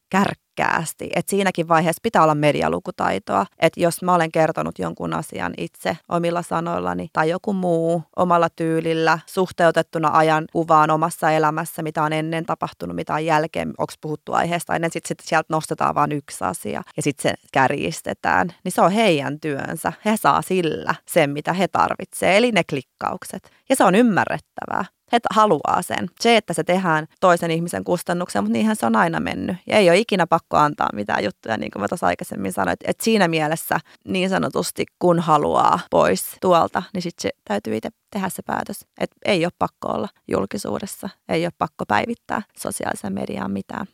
kärkkäästi. 0.54 1.10
Et 1.14 1.28
siinäkin 1.28 1.68
vaiheessa 1.68 2.00
pitää 2.02 2.22
olla 2.22 2.34
medialukutaitoa. 2.34 3.46
Että 3.58 3.80
jos 3.80 4.02
mä 4.02 4.14
olen 4.14 4.32
kertonut 4.32 4.78
jonkun 4.78 5.14
asian 5.14 5.54
itse 5.56 5.96
omilla 6.08 6.42
sanoillani 6.42 7.08
tai 7.12 7.30
joku 7.30 7.52
muu 7.52 8.02
omalla 8.16 8.48
tyylillä 8.56 9.18
suhteutettuna 9.26 10.10
ajan 10.12 10.44
kuvaan 10.52 10.90
omassa 10.90 11.30
elämässä, 11.30 11.82
mitä 11.82 12.02
on 12.02 12.12
ennen 12.12 12.46
tapahtunut, 12.46 12.96
mitä 12.96 13.14
on 13.14 13.24
jälkeen, 13.24 13.68
onko 13.68 13.92
puhuttu 14.00 14.32
aiheesta 14.32 14.74
ennen, 14.74 14.90
sitten 14.92 15.08
sit 15.08 15.20
sieltä 15.20 15.46
nostetaan 15.48 15.94
vain 15.94 16.12
yksi 16.12 16.44
asia 16.44 16.82
ja 16.96 17.02
sitten 17.02 17.22
se 17.22 17.34
kärjistetään, 17.52 18.54
niin 18.64 18.72
se 18.72 18.82
on 18.82 18.90
heidän 18.90 19.40
työnsä. 19.40 19.92
He 20.04 20.16
saa 20.16 20.42
sillä 20.42 20.94
sen, 21.06 21.30
mitä 21.30 21.52
he 21.52 21.68
tarvitsevat, 21.68 22.34
eli 22.34 22.52
ne 22.52 22.62
klikkaukset. 22.70 23.50
Ja 23.68 23.76
se 23.76 23.84
on 23.84 23.94
ymmärrettävää. 23.94 24.84
He 25.12 25.18
haluaa 25.30 25.82
sen. 25.82 26.10
Se, 26.20 26.36
että 26.36 26.52
se 26.52 26.64
tehdään 26.64 27.06
toisen 27.20 27.50
ihmisen 27.50 27.84
kustannuksen, 27.84 28.44
mutta 28.44 28.52
niinhän 28.52 28.76
se 28.76 28.86
on 28.86 28.96
aina 28.96 29.20
mennyt. 29.20 29.56
Ja 29.66 29.76
ei 29.76 29.90
ole 29.90 29.98
ikinä 29.98 30.26
pakko 30.26 30.56
antaa 30.56 30.88
mitään 30.92 31.24
juttuja, 31.24 31.56
niin 31.56 31.70
kuin 31.70 31.82
mä 31.82 31.88
tuossa 31.88 32.06
aikaisemmin 32.06 32.52
sanoin. 32.52 32.76
Että 32.84 33.04
siinä 33.04 33.28
mielessä 33.28 33.80
niin 34.04 34.30
sanotusti, 34.30 34.84
kun 34.98 35.20
haluaa 35.20 35.80
pois 35.90 36.24
tuolta, 36.40 36.82
niin 36.94 37.02
sitten 37.02 37.22
se 37.22 37.30
täytyy 37.44 37.76
itse 37.76 37.88
tehdä 38.10 38.28
se 38.28 38.42
päätös. 38.42 38.86
Että 39.00 39.16
ei 39.24 39.44
ole 39.44 39.52
pakko 39.58 39.88
olla 39.88 40.08
julkisuudessa, 40.28 41.08
ei 41.28 41.46
ole 41.46 41.52
pakko 41.58 41.86
päivittää 41.88 42.42
sosiaalisen 42.58 43.12
mediaan 43.12 43.50
mitään. 43.50 43.86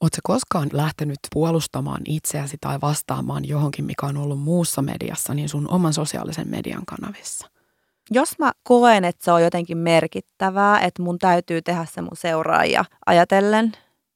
Oletko 0.00 0.20
koskaan 0.22 0.68
lähtenyt 0.72 1.18
puolustamaan 1.32 2.00
itseäsi 2.08 2.56
tai 2.60 2.80
vastaamaan 2.80 3.48
johonkin, 3.48 3.84
mikä 3.84 4.06
on 4.06 4.16
ollut 4.16 4.40
muussa 4.40 4.82
mediassa, 4.82 5.34
niin 5.34 5.48
sun 5.48 5.70
oman 5.70 5.92
sosiaalisen 5.92 6.48
median 6.48 6.86
kanavissa? 6.86 7.50
Jos 8.10 8.38
mä 8.38 8.52
koen, 8.62 9.04
että 9.04 9.24
se 9.24 9.32
on 9.32 9.42
jotenkin 9.42 9.78
merkittävää, 9.78 10.80
että 10.80 11.02
mun 11.02 11.18
täytyy 11.18 11.62
tehdä 11.62 11.84
se 11.84 12.02
mun 12.02 12.16
seuraajia 12.16 12.84
ajatellen 13.06 13.72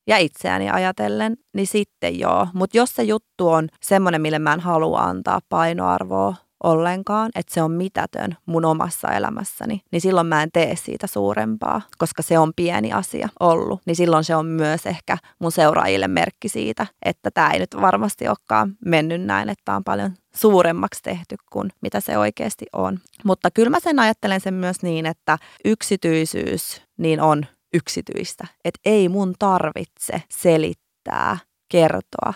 ja 0.07 0.19
itseäni 0.19 0.71
ajatellen, 0.71 1.37
niin 1.55 1.67
sitten 1.67 2.19
joo. 2.19 2.47
Mutta 2.55 2.77
jos 2.77 2.95
se 2.95 3.03
juttu 3.03 3.49
on 3.49 3.69
semmoinen, 3.83 4.23
mille 4.23 4.39
mä 4.39 4.53
en 4.53 4.61
halua 4.61 5.01
antaa 5.01 5.41
painoarvoa 5.49 6.35
ollenkaan, 6.65 7.31
että 7.35 7.55
se 7.55 7.63
on 7.63 7.71
mitätön 7.71 8.37
mun 8.47 8.65
omassa 8.65 9.09
elämässäni, 9.09 9.83
niin 9.93 10.01
silloin 10.01 10.27
mä 10.27 10.43
en 10.43 10.51
tee 10.53 10.77
siitä 10.77 11.07
suurempaa, 11.07 11.83
koska 11.99 12.23
se 12.23 12.39
on 12.39 12.53
pieni 12.57 12.93
asia 12.93 13.29
ollut. 13.41 13.81
Niin 13.87 13.97
silloin 13.97 14.25
se 14.25 14.37
on 14.37 14.47
myös 14.47 14.87
ehkä 14.87 15.19
mun 15.39 15.53
seuraajille 15.53 16.09
merkki 16.09 16.49
siitä, 16.49 16.87
että 17.05 17.31
tämä 17.31 17.51
ei 17.51 17.59
nyt 17.59 17.77
varmasti 17.81 18.29
olekaan 18.29 18.77
mennyt 18.85 19.23
näin, 19.23 19.49
että 19.49 19.63
tämä 19.65 19.77
on 19.77 19.85
paljon 19.85 20.13
suuremmaksi 20.35 21.03
tehty 21.03 21.37
kuin 21.53 21.71
mitä 21.81 22.01
se 22.01 22.19
oikeasti 22.19 22.67
on. 22.73 22.99
Mutta 23.25 23.51
kyllä 23.51 23.71
mä 23.71 23.81
sen 23.81 23.99
ajattelen 23.99 24.41
sen 24.41 24.55
myös 24.55 24.83
niin, 24.83 25.07
että 25.07 25.39
yksityisyys 25.65 26.83
niin 26.97 27.21
on 27.21 27.47
yksityistä. 27.75 28.47
Että 28.65 28.81
ei 28.85 29.09
mun 29.09 29.35
tarvitse 29.39 30.23
selittää, 30.31 31.39
kertoa 31.69 32.35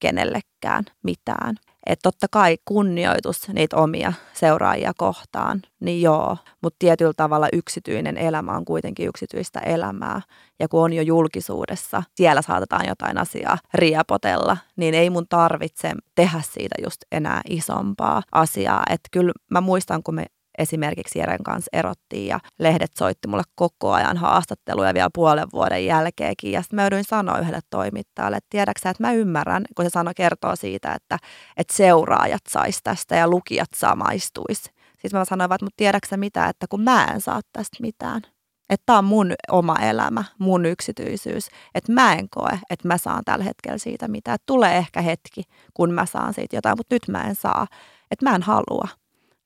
kenellekään 0.00 0.84
mitään. 1.02 1.56
Että 1.86 2.02
totta 2.02 2.26
kai 2.30 2.56
kunnioitus 2.64 3.48
niitä 3.48 3.76
omia 3.76 4.12
seuraajia 4.32 4.92
kohtaan, 4.96 5.62
niin 5.80 6.02
joo, 6.02 6.36
mutta 6.62 6.76
tietyllä 6.78 7.12
tavalla 7.16 7.48
yksityinen 7.52 8.16
elämä 8.16 8.56
on 8.56 8.64
kuitenkin 8.64 9.08
yksityistä 9.08 9.60
elämää. 9.60 10.20
Ja 10.58 10.68
kun 10.68 10.84
on 10.84 10.92
jo 10.92 11.02
julkisuudessa, 11.02 12.02
siellä 12.14 12.42
saatetaan 12.42 12.88
jotain 12.88 13.18
asiaa 13.18 13.58
riepotella, 13.74 14.56
niin 14.76 14.94
ei 14.94 15.10
mun 15.10 15.28
tarvitse 15.28 15.92
tehdä 16.14 16.40
siitä 16.42 16.74
just 16.84 17.00
enää 17.12 17.40
isompaa 17.50 18.22
asiaa. 18.32 18.82
Että 18.90 19.08
kyllä 19.12 19.32
mä 19.50 19.60
muistan, 19.60 20.02
kun 20.02 20.14
me 20.14 20.26
esimerkiksi 20.58 21.18
Jeren 21.18 21.42
kanssa 21.42 21.68
erottiin 21.72 22.26
ja 22.26 22.40
lehdet 22.58 22.90
soitti 22.98 23.28
mulle 23.28 23.42
koko 23.54 23.92
ajan 23.92 24.16
haastatteluja 24.16 24.94
vielä 24.94 25.10
puolen 25.14 25.48
vuoden 25.52 25.86
jälkeenkin. 25.86 26.52
Ja 26.52 26.62
sitten 26.62 26.76
mä 26.76 26.82
joudun 26.82 27.04
sanoa 27.04 27.38
yhdelle 27.38 27.60
toimittajalle, 27.70 28.36
että 28.36 28.50
tiedäksä, 28.50 28.90
että 28.90 29.02
mä 29.02 29.12
ymmärrän, 29.12 29.64
kun 29.76 29.84
se 29.84 29.88
sano 29.88 30.12
kertoo 30.16 30.56
siitä, 30.56 30.92
että, 30.92 31.18
että 31.56 31.76
seuraajat 31.76 32.42
sais 32.48 32.80
tästä 32.82 33.16
ja 33.16 33.28
lukijat 33.28 33.68
samaistuis. 33.76 34.62
Sitten 35.02 35.20
mä 35.20 35.24
sanoin 35.24 35.48
vaan, 35.48 35.58
että 35.62 35.74
tiedäksä 35.76 36.16
mitä, 36.16 36.46
että 36.46 36.66
kun 36.70 36.80
mä 36.80 37.04
en 37.04 37.20
saa 37.20 37.40
tästä 37.52 37.76
mitään. 37.80 38.22
Että 38.70 38.82
tämä 38.86 38.98
on 38.98 39.04
mun 39.04 39.32
oma 39.50 39.76
elämä, 39.76 40.24
mun 40.38 40.66
yksityisyys. 40.66 41.48
Että 41.74 41.92
mä 41.92 42.14
en 42.14 42.28
koe, 42.30 42.58
että 42.70 42.88
mä 42.88 42.98
saan 42.98 43.22
tällä 43.24 43.44
hetkellä 43.44 43.78
siitä 43.78 44.08
mitään. 44.08 44.38
Tulee 44.46 44.76
ehkä 44.76 45.00
hetki, 45.00 45.42
kun 45.74 45.92
mä 45.92 46.06
saan 46.06 46.34
siitä 46.34 46.56
jotain, 46.56 46.78
mutta 46.78 46.94
nyt 46.94 47.08
mä 47.08 47.22
en 47.22 47.34
saa. 47.34 47.66
Että 48.10 48.30
mä 48.30 48.34
en 48.34 48.42
halua. 48.42 48.88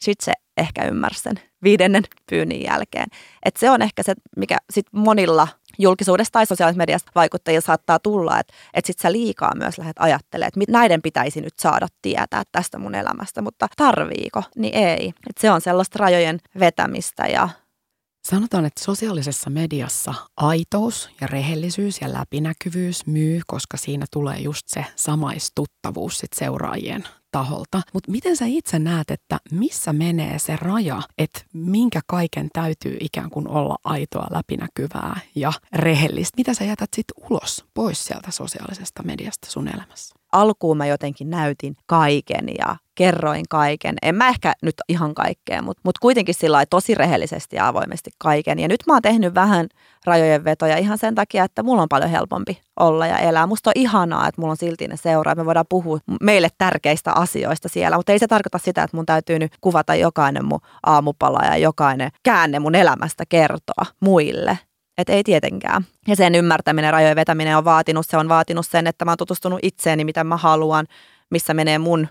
Sitten 0.00 0.24
se 0.24 0.32
ehkä 0.56 0.84
ymmärsi 0.84 1.22
sen 1.22 1.40
viidennen 1.62 2.04
pyynnin 2.30 2.62
jälkeen. 2.62 3.06
Et 3.44 3.56
se 3.56 3.70
on 3.70 3.82
ehkä 3.82 4.02
se, 4.02 4.14
mikä 4.36 4.58
sit 4.70 4.86
monilla 4.92 5.48
julkisuudessa 5.78 6.32
tai 6.32 6.46
sosiaalisessa 6.46 6.78
mediassa 6.78 7.10
vaikuttajilla 7.14 7.60
saattaa 7.60 7.98
tulla, 7.98 8.40
että 8.40 8.54
et 8.74 8.84
sit 8.84 8.98
sä 8.98 9.12
liikaa 9.12 9.54
myös 9.54 9.78
lähdet 9.78 9.96
ajattelemaan, 9.98 10.48
että 10.48 10.72
näiden 10.72 11.02
pitäisi 11.02 11.40
nyt 11.40 11.58
saada 11.58 11.88
tietää 12.02 12.42
tästä 12.52 12.78
mun 12.78 12.94
elämästä, 12.94 13.42
mutta 13.42 13.68
tarviiko, 13.76 14.42
niin 14.56 14.74
ei. 14.74 15.08
Et 15.08 15.38
se 15.40 15.50
on 15.50 15.60
sellaista 15.60 15.98
rajojen 15.98 16.40
vetämistä 16.58 17.26
ja 17.26 17.48
Sanotaan, 18.24 18.64
että 18.64 18.84
sosiaalisessa 18.84 19.50
mediassa 19.50 20.14
aitous 20.36 21.10
ja 21.20 21.26
rehellisyys 21.26 22.00
ja 22.00 22.12
läpinäkyvyys 22.12 23.06
myy, 23.06 23.40
koska 23.46 23.76
siinä 23.76 24.06
tulee 24.10 24.38
just 24.38 24.68
se 24.68 24.84
samaistuttavuus 24.96 26.18
sit 26.18 26.32
seuraajien 26.32 27.04
taholta. 27.30 27.82
Mutta 27.92 28.10
miten 28.10 28.36
sä 28.36 28.44
itse 28.46 28.78
näet, 28.78 29.10
että 29.10 29.38
missä 29.50 29.92
menee 29.92 30.38
se 30.38 30.56
raja, 30.56 31.02
että 31.18 31.40
minkä 31.52 32.00
kaiken 32.06 32.48
täytyy 32.52 32.96
ikään 33.00 33.30
kuin 33.30 33.48
olla 33.48 33.76
aitoa, 33.84 34.26
läpinäkyvää 34.30 35.20
ja 35.34 35.52
rehellistä? 35.72 36.36
Mitä 36.36 36.54
sä 36.54 36.64
jätät 36.64 36.90
sitten 36.96 37.24
ulos 37.30 37.64
pois 37.74 38.04
sieltä 38.04 38.30
sosiaalisesta 38.30 39.02
mediasta 39.02 39.50
sun 39.50 39.68
elämässä? 39.68 40.19
Alkuun 40.32 40.76
mä 40.76 40.86
jotenkin 40.86 41.30
näytin 41.30 41.76
kaiken 41.86 42.48
ja 42.58 42.76
kerroin 42.94 43.44
kaiken. 43.50 43.94
En 44.02 44.14
mä 44.14 44.28
ehkä 44.28 44.52
nyt 44.62 44.74
ihan 44.88 45.14
kaikkea, 45.14 45.62
mutta, 45.62 45.80
mutta 45.84 45.98
kuitenkin 46.02 46.34
sillä 46.34 46.66
tosi 46.70 46.94
rehellisesti 46.94 47.56
ja 47.56 47.68
avoimesti 47.68 48.10
kaiken. 48.18 48.58
Ja 48.58 48.68
nyt 48.68 48.80
mä 48.86 48.92
oon 48.92 49.02
tehnyt 49.02 49.34
vähän 49.34 49.68
rajojen 50.04 50.44
vetoja 50.44 50.76
ihan 50.76 50.98
sen 50.98 51.14
takia, 51.14 51.44
että 51.44 51.62
mulla 51.62 51.82
on 51.82 51.88
paljon 51.88 52.10
helpompi 52.10 52.60
olla 52.80 53.06
ja 53.06 53.18
elää. 53.18 53.46
Musta 53.46 53.70
on 53.70 53.74
ihanaa, 53.76 54.28
että 54.28 54.40
mulla 54.40 54.50
on 54.50 54.56
silti 54.56 54.88
ne 54.88 54.96
seuraa, 54.96 55.34
me 55.34 55.46
voidaan 55.46 55.66
puhua 55.68 55.98
meille 56.20 56.48
tärkeistä 56.58 57.12
asioista 57.12 57.68
siellä, 57.68 57.96
mutta 57.96 58.12
ei 58.12 58.18
se 58.18 58.26
tarkoita 58.26 58.58
sitä, 58.58 58.82
että 58.82 58.96
mun 58.96 59.06
täytyy 59.06 59.38
nyt 59.38 59.52
kuvata 59.60 59.94
jokainen 59.94 60.44
mun 60.44 60.60
aamupala 60.86 61.44
ja 61.44 61.56
jokainen 61.56 62.10
käänne 62.22 62.58
mun 62.58 62.74
elämästä 62.74 63.24
kertoa 63.28 63.86
muille. 64.00 64.58
Että 65.00 65.12
ei 65.12 65.24
tietenkään. 65.24 65.84
Ja 66.08 66.16
sen 66.16 66.34
ymmärtäminen, 66.34 66.92
rajojen 66.92 67.16
vetäminen 67.16 67.56
on 67.56 67.64
vaatinut, 67.64 68.06
se 68.06 68.16
on 68.16 68.28
vaatinut 68.28 68.66
sen, 68.66 68.86
että 68.86 69.04
mä 69.04 69.10
oon 69.10 69.18
tutustunut 69.18 69.58
itseeni, 69.62 70.04
mitä 70.04 70.24
mä 70.24 70.36
haluan, 70.36 70.86
missä 71.30 71.54
menee 71.54 71.78
mun, 71.78 72.08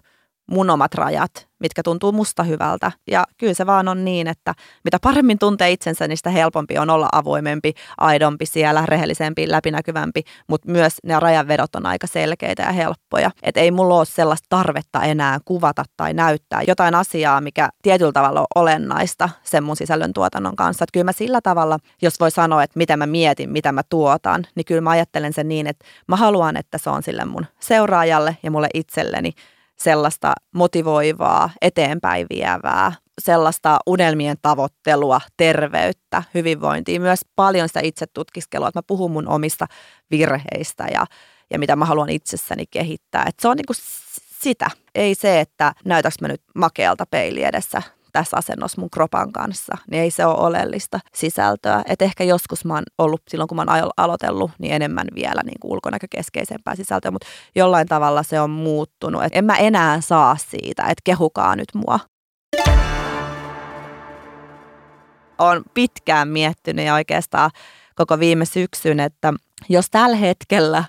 mun 0.50 0.70
omat 0.70 0.94
rajat 0.94 1.50
mitkä 1.60 1.84
tuntuu 1.84 2.12
musta 2.12 2.44
hyvältä. 2.44 2.92
Ja 3.12 3.24
kyllä 3.38 3.54
se 3.54 3.66
vaan 3.66 3.88
on 3.88 4.06
niin, 4.06 4.28
että 4.28 4.54
mitä 4.84 4.98
paremmin 5.02 5.40
tuntee 5.40 5.72
itsensä, 5.72 6.08
niin 6.08 6.18
sitä 6.18 6.30
helpompi 6.30 6.78
on 6.78 6.90
olla 6.90 7.10
avoimempi, 7.12 7.74
aidompi 7.98 8.46
siellä, 8.46 8.86
rehellisempi, 8.86 9.52
läpinäkyvämpi, 9.52 10.24
mutta 10.48 10.72
myös 10.72 10.94
ne 11.04 11.20
rajanvedot 11.20 11.76
on 11.76 11.86
aika 11.86 12.08
selkeitä 12.08 12.64
ja 12.64 12.72
helppoja. 12.72 13.32
Et 13.44 13.58
ei 13.58 13.72
mulla 13.72 13.96
ole 13.96 14.06
sellaista 14.06 14.46
tarvetta 14.50 15.04
enää 15.04 15.40
kuvata 15.46 15.84
tai 15.98 16.14
näyttää 16.14 16.62
jotain 16.68 16.96
asiaa, 16.96 17.42
mikä 17.42 17.70
tietyllä 17.82 18.12
tavalla 18.12 18.40
on 18.40 18.48
olennaista 18.56 19.30
sen 19.44 19.64
mun 19.64 19.76
sisällön 19.76 20.14
tuotannon 20.14 20.56
kanssa. 20.56 20.84
Et 20.84 20.92
kyllä 20.94 21.04
mä 21.04 21.12
sillä 21.12 21.42
tavalla, 21.42 21.80
jos 22.02 22.20
voi 22.20 22.32
sanoa, 22.32 22.64
että 22.64 22.78
mitä 22.78 22.98
mä 22.98 23.06
mietin, 23.06 23.50
mitä 23.50 23.72
mä 23.72 23.82
tuotan, 23.90 24.46
niin 24.56 24.66
kyllä 24.66 24.82
mä 24.82 24.90
ajattelen 24.90 25.34
sen 25.34 25.48
niin, 25.48 25.68
että 25.68 25.86
mä 26.08 26.16
haluan, 26.16 26.58
että 26.58 26.78
se 26.78 26.90
on 26.90 27.04
sille 27.04 27.26
mun 27.26 27.46
seuraajalle 27.60 28.38
ja 28.44 28.52
mulle 28.52 28.68
itselleni 28.74 29.34
sellaista 29.84 30.34
motivoivaa, 30.56 31.50
eteenpäin 31.62 32.28
vievää, 32.30 32.92
sellaista 33.22 33.80
unelmien 33.86 34.38
tavoittelua, 34.42 35.22
terveyttä, 35.38 36.24
hyvinvointia, 36.34 37.00
myös 37.00 37.20
paljon 37.36 37.68
sitä 37.68 37.80
itse 37.84 38.06
tutkiskelua, 38.08 38.68
että 38.68 38.78
mä 38.78 38.84
puhun 38.88 39.12
mun 39.12 39.28
omista 39.28 39.66
virheistä 40.12 40.88
ja, 40.94 41.06
ja 41.52 41.60
mitä 41.60 41.76
mä 41.76 41.86
haluan 41.86 42.10
itsessäni 42.10 42.66
kehittää. 42.72 43.26
Et 43.28 43.40
se 43.40 43.48
on 43.48 43.58
niinku 43.58 43.74
sitä. 44.42 44.70
Ei 44.96 45.16
se, 45.16 45.40
että 45.40 45.74
näytäks 45.86 46.16
mä 46.22 46.28
nyt 46.28 46.42
makealta 46.56 47.06
peili 47.06 47.44
edessä 47.44 47.82
tässä 48.14 48.38
asennossa 48.38 48.82
mun 48.82 48.90
kropan 48.90 49.32
kanssa, 49.32 49.78
niin 49.92 50.04
ei 50.04 50.12
se 50.12 50.26
ole 50.26 50.38
oleellista 50.48 51.00
sisältöä. 51.16 51.84
Et 51.86 52.02
ehkä 52.02 52.24
joskus 52.24 52.66
mä 52.66 52.74
oon 52.74 52.84
ollut 52.98 53.22
silloin, 53.28 53.48
kun 53.48 53.56
mä 53.56 53.62
oon 53.62 53.92
aloitellut, 53.98 54.52
niin 54.60 54.74
enemmän 54.74 55.08
vielä 55.16 55.42
niin 55.46 55.60
kuin 55.62 55.72
ulkonäkökeskeisempää 55.72 56.76
sisältöä, 56.76 57.12
mutta 57.12 57.28
jollain 57.56 57.88
tavalla 57.88 58.24
se 58.24 58.42
on 58.42 58.50
muuttunut. 58.50 59.24
Et 59.24 59.36
en 59.36 59.46
mä 59.46 59.58
enää 59.58 60.02
saa 60.02 60.38
siitä, 60.38 60.84
että 60.84 61.02
kehukaa 61.04 61.56
nyt 61.56 61.70
mua. 61.76 62.00
Olen 65.40 65.64
pitkään 65.74 66.28
miettinyt 66.28 66.86
ja 66.86 66.94
oikeastaan 66.94 67.52
koko 67.96 68.20
viime 68.20 68.46
syksyn, 68.46 69.00
että 69.00 69.34
jos 69.70 69.90
tällä 69.92 70.16
hetkellä 70.16 70.84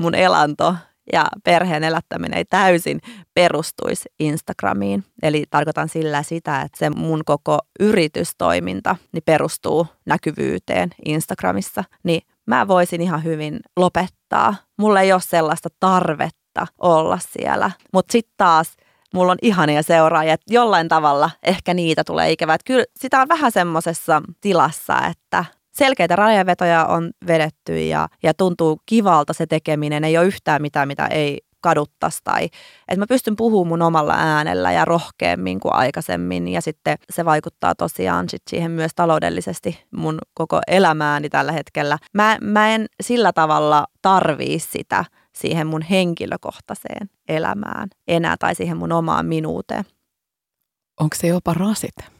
mun 0.00 0.14
elanto 0.14 0.76
ja 1.12 1.26
perheen 1.44 1.84
elättäminen 1.84 2.38
ei 2.38 2.44
täysin 2.44 3.00
perustuisi 3.34 4.08
Instagramiin. 4.20 5.04
Eli 5.22 5.44
tarkoitan 5.50 5.88
sillä 5.88 6.22
sitä, 6.22 6.60
että 6.60 6.78
se 6.78 6.90
mun 6.90 7.22
koko 7.24 7.58
yritystoiminta 7.80 8.96
niin 9.12 9.22
perustuu 9.26 9.86
näkyvyyteen 10.06 10.90
Instagramissa, 11.04 11.84
niin 12.02 12.22
mä 12.46 12.68
voisin 12.68 13.00
ihan 13.00 13.24
hyvin 13.24 13.60
lopettaa. 13.76 14.54
Mulla 14.78 15.00
ei 15.00 15.12
ole 15.12 15.20
sellaista 15.20 15.68
tarvetta 15.80 16.66
olla 16.78 17.18
siellä. 17.18 17.70
Mutta 17.92 18.12
sitten 18.12 18.34
taas 18.36 18.76
mulla 19.14 19.32
on 19.32 19.38
ihania 19.42 19.82
seuraajia, 19.82 20.34
että 20.34 20.54
jollain 20.54 20.88
tavalla 20.88 21.30
ehkä 21.42 21.74
niitä 21.74 22.04
tulee 22.04 22.32
ikävää. 22.32 22.56
kyllä 22.64 22.84
sitä 22.96 23.20
on 23.20 23.28
vähän 23.28 23.52
semmoisessa 23.52 24.22
tilassa, 24.40 24.98
että 25.10 25.44
selkeitä 25.74 26.16
rajanvetoja 26.16 26.86
on 26.86 27.10
vedetty 27.26 27.86
ja, 27.86 28.08
ja 28.22 28.34
tuntuu 28.34 28.80
kivalta 28.86 29.32
se 29.32 29.46
tekeminen. 29.46 30.04
Ei 30.04 30.18
ole 30.18 30.26
yhtään 30.26 30.62
mitään, 30.62 30.88
mitä 30.88 31.06
ei 31.06 31.40
kaduttaisi 31.64 32.18
tai 32.24 32.44
että 32.88 32.96
mä 32.98 33.06
pystyn 33.08 33.36
puhumaan 33.36 33.68
mun 33.68 33.82
omalla 33.82 34.14
äänellä 34.16 34.72
ja 34.72 34.84
rohkeammin 34.84 35.60
kuin 35.60 35.74
aikaisemmin 35.74 36.48
ja 36.48 36.60
sitten 36.60 36.96
se 37.10 37.24
vaikuttaa 37.24 37.74
tosiaan 37.74 38.28
sit 38.28 38.42
siihen 38.50 38.70
myös 38.70 38.92
taloudellisesti 38.96 39.84
mun 39.96 40.18
koko 40.34 40.60
elämääni 40.66 41.28
tällä 41.28 41.52
hetkellä. 41.52 41.98
Mä, 42.12 42.38
mä 42.40 42.74
en 42.74 42.86
sillä 43.00 43.32
tavalla 43.32 43.86
tarvii 44.02 44.58
sitä 44.58 45.04
siihen 45.36 45.66
mun 45.66 45.82
henkilökohtaiseen 45.82 47.10
elämään 47.28 47.88
enää 48.08 48.36
tai 48.38 48.54
siihen 48.54 48.76
mun 48.76 48.92
omaan 48.92 49.26
minuuteen. 49.26 49.84
Onko 51.00 51.16
se 51.16 51.26
jopa 51.26 51.54
rasite? 51.54 52.13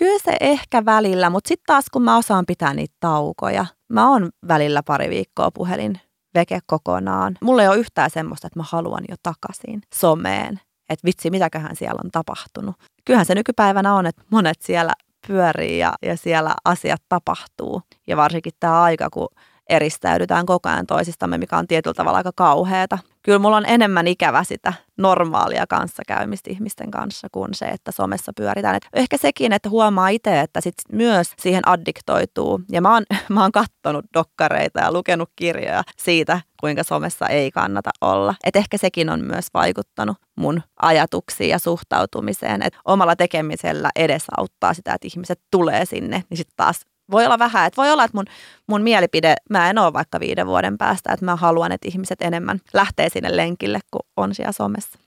Kyllä 0.00 0.18
se 0.24 0.36
ehkä 0.40 0.84
välillä, 0.84 1.30
mutta 1.30 1.48
sitten 1.48 1.66
taas 1.66 1.84
kun 1.92 2.02
mä 2.02 2.16
osaan 2.16 2.46
pitää 2.46 2.74
niitä 2.74 2.94
taukoja, 3.00 3.66
mä 3.92 4.10
oon 4.10 4.28
välillä 4.48 4.82
pari 4.82 5.10
viikkoa 5.10 5.50
puhelin 5.50 6.00
veke 6.34 6.58
kokonaan. 6.66 7.36
Mulla 7.42 7.62
ei 7.62 7.68
ole 7.68 7.76
yhtään 7.76 8.10
semmoista, 8.10 8.46
että 8.46 8.58
mä 8.58 8.64
haluan 8.68 9.04
jo 9.08 9.16
takaisin 9.22 9.82
someen. 9.94 10.60
Että 10.88 11.04
vitsi, 11.04 11.30
mitäköhän 11.30 11.76
siellä 11.76 12.00
on 12.04 12.10
tapahtunut. 12.10 12.76
Kyllähän 13.04 13.26
se 13.26 13.34
nykypäivänä 13.34 13.94
on, 13.94 14.06
että 14.06 14.22
monet 14.30 14.62
siellä 14.62 14.92
pyörii 15.26 15.78
ja, 15.78 15.92
ja 16.02 16.16
siellä 16.16 16.54
asiat 16.64 17.02
tapahtuu. 17.08 17.82
Ja 18.06 18.16
varsinkin 18.16 18.52
tämä 18.60 18.82
aika, 18.82 19.10
kun 19.10 19.28
eristäydytään 19.70 20.46
koko 20.46 20.68
ajan 20.68 20.86
toisistamme, 20.86 21.38
mikä 21.38 21.58
on 21.58 21.66
tietyllä 21.66 21.94
tavalla 21.94 22.18
aika 22.18 22.32
kauheata. 22.34 22.98
Kyllä 23.22 23.38
mulla 23.38 23.56
on 23.56 23.66
enemmän 23.66 24.06
ikävä 24.06 24.44
sitä 24.44 24.72
normaalia 24.96 25.66
kanssakäymistä 25.66 26.50
ihmisten 26.50 26.90
kanssa 26.90 27.28
kuin 27.32 27.54
se, 27.54 27.66
että 27.66 27.92
somessa 27.92 28.32
pyöritään. 28.36 28.74
Et 28.76 28.86
ehkä 28.92 29.16
sekin, 29.16 29.52
että 29.52 29.68
huomaa 29.68 30.08
itse, 30.08 30.40
että 30.40 30.60
sit 30.60 30.74
myös 30.92 31.32
siihen 31.38 31.68
addiktoituu. 31.68 32.60
Ja 32.72 32.80
mä 32.80 32.92
oon, 32.94 33.02
mä 33.28 33.42
oon 33.42 33.52
kattonut 33.52 34.04
dokkareita 34.14 34.80
ja 34.80 34.92
lukenut 34.92 35.30
kirjoja 35.36 35.82
siitä, 35.98 36.40
kuinka 36.60 36.82
somessa 36.82 37.26
ei 37.26 37.50
kannata 37.50 37.90
olla. 38.00 38.34
Et 38.44 38.56
ehkä 38.56 38.78
sekin 38.78 39.10
on 39.10 39.24
myös 39.24 39.46
vaikuttanut 39.54 40.16
mun 40.36 40.62
ajatuksiin 40.82 41.50
ja 41.50 41.58
suhtautumiseen. 41.58 42.62
Et 42.62 42.76
omalla 42.84 43.16
tekemisellä 43.16 43.90
edesauttaa 43.96 44.74
sitä, 44.74 44.94
että 44.94 45.08
ihmiset 45.08 45.40
tulee 45.50 45.84
sinne, 45.84 46.24
niin 46.30 46.38
sitten 46.38 46.56
taas 46.56 46.80
voi 47.10 47.26
olla 47.26 47.38
vähän, 47.38 47.66
että 47.66 47.82
voi 47.82 47.90
olla, 47.90 48.04
että 48.04 48.16
mun, 48.16 48.24
mun 48.66 48.82
mielipide, 48.82 49.34
mä 49.50 49.70
en 49.70 49.78
ole 49.78 49.92
vaikka 49.92 50.20
viiden 50.20 50.46
vuoden 50.46 50.78
päästä, 50.78 51.12
että 51.12 51.24
mä 51.24 51.36
haluan, 51.36 51.72
että 51.72 51.88
ihmiset 51.88 52.22
enemmän 52.22 52.60
lähtee 52.72 53.08
sinne 53.08 53.36
lenkille, 53.36 53.78
kun 53.90 54.06
on 54.16 54.34
siellä 54.34 54.52
somessa. 54.52 54.98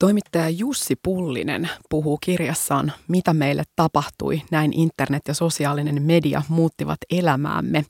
Toimittaja 0.00 0.48
Jussi 0.48 0.96
Pullinen 1.02 1.70
puhuu 1.90 2.18
kirjassaan 2.20 2.92
Mitä 3.08 3.34
meille 3.34 3.62
tapahtui, 3.76 4.42
näin 4.50 4.72
internet 4.72 5.22
ja 5.28 5.34
sosiaalinen 5.34 6.02
media 6.02 6.42
muuttivat 6.48 6.98
elämäämme, 7.10 7.84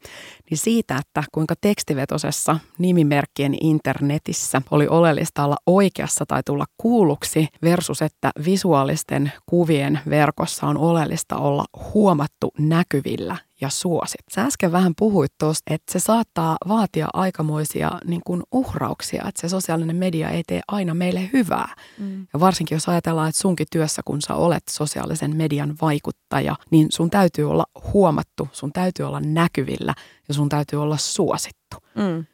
niin 0.51 0.59
siitä, 0.59 0.97
että 0.97 1.25
kuinka 1.33 1.55
tekstivetosessa 1.61 2.59
nimimerkkien 2.79 3.55
internetissä 3.61 4.63
oli 4.71 4.87
oleellista 4.89 5.45
olla 5.45 5.57
oikeassa 5.67 6.27
tai 6.27 6.43
tulla 6.47 6.65
kuulluksi 6.79 7.49
versus 7.63 8.03
että 8.03 8.31
visuaalisten 8.45 9.33
kuvien 9.47 10.01
verkossa 10.09 10.67
on 10.67 10.79
oleellista 10.79 11.37
olla 11.37 11.65
huomattu 11.95 12.53
näkyvillä 12.59 13.37
ja 13.61 13.69
suosit. 13.69 14.21
Sä 14.35 14.43
äsken 14.43 14.73
vähän 14.73 14.93
puhuit 14.99 15.33
tuosta, 15.39 15.75
että 15.75 15.93
se 15.93 15.99
saattaa 15.99 16.57
vaatia 16.69 17.09
aikamoisia 17.13 17.91
niin 18.05 18.21
kuin 18.27 18.43
uhrauksia, 18.53 19.25
että 19.29 19.41
se 19.41 19.49
sosiaalinen 19.49 19.97
media 19.97 20.29
ei 20.29 20.43
tee 20.47 20.61
aina 20.69 20.95
meille 20.95 21.31
hyvää. 21.33 21.75
Mm. 21.99 22.27
Ja 22.33 22.41
varsinkin 22.41 22.77
jos 22.77 22.89
ajatellaan, 22.89 23.29
että 23.29 23.41
sunkin 23.41 23.67
työssä, 23.73 24.03
kun 24.05 24.23
sä 24.23 24.35
olet 24.35 24.63
sosiaalisen 24.71 25.37
median 25.37 25.77
vaikuttaja, 25.83 26.57
niin 26.71 26.87
sun 26.93 27.11
täytyy 27.11 27.51
olla 27.51 27.65
huomattu, 27.93 28.49
sun 28.53 28.73
täytyy 28.73 29.07
olla 29.07 29.21
näkyvillä 29.21 29.95
ja 30.29 30.35
sun 30.35 30.49
täytyy 30.49 30.83
olla 30.83 30.97
suosittu. 30.97 31.77
Mm. 31.95 32.25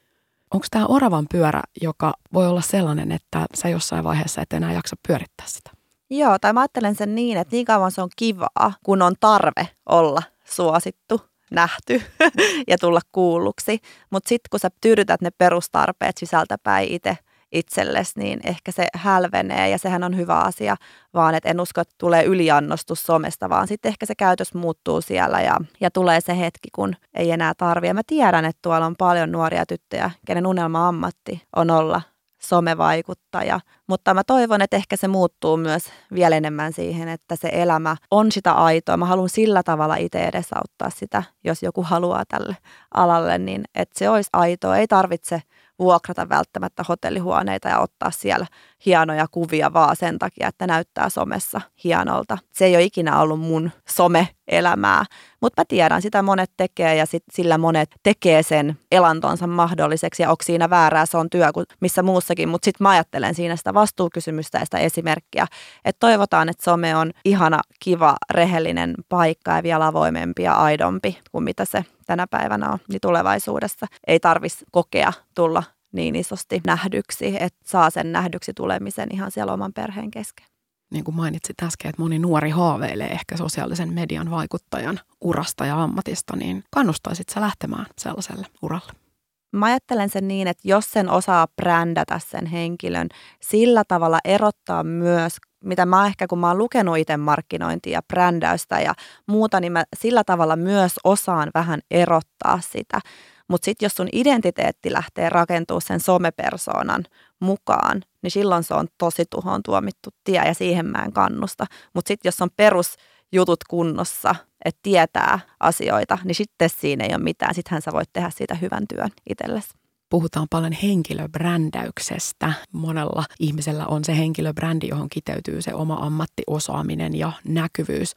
Onko 0.51 0.67
tämä 0.71 0.87
oravan 0.87 1.27
pyörä, 1.33 1.63
joka 1.83 2.15
voi 2.33 2.47
olla 2.47 2.61
sellainen, 2.61 3.13
että 3.13 3.47
sä 3.55 3.69
jossain 3.69 4.05
vaiheessa 4.05 4.41
et 4.43 4.53
enää 4.53 4.73
jaksa 4.73 4.97
pyörittää 5.09 5.47
sitä? 5.47 5.71
Joo, 6.11 6.39
tai 6.39 6.53
mä 6.53 6.61
ajattelen 6.61 6.95
sen 6.95 7.15
niin, 7.15 7.39
että 7.39 7.57
niin 7.57 7.67
kauan 7.67 7.91
se 7.91 8.03
on 8.03 8.11
kivaa, 8.17 8.73
kun 8.85 9.03
on 9.03 9.15
tarve 9.21 9.69
olla 9.87 10.23
suosittu, 10.49 11.21
nähty 11.51 12.03
ja 12.71 12.79
tulla 12.79 13.01
kuulluksi. 13.13 13.79
Mutta 14.11 14.29
sitten 14.29 14.49
kun 14.51 14.61
sä 14.61 14.71
tyydytät 14.81 15.21
ne 15.21 15.31
perustarpeet 15.39 16.19
sisältäpäin 16.19 16.89
itse 16.89 17.19
itsellesi, 17.53 18.13
niin 18.17 18.41
ehkä 18.45 18.73
se 18.73 18.87
hälvenee 18.95 19.69
ja 19.69 19.79
sehän 19.79 20.05
on 20.05 20.17
hyvä 20.17 20.41
asia, 20.41 20.77
vaan 21.15 21.35
että 21.35 21.49
en 21.49 21.61
usko, 21.61 21.81
että 21.81 21.95
tulee 21.99 22.25
yliannostus 22.25 23.03
somesta, 23.03 23.49
vaan 23.49 23.69
sitten 23.69 23.89
ehkä 23.89 24.07
se 24.07 24.15
käytös 24.15 24.55
muuttuu 24.55 25.01
siellä 25.01 25.41
ja, 25.41 25.57
ja 25.81 25.91
tulee 25.91 26.21
se 26.21 26.39
hetki, 26.39 26.69
kun 26.75 26.97
ei 27.15 27.31
enää 27.31 27.53
tarvitse. 27.57 27.93
Mä 27.95 28.03
tiedän, 28.07 28.45
että 28.45 28.59
tuolla 28.63 28.87
on 28.87 28.97
paljon 28.99 29.33
nuoria 29.33 29.67
tyttöjä, 29.67 30.11
kenen 30.27 30.47
unelma-ammatti 30.47 31.43
on 31.57 31.71
olla 31.71 32.03
somevaikuttaja. 32.43 33.61
Mutta 33.87 34.15
mä 34.15 34.25
toivon, 34.25 34.63
että 34.63 34.77
ehkä 34.77 34.97
se 34.97 35.09
muuttuu 35.09 35.57
myös 35.57 35.85
vielä 36.15 36.37
enemmän 36.37 36.73
siihen, 36.73 37.09
että 37.09 37.37
se 37.37 37.49
elämä 37.53 37.97
on 38.11 38.33
sitä 38.33 38.53
aitoa. 38.53 38.97
Mä 38.97 39.05
haluan 39.07 39.29
sillä 39.29 39.63
tavalla 39.63 39.97
itse 39.97 40.25
edesauttaa 40.25 40.91
sitä, 40.91 41.23
jos 41.45 41.63
joku 41.63 41.83
haluaa 41.83 42.25
tälle 42.29 42.57
alalle, 42.95 43.39
niin 43.39 43.65
että 43.75 43.99
se 43.99 44.11
olisi 44.11 44.31
aitoa. 44.33 44.77
Ei 44.77 44.87
tarvitse 44.87 45.43
vuokrata 45.79 46.29
välttämättä 46.29 46.85
hotellihuoneita 46.89 47.69
ja 47.69 47.79
ottaa 47.79 48.11
siellä 48.11 48.47
hienoja 48.87 49.27
kuvia 49.31 49.73
vaan 49.73 49.97
sen 49.97 50.19
takia, 50.19 50.49
että 50.49 50.67
näyttää 50.67 51.09
somessa 51.09 51.61
hienolta. 51.85 52.39
Se 52.53 52.65
ei 52.65 52.77
ole 52.77 52.83
ikinä 52.83 53.21
ollut 53.21 53.41
mun 53.41 53.71
some-elämää, 53.89 55.05
mutta 55.41 55.61
mä 55.61 55.65
tiedän, 55.69 56.03
sitä 56.03 56.23
monet 56.23 56.51
tekee 56.57 56.95
ja 56.95 57.07
sit 57.07 57.25
sillä 57.33 57.59
monet 57.59 57.91
tekee 58.03 58.43
sen 58.43 58.79
elantonsa 58.93 59.47
mahdolliseksi 59.47 60.23
ja 60.23 60.31
onko 60.31 60.45
siinä 60.45 60.71
väärää, 60.71 61.07
se 61.07 61.17
on 61.17 61.31
työ 61.31 61.53
kuin 61.53 61.67
missä 61.81 62.03
muussakin, 62.03 62.49
mutta 62.49 62.65
sitten 62.65 62.85
mä 62.85 62.91
ajattelen 62.91 63.35
siinä 63.35 63.57
sitä 63.57 63.75
vastuukysymystä 63.77 64.59
ja 64.59 64.65
sitä 64.65 64.79
esimerkkiä, 64.79 65.47
että 65.85 66.01
toivotaan, 66.01 66.49
että 66.49 66.65
some 66.65 66.97
on 66.97 67.11
ihana, 67.25 67.61
kiva, 67.81 68.17
rehellinen 68.31 68.95
paikka 69.09 69.51
ja 69.51 69.63
vielä 69.63 69.87
avoimempi 69.87 70.43
ja 70.43 70.55
aidompi 70.55 71.19
kuin 71.33 71.45
mitä 71.45 71.65
se 71.65 71.85
tänä 72.07 72.27
päivänä 72.27 72.71
on, 72.71 72.79
niin 72.89 73.01
tulevaisuudessa 73.01 73.87
ei 74.07 74.21
tarvitsisi 74.21 74.65
kokea 74.73 75.13
tulla 75.35 75.63
niin 75.93 76.17
isosti 76.17 76.61
nähdyksi, 76.67 77.37
että 77.41 77.61
saa 77.65 77.91
sen 77.91 78.13
nähdyksi 78.13 78.55
tulemisen 78.55 79.09
ihan 79.13 79.31
siellä 79.31 79.53
oman 79.53 79.73
perheen 79.73 80.11
kesken. 80.11 80.47
Niin 80.91 81.05
kuin 81.05 81.15
mainitsit 81.15 81.63
äsken, 81.63 81.89
että 81.89 82.03
moni 82.03 82.19
nuori 82.19 82.51
haaveilee 82.51 83.09
ehkä 83.09 83.37
sosiaalisen 83.37 83.93
median 83.95 84.31
vaikuttajan 84.31 85.01
urasta 85.21 85.67
ja 85.67 85.83
ammatista, 85.83 86.37
niin 86.37 86.65
kannustaisit 86.71 87.29
sä 87.29 87.41
lähtemään 87.41 87.87
sellaiselle 87.99 88.47
uralle? 88.63 89.06
Mä 89.53 89.67
ajattelen 89.67 90.09
sen 90.09 90.29
niin, 90.29 90.49
että 90.49 90.69
jos 90.69 90.91
sen 90.91 91.11
osaa 91.11 91.47
brändätä 91.57 92.21
sen 92.27 92.47
henkilön, 92.47 93.09
sillä 93.41 93.83
tavalla 93.89 94.19
erottaa 94.25 94.85
myös 94.85 95.37
mitä 95.65 95.87
mä 95.87 96.07
ehkä, 96.07 96.27
kun 96.27 96.39
mä 96.39 96.49
oon 96.49 96.59
lukenut 96.59 96.99
itse 96.99 97.17
markkinointia 97.17 97.93
ja 97.93 98.03
brändäystä 98.03 98.81
ja 98.81 98.95
muuta, 99.27 99.61
niin 99.61 99.73
mä 99.73 99.85
sillä 99.97 100.25
tavalla 100.25 100.57
myös 100.57 100.93
osaan 101.05 101.51
vähän 101.55 101.81
erottaa 101.91 102.61
sitä. 102.61 103.01
Mutta 103.49 103.65
sitten 103.65 103.87
jos 103.87 103.95
sun 103.95 104.09
identiteetti 104.13 104.93
lähtee 104.93 105.29
rakentumaan 105.29 105.83
sen 105.83 106.01
somepersoonan 106.01 107.05
mukaan, 107.41 108.03
niin 108.23 108.31
silloin 108.31 108.63
se 108.63 108.75
on 108.75 108.89
tosi 108.99 109.25
tuhoon 109.31 109.63
tuomittu 109.63 110.11
tie 110.25 110.43
ja 110.47 110.55
siihen 110.55 110.87
mä 110.87 111.03
en 111.05 111.13
kannusta. 111.13 111.67
Mutta 111.95 112.09
sitten 112.09 112.29
jos 112.29 112.41
on 112.41 112.51
perusjutut 112.57 113.65
kunnossa, 113.71 114.35
että 114.67 114.81
tietää 114.83 115.39
asioita, 115.61 116.19
niin 116.25 116.35
sitten 116.35 116.71
siinä 116.71 117.05
ei 117.05 117.15
ole 117.15 117.23
mitään. 117.23 117.55
Sittenhän 117.55 117.83
sä 117.83 117.93
voit 117.93 118.13
tehdä 118.13 118.31
siitä 118.31 118.55
hyvän 118.55 118.85
työn 118.89 119.11
itsellesi. 119.31 119.69
puhutaan 120.11 120.47
paljon 120.51 120.73
henkilöbrändäyksestä. 120.73 122.53
Monella 122.73 123.25
ihmisellä 123.41 123.87
on 123.87 124.05
se 124.05 124.17
henkilöbrändi, 124.17 124.89
johon 124.89 125.09
kiteytyy 125.09 125.63
se 125.63 125.75
oma 125.75 125.95
ammattiosaaminen 125.95 127.19
ja 127.19 127.33
näkyvyys. 127.49 128.15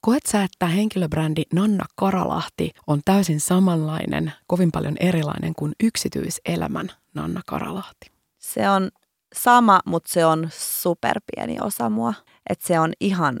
Koet 0.00 0.26
sä, 0.26 0.42
että 0.42 0.66
henkilöbrändi 0.66 1.42
Nanna 1.54 1.84
Karalahti 1.96 2.70
on 2.86 3.00
täysin 3.04 3.40
samanlainen, 3.40 4.32
kovin 4.46 4.72
paljon 4.72 4.96
erilainen 5.00 5.52
kuin 5.54 5.72
yksityiselämän 5.82 6.88
Nanna 7.14 7.40
Karalahti? 7.46 8.10
Se 8.38 8.68
on 8.68 8.90
sama, 9.34 9.80
mutta 9.86 10.12
se 10.12 10.26
on 10.26 10.48
superpieni 10.52 11.56
osa 11.60 11.90
mua. 11.90 12.14
Että 12.50 12.66
se 12.66 12.80
on 12.80 12.92
ihan, 13.00 13.36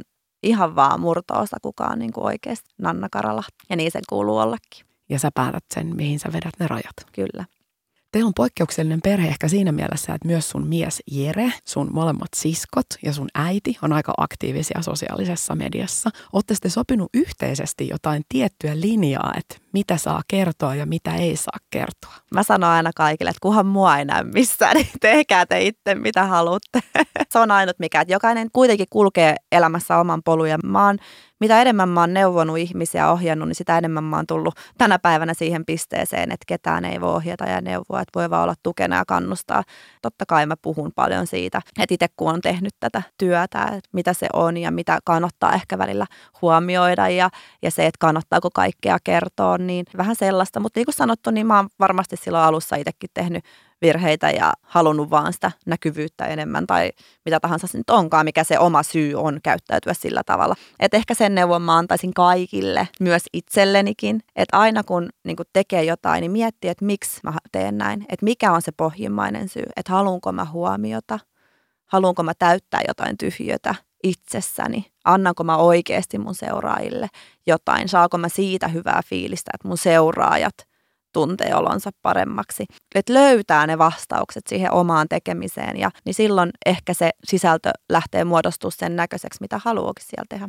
ihan 0.46 0.76
vaan 0.76 1.00
murto-osa, 1.00 1.56
kuka 1.62 1.84
on 1.84 1.98
niin 1.98 2.12
kuin 2.12 2.24
oikeasti 2.24 2.70
Nanna 2.78 3.08
Karalahti. 3.08 3.56
Ja 3.70 3.76
niin 3.76 3.90
sen 3.90 4.02
kuuluu 4.08 4.38
ollakin. 4.38 4.86
Ja 5.08 5.18
sä 5.18 5.30
päätät 5.34 5.64
sen, 5.74 5.96
mihin 5.96 6.18
sä 6.18 6.28
vedät 6.32 6.54
ne 6.60 6.66
rajat. 6.66 6.96
Kyllä. 7.12 7.44
Te 8.16 8.24
on 8.24 8.34
poikkeuksellinen 8.34 9.00
perhe 9.02 9.28
ehkä 9.28 9.48
siinä 9.48 9.72
mielessä, 9.72 10.14
että 10.14 10.28
myös 10.28 10.48
sun 10.48 10.66
mies 10.66 11.02
Jere, 11.10 11.52
sun 11.64 11.88
molemmat 11.92 12.28
siskot 12.36 12.86
ja 13.02 13.12
sun 13.12 13.28
äiti 13.34 13.78
on 13.82 13.92
aika 13.92 14.14
aktiivisia 14.16 14.82
sosiaalisessa 14.82 15.54
mediassa. 15.54 16.10
Olette 16.32 16.54
sitten 16.54 16.70
sopinut 16.70 17.08
yhteisesti 17.14 17.88
jotain 17.88 18.22
tiettyä 18.28 18.80
linjaa, 18.80 19.32
että 19.38 19.56
mitä 19.72 19.96
saa 19.96 20.22
kertoa 20.28 20.74
ja 20.74 20.86
mitä 20.86 21.14
ei 21.14 21.36
saa 21.36 21.58
kertoa. 21.70 22.14
Mä 22.34 22.42
sanon 22.42 22.70
aina 22.70 22.90
kaikille, 22.96 23.30
että 23.30 23.40
kuhan 23.42 23.66
mua 23.66 23.98
ei 23.98 24.04
näy 24.04 24.24
missään, 24.24 24.76
niin 24.76 24.88
tehkää 25.00 25.46
te 25.46 25.62
itse 25.62 25.94
mitä 25.94 26.24
haluatte. 26.24 26.80
Se 27.32 27.38
on 27.38 27.50
ainut 27.50 27.78
mikä, 27.78 28.00
että 28.00 28.14
jokainen 28.14 28.48
kuitenkin 28.52 28.86
kulkee 28.90 29.36
elämässä 29.52 29.98
oman 29.98 30.22
polun 30.22 30.50
ja 30.50 30.58
mä 30.64 30.86
oon 30.86 30.98
mitä 31.40 31.62
enemmän 31.62 31.88
mä 31.88 32.00
oon 32.00 32.14
neuvonut 32.14 32.58
ihmisiä 32.58 33.10
ohjannut, 33.10 33.48
niin 33.48 33.56
sitä 33.56 33.78
enemmän 33.78 34.04
mä 34.04 34.16
oon 34.16 34.26
tullut 34.26 34.54
tänä 34.78 34.98
päivänä 34.98 35.34
siihen 35.34 35.64
pisteeseen, 35.64 36.32
että 36.32 36.44
ketään 36.46 36.84
ei 36.84 37.00
voi 37.00 37.14
ohjata 37.14 37.44
ja 37.44 37.60
neuvoa, 37.60 38.00
että 38.00 38.18
voi 38.18 38.30
vaan 38.30 38.42
olla 38.42 38.54
tukena 38.62 38.96
ja 38.96 39.04
kannustaa. 39.04 39.62
Totta 40.02 40.24
kai 40.28 40.46
mä 40.46 40.54
puhun 40.62 40.92
paljon 40.94 41.26
siitä, 41.26 41.60
että 41.78 41.94
itse 41.94 42.06
kun 42.16 42.32
on 42.32 42.40
tehnyt 42.40 42.74
tätä 42.80 43.02
työtä, 43.18 43.62
että 43.62 43.90
mitä 43.92 44.12
se 44.12 44.26
on 44.32 44.56
ja 44.56 44.70
mitä 44.70 44.98
kannattaa 45.04 45.52
ehkä 45.52 45.78
välillä 45.78 46.06
huomioida 46.42 47.08
ja, 47.08 47.30
ja 47.62 47.70
se, 47.70 47.86
että 47.86 47.98
kannattaako 47.98 48.50
kaikkea 48.54 48.98
kertoa, 49.04 49.58
niin 49.58 49.84
vähän 49.96 50.16
sellaista. 50.16 50.60
Mutta 50.60 50.80
niin 50.80 50.86
kuin 50.86 50.94
sanottu, 50.94 51.30
niin 51.30 51.46
mä 51.46 51.56
oon 51.56 51.68
varmasti 51.78 52.16
silloin 52.16 52.44
alussa 52.44 52.76
itsekin 52.76 53.10
tehnyt 53.14 53.44
virheitä 53.82 54.30
ja 54.30 54.52
halunnut 54.62 55.10
vaan 55.10 55.32
sitä 55.32 55.52
näkyvyyttä 55.66 56.26
enemmän 56.26 56.66
tai 56.66 56.90
mitä 57.24 57.40
tahansa 57.40 57.66
se 57.66 57.78
nyt 57.78 57.90
onkaan, 57.90 58.24
mikä 58.24 58.44
se 58.44 58.58
oma 58.58 58.82
syy 58.82 59.14
on 59.14 59.40
käyttäytyä 59.42 59.94
sillä 59.94 60.22
tavalla. 60.26 60.54
Et 60.80 60.94
ehkä 60.94 61.14
sen 61.14 61.34
neuvon 61.34 61.62
mä 61.62 61.78
antaisin 61.78 62.14
kaikille, 62.14 62.88
myös 63.00 63.22
itsellenikin, 63.32 64.20
että 64.36 64.58
aina 64.58 64.84
kun 64.84 65.08
niin 65.24 65.36
kun 65.36 65.46
tekee 65.52 65.84
jotain, 65.84 66.20
niin 66.20 66.30
miettii, 66.30 66.70
että 66.70 66.84
miksi 66.84 67.20
mä 67.22 67.32
teen 67.52 67.78
näin, 67.78 68.06
että 68.08 68.24
mikä 68.24 68.52
on 68.52 68.62
se 68.62 68.72
pohjimmainen 68.76 69.48
syy, 69.48 69.66
että 69.76 69.92
haluanko 69.92 70.32
mä 70.32 70.44
huomiota, 70.44 71.18
haluanko 71.86 72.22
mä 72.22 72.32
täyttää 72.38 72.80
jotain 72.88 73.18
tyhjötä 73.18 73.74
itsessäni, 74.02 74.86
annanko 75.04 75.44
mä 75.44 75.56
oikeasti 75.56 76.18
mun 76.18 76.34
seuraajille 76.34 77.08
jotain, 77.46 77.88
saako 77.88 78.18
mä 78.18 78.28
siitä 78.28 78.68
hyvää 78.68 79.00
fiilistä, 79.06 79.50
että 79.54 79.68
mun 79.68 79.78
seuraajat– 79.78 80.54
tuntee 81.16 81.54
olonsa 81.54 81.90
paremmaksi. 82.02 82.64
Että 82.94 83.14
löytää 83.14 83.66
ne 83.66 83.78
vastaukset 83.78 84.46
siihen 84.46 84.72
omaan 84.72 85.08
tekemiseen 85.08 85.76
ja 85.76 85.90
niin 86.04 86.14
silloin 86.14 86.50
ehkä 86.66 86.94
se 86.94 87.10
sisältö 87.24 87.70
lähtee 87.88 88.24
muodostua 88.24 88.70
sen 88.70 88.96
näköiseksi, 88.96 89.38
mitä 89.40 89.60
haluakin 89.64 90.04
siellä 90.06 90.24
tehdä. 90.28 90.48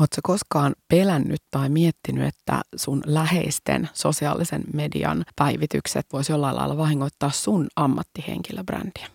Oletko 0.00 0.20
koskaan 0.22 0.74
pelännyt 0.88 1.42
tai 1.50 1.68
miettinyt, 1.68 2.28
että 2.28 2.60
sun 2.76 3.02
läheisten 3.06 3.88
sosiaalisen 3.92 4.64
median 4.72 5.24
päivitykset 5.36 6.06
voisi 6.12 6.32
jollain 6.32 6.56
lailla 6.56 6.76
vahingoittaa 6.76 7.30
sun 7.30 7.66
ammattihenkilöbrändiä? 7.76 9.06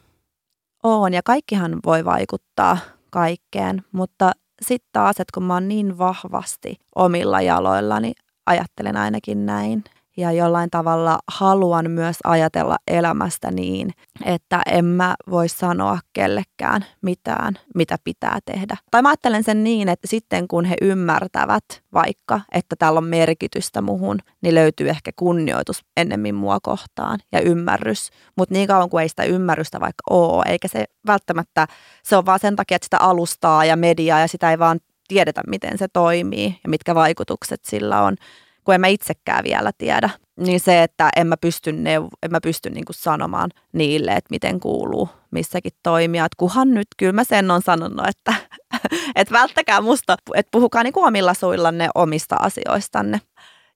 On 0.83 1.13
ja 1.13 1.21
kaikkihan 1.23 1.79
voi 1.85 2.05
vaikuttaa 2.05 2.77
kaikkeen, 3.09 3.83
mutta 3.91 4.31
sitten 4.61 4.89
taas, 4.91 5.19
että 5.19 5.31
kun 5.33 5.43
mä 5.43 5.53
oon 5.53 5.67
niin 5.67 5.97
vahvasti 5.97 6.75
omilla 6.95 7.41
jaloillani, 7.41 8.13
ajattelen 8.45 8.97
ainakin 8.97 9.45
näin, 9.45 9.83
ja 10.17 10.31
jollain 10.31 10.69
tavalla 10.69 11.19
haluan 11.27 11.91
myös 11.91 12.17
ajatella 12.23 12.77
elämästä 12.87 13.51
niin, 13.51 13.91
että 14.25 14.61
en 14.65 14.85
mä 14.85 15.15
voi 15.29 15.49
sanoa 15.49 15.99
kellekään 16.13 16.85
mitään, 17.01 17.53
mitä 17.75 17.97
pitää 18.03 18.39
tehdä. 18.45 18.77
Tai 18.91 19.01
mä 19.01 19.09
ajattelen 19.09 19.43
sen 19.43 19.63
niin, 19.63 19.89
että 19.89 20.07
sitten 20.07 20.47
kun 20.47 20.65
he 20.65 20.75
ymmärtävät 20.81 21.65
vaikka, 21.93 22.41
että 22.51 22.75
täällä 22.79 22.97
on 22.97 23.03
merkitystä 23.03 23.81
muhun, 23.81 24.19
niin 24.41 24.55
löytyy 24.55 24.89
ehkä 24.89 25.11
kunnioitus 25.15 25.85
ennemmin 25.97 26.35
mua 26.35 26.59
kohtaan 26.59 27.19
ja 27.31 27.41
ymmärrys. 27.41 28.09
Mutta 28.37 28.53
niin 28.53 28.67
kauan 28.67 28.89
kuin 28.89 29.01
ei 29.01 29.09
sitä 29.09 29.23
ymmärrystä 29.23 29.79
vaikka 29.79 30.03
ole, 30.09 30.43
eikä 30.47 30.67
se 30.67 30.85
välttämättä, 31.07 31.67
se 32.03 32.15
on 32.15 32.25
vaan 32.25 32.39
sen 32.39 32.55
takia, 32.55 32.75
että 32.75 32.85
sitä 32.85 32.97
alustaa 32.97 33.65
ja 33.65 33.75
mediaa 33.75 34.19
ja 34.19 34.27
sitä 34.27 34.51
ei 34.51 34.59
vaan 34.59 34.79
tiedetä, 35.07 35.41
miten 35.47 35.77
se 35.77 35.87
toimii 35.87 36.59
ja 36.63 36.69
mitkä 36.69 36.95
vaikutukset 36.95 37.65
sillä 37.65 38.01
on, 38.01 38.15
kun 38.63 38.73
en 38.73 38.81
mä 38.81 38.87
itsekään 38.87 39.43
vielä 39.43 39.71
tiedä. 39.77 40.09
Niin 40.39 40.59
se, 40.59 40.83
että 40.83 41.09
en 41.15 41.27
mä 41.27 41.37
pysty, 41.37 41.71
neuv- 41.71 42.17
en 42.23 42.31
mä 42.31 42.41
pysty 42.41 42.69
niinku 42.69 42.93
sanomaan 42.93 43.49
niille, 43.73 44.11
että 44.11 44.27
miten 44.29 44.59
kuuluu 44.59 45.09
missäkin 45.31 45.71
toimia. 45.83 46.25
Et 46.25 46.35
kuhan 46.35 46.71
nyt, 46.71 46.87
kyllä 46.97 47.13
mä 47.13 47.23
sen 47.23 47.51
on 47.51 47.61
sanonut, 47.61 48.07
että 48.07 48.33
et 49.15 49.31
välttäkää 49.31 49.81
musta, 49.81 50.17
että 50.35 50.49
puhukaa 50.51 50.83
niinku 50.83 51.03
omilla 51.03 51.33
suillanne 51.33 51.89
omista 51.95 52.35
asioistanne. 52.35 53.21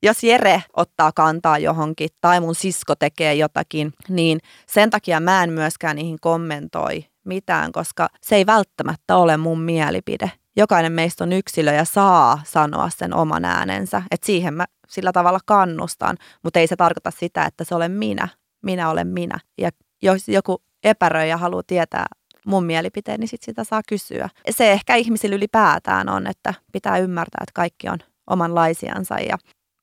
Jos 0.04 0.24
Jere 0.24 0.64
ottaa 0.78 1.12
kantaa 1.12 1.58
johonkin 1.58 2.10
tai 2.22 2.40
mun 2.40 2.56
sisko 2.56 2.96
tekee 2.96 3.34
jotakin, 3.34 3.94
niin 4.10 4.40
sen 4.68 4.90
takia 4.90 5.20
mä 5.20 5.44
en 5.44 5.54
myöskään 5.54 5.96
niihin 5.96 6.18
kommentoi 6.22 7.06
mitään, 7.26 7.72
koska 7.72 8.08
se 8.22 8.36
ei 8.36 8.46
välttämättä 8.46 9.16
ole 9.16 9.38
mun 9.38 9.62
mielipide. 9.62 10.32
Jokainen 10.58 10.92
meistä 10.92 11.24
on 11.24 11.34
yksilö 11.34 11.74
ja 11.74 11.86
saa 11.86 12.42
sanoa 12.46 12.90
sen 12.90 13.14
oman 13.14 13.46
äänensä. 13.46 14.02
Et 14.12 14.24
siihen 14.24 14.54
mä 14.54 14.66
sillä 14.88 15.12
tavalla 15.12 15.40
kannustan, 15.46 16.18
mutta 16.44 16.60
ei 16.60 16.68
se 16.68 16.76
tarkoita 16.76 17.12
sitä, 17.12 17.46
että 17.46 17.64
se 17.64 17.76
olen 17.76 17.92
minä. 17.92 18.28
Minä 18.62 18.90
olen 18.90 19.08
minä. 19.08 19.40
Ja 19.58 19.70
jos 20.02 20.28
joku 20.28 20.62
epäröi 20.84 21.30
ja 21.30 21.38
haluaa 21.38 21.64
tietää 21.68 22.06
mun 22.46 22.64
mielipiteen, 22.66 23.20
niin 23.20 23.28
sit 23.28 23.44
sitä 23.44 23.64
saa 23.64 23.82
kysyä. 23.90 24.30
Se 24.50 24.72
ehkä 24.72 24.96
ihmisillä 24.96 25.36
ylipäätään 25.36 26.10
on, 26.10 26.28
että 26.28 26.54
pitää 26.72 26.98
ymmärtää, 26.98 27.44
että 27.44 27.54
kaikki 27.54 27.90
on 27.90 27.98
omanlaisiansa 28.28 29.16
ja 29.16 29.38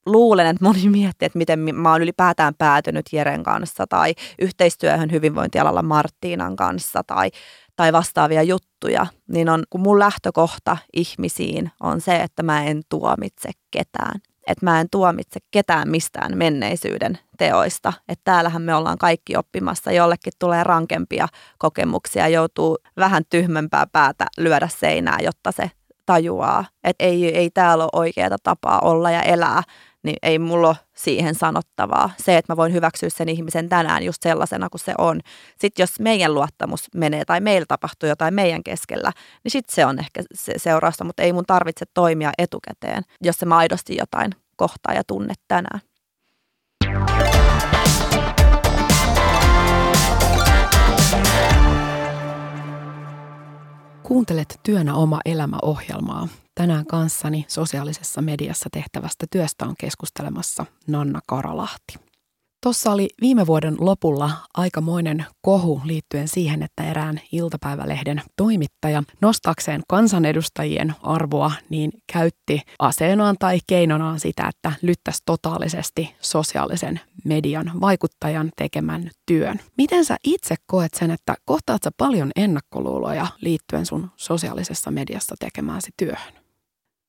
luulen, 0.06 0.46
että 0.46 0.64
moni 0.64 0.88
miettii, 0.88 1.26
että 1.26 1.38
miten 1.38 1.74
mä 1.74 1.92
oon 1.92 2.02
ylipäätään 2.02 2.54
päätynyt 2.54 3.06
Jeren 3.12 3.42
kanssa 3.42 3.86
tai 3.86 4.14
yhteistyöhön 4.38 5.12
hyvinvointialalla 5.12 5.82
Marttiinan 5.82 6.56
kanssa 6.56 7.02
tai, 7.06 7.30
tai 7.76 7.92
vastaavia 7.92 8.42
juttuja, 8.42 9.06
niin 9.28 9.48
on, 9.48 9.62
kun 9.70 9.80
mun 9.80 9.98
lähtökohta 9.98 10.76
ihmisiin 10.92 11.70
on 11.80 12.00
se, 12.00 12.16
että 12.16 12.42
mä 12.42 12.64
en 12.64 12.82
tuomitse 12.88 13.50
ketään 13.70 14.20
että 14.46 14.66
mä 14.66 14.80
en 14.80 14.86
tuomitse 14.90 15.40
ketään 15.50 15.88
mistään 15.88 16.38
menneisyyden 16.38 17.18
teoista. 17.38 17.92
Että 18.08 18.24
täällähän 18.24 18.62
me 18.62 18.74
ollaan 18.74 18.98
kaikki 18.98 19.36
oppimassa, 19.36 19.92
jollekin 19.92 20.32
tulee 20.38 20.64
rankempia 20.64 21.28
kokemuksia, 21.58 22.28
joutuu 22.28 22.78
vähän 22.96 23.22
tyhmempää 23.30 23.86
päätä 23.92 24.26
lyödä 24.38 24.68
seinää, 24.68 25.18
jotta 25.22 25.52
se 25.52 25.70
tajuaa, 26.06 26.64
että 26.84 27.04
ei, 27.04 27.36
ei 27.36 27.50
täällä 27.50 27.84
ole 27.84 27.90
oikeaa 27.92 28.38
tapaa 28.42 28.80
olla 28.80 29.10
ja 29.10 29.22
elää, 29.22 29.62
niin 30.04 30.16
ei 30.22 30.38
mulla 30.38 30.68
ole 30.68 30.76
siihen 30.94 31.34
sanottavaa. 31.34 32.10
Se, 32.18 32.36
että 32.36 32.52
mä 32.52 32.56
voin 32.56 32.72
hyväksyä 32.72 33.08
sen 33.10 33.28
ihmisen 33.28 33.68
tänään 33.68 34.02
just 34.02 34.22
sellaisena 34.22 34.70
kuin 34.70 34.80
se 34.80 34.94
on. 34.98 35.20
Sitten 35.58 35.82
jos 35.82 36.00
meidän 36.00 36.34
luottamus 36.34 36.88
menee 36.94 37.24
tai 37.24 37.40
meillä 37.40 37.66
tapahtuu 37.68 38.08
jotain 38.08 38.34
meidän 38.34 38.62
keskellä, 38.62 39.12
niin 39.44 39.52
sitten 39.52 39.74
se 39.74 39.86
on 39.86 39.98
ehkä 39.98 40.22
se 40.34 40.52
seurausta, 40.56 41.04
mutta 41.04 41.22
ei 41.22 41.32
mun 41.32 41.46
tarvitse 41.46 41.84
toimia 41.94 42.32
etukäteen, 42.38 43.02
jos 43.22 43.36
se 43.36 43.46
maidosti 43.46 43.96
jotain 43.96 44.32
kohtaa 44.56 44.94
ja 44.94 45.02
tunne 45.06 45.34
tänään. 45.48 45.80
Kuuntelet 54.06 54.60
Työnä 54.62 54.94
oma 54.94 55.20
elämä 55.24 55.56
ohjelmaa. 55.62 56.28
Tänään 56.54 56.86
kanssani 56.86 57.44
sosiaalisessa 57.48 58.22
mediassa 58.22 58.68
tehtävästä 58.72 59.26
työstä 59.30 59.66
on 59.66 59.74
keskustelemassa 59.78 60.66
Nanna 60.86 61.20
Karalahti. 61.26 62.03
Tuossa 62.64 62.92
oli 62.92 63.08
viime 63.20 63.46
vuoden 63.46 63.76
lopulla 63.80 64.30
aikamoinen 64.54 65.26
kohu 65.42 65.80
liittyen 65.84 66.28
siihen, 66.28 66.62
että 66.62 66.90
erään 66.90 67.20
iltapäivälehden 67.32 68.22
toimittaja 68.36 69.02
nostakseen 69.20 69.82
kansanedustajien 69.88 70.94
arvoa, 71.02 71.52
niin 71.68 71.90
käytti 72.12 72.60
aseenaan 72.78 73.36
tai 73.38 73.58
keinonaan 73.66 74.20
sitä, 74.20 74.48
että 74.48 74.72
lyttäisi 74.82 75.22
totaalisesti 75.26 76.16
sosiaalisen 76.20 77.00
median 77.24 77.72
vaikuttajan 77.80 78.50
tekemän 78.56 79.10
työn. 79.26 79.60
Miten 79.78 80.04
sä 80.04 80.16
itse 80.24 80.54
koet 80.66 80.94
sen, 80.94 81.10
että 81.10 81.34
kohtaat 81.44 81.82
sä 81.82 81.90
paljon 81.96 82.30
ennakkoluuloja 82.36 83.26
liittyen 83.40 83.86
sun 83.86 84.10
sosiaalisessa 84.16 84.90
mediassa 84.90 85.34
tekemääsi 85.38 85.90
työhön? 85.96 86.34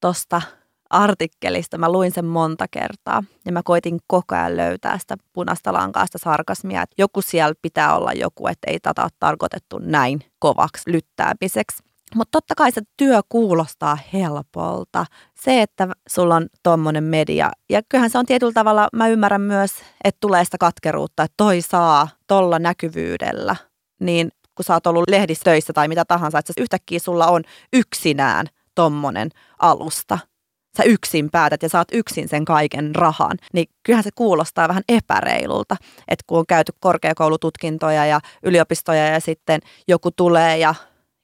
Tosta 0.01 0.41
artikkelista. 0.89 1.77
Mä 1.77 1.91
luin 1.91 2.11
sen 2.11 2.25
monta 2.25 2.65
kertaa 2.71 3.23
ja 3.45 3.51
mä 3.51 3.61
koitin 3.63 3.99
koko 4.07 4.35
ajan 4.35 4.57
löytää 4.57 4.97
sitä 4.97 5.15
punaista 5.33 5.73
lankaista 5.73 6.17
sarkasmia, 6.17 6.81
että 6.81 6.95
joku 6.97 7.21
siellä 7.21 7.55
pitää 7.61 7.95
olla 7.95 8.13
joku, 8.13 8.47
että 8.47 8.71
ei 8.71 8.79
tätä 8.79 9.01
ole 9.01 9.09
tarkoitettu 9.19 9.77
näin 9.77 10.19
kovaksi 10.39 10.91
lyttäämiseksi. 10.91 11.83
Mutta 12.15 12.31
totta 12.31 12.55
kai 12.55 12.71
se 12.71 12.81
työ 12.97 13.21
kuulostaa 13.29 13.97
helpolta. 14.13 15.05
Se, 15.39 15.61
että 15.61 15.87
sulla 16.09 16.35
on 16.35 16.47
tuommoinen 16.63 17.03
media, 17.03 17.51
ja 17.69 17.81
kyllähän 17.89 18.09
se 18.09 18.17
on 18.17 18.25
tietyllä 18.25 18.53
tavalla, 18.53 18.87
mä 18.93 19.07
ymmärrän 19.07 19.41
myös, 19.41 19.71
että 20.03 20.17
tulee 20.19 20.45
sitä 20.45 20.57
katkeruutta, 20.57 21.23
että 21.23 21.33
toi 21.37 21.61
saa 21.61 22.07
tolla 22.27 22.59
näkyvyydellä, 22.59 23.55
niin 23.99 24.31
kun 24.55 24.65
sä 24.65 24.73
oot 24.73 24.87
ollut 24.87 25.09
lehdistöissä 25.09 25.73
tai 25.73 25.87
mitä 25.87 26.05
tahansa, 26.05 26.39
että 26.39 26.53
yhtäkkiä 26.57 26.99
sulla 26.99 27.27
on 27.27 27.43
yksinään 27.73 28.47
tommonen 28.75 29.29
alusta, 29.59 30.19
sä 30.77 30.83
yksin 30.83 31.29
päätät 31.31 31.63
ja 31.63 31.69
saat 31.69 31.87
yksin 31.91 32.27
sen 32.27 32.45
kaiken 32.45 32.95
rahan, 32.95 33.37
niin 33.53 33.67
kyllähän 33.83 34.03
se 34.03 34.09
kuulostaa 34.15 34.67
vähän 34.67 34.83
epäreilulta, 34.89 35.75
että 36.07 36.23
kun 36.27 36.39
on 36.39 36.45
käyty 36.47 36.71
korkeakoulututkintoja 36.79 38.05
ja 38.05 38.19
yliopistoja 38.43 39.07
ja 39.07 39.19
sitten 39.19 39.61
joku 39.87 40.11
tulee 40.11 40.57
ja, 40.57 40.75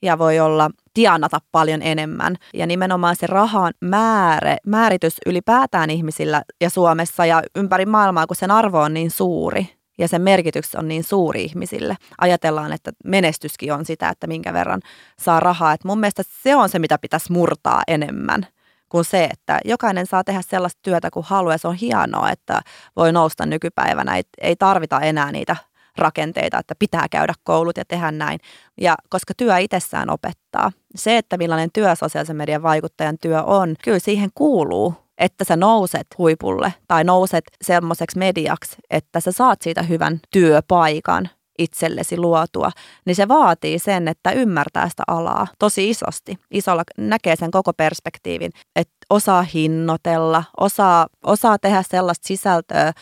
ja 0.01 0.17
voi 0.17 0.39
olla 0.39 0.69
tienata 0.93 1.39
paljon 1.51 1.81
enemmän. 1.81 2.35
Ja 2.53 2.67
nimenomaan 2.67 3.15
se 3.15 3.27
rahan 3.27 3.73
määrä, 3.81 4.57
määritys 4.65 5.17
ylipäätään 5.25 5.89
ihmisillä 5.89 6.43
ja 6.61 6.69
Suomessa 6.69 7.25
ja 7.25 7.43
ympäri 7.55 7.85
maailmaa, 7.85 8.27
kun 8.27 8.35
sen 8.35 8.51
arvo 8.51 8.79
on 8.79 8.93
niin 8.93 9.11
suuri, 9.11 9.69
ja 9.97 10.07
sen 10.07 10.21
merkitys 10.21 10.75
on 10.75 10.87
niin 10.87 11.03
suuri 11.03 11.43
ihmisille. 11.43 11.97
Ajatellaan, 12.17 12.73
että 12.73 12.91
menestyskin 13.05 13.73
on 13.73 13.85
sitä, 13.85 14.09
että 14.09 14.27
minkä 14.27 14.53
verran 14.53 14.81
saa 15.19 15.39
rahaa. 15.39 15.73
Et 15.73 15.83
mun 15.83 15.99
mielestä 15.99 16.23
se 16.43 16.55
on 16.55 16.69
se, 16.69 16.79
mitä 16.79 16.97
pitäisi 16.97 17.31
murtaa 17.31 17.81
enemmän 17.87 18.47
kuin 18.91 19.05
se, 19.05 19.23
että 19.23 19.59
jokainen 19.65 20.05
saa 20.05 20.23
tehdä 20.23 20.41
sellaista 20.41 20.79
työtä 20.81 21.09
kuin 21.11 21.25
haluaa. 21.25 21.57
Se 21.57 21.67
on 21.67 21.75
hienoa, 21.75 22.29
että 22.29 22.61
voi 22.95 23.11
nousta 23.11 23.45
nykypäivänä. 23.45 24.15
Ei, 24.15 24.23
ei 24.41 24.55
tarvita 24.55 24.99
enää 24.99 25.31
niitä 25.31 25.55
rakenteita, 25.97 26.59
että 26.59 26.75
pitää 26.79 27.07
käydä 27.11 27.33
koulut 27.43 27.77
ja 27.77 27.85
tehdä 27.87 28.11
näin. 28.11 28.39
Ja 28.81 28.95
koska 29.09 29.33
työ 29.37 29.57
itsessään 29.57 30.09
opettaa. 30.09 30.71
Se, 30.95 31.17
että 31.17 31.37
millainen 31.37 31.69
työ 31.73 31.95
sosiaalisen 31.95 32.35
median 32.35 32.63
vaikuttajan 32.63 33.17
työ 33.21 33.43
on, 33.43 33.75
kyllä 33.83 33.99
siihen 33.99 34.29
kuuluu 34.35 34.95
että 35.21 35.43
sä 35.43 35.55
nouset 35.55 36.07
huipulle 36.17 36.73
tai 36.87 37.03
nouset 37.03 37.43
semmoiseksi 37.61 38.17
mediaksi, 38.17 38.75
että 38.89 39.19
sä 39.19 39.31
saat 39.31 39.61
siitä 39.61 39.83
hyvän 39.83 40.19
työpaikan 40.31 41.29
itsellesi 41.59 42.17
luotua, 42.17 42.71
niin 43.05 43.15
se 43.15 43.27
vaatii 43.27 43.79
sen, 43.79 44.07
että 44.07 44.31
ymmärtää 44.31 44.89
sitä 44.89 45.03
alaa 45.07 45.47
tosi 45.59 45.89
isosti. 45.89 46.37
Isolla 46.51 46.83
näkee 46.97 47.35
sen 47.35 47.51
koko 47.51 47.73
perspektiivin, 47.73 48.51
että 48.75 48.93
osaa 49.09 49.41
hinnoitella, 49.41 50.43
osaa, 50.59 51.07
osaa 51.23 51.59
tehdä 51.59 51.83
sellaista 51.83 52.27
sisältöä, 52.27 52.93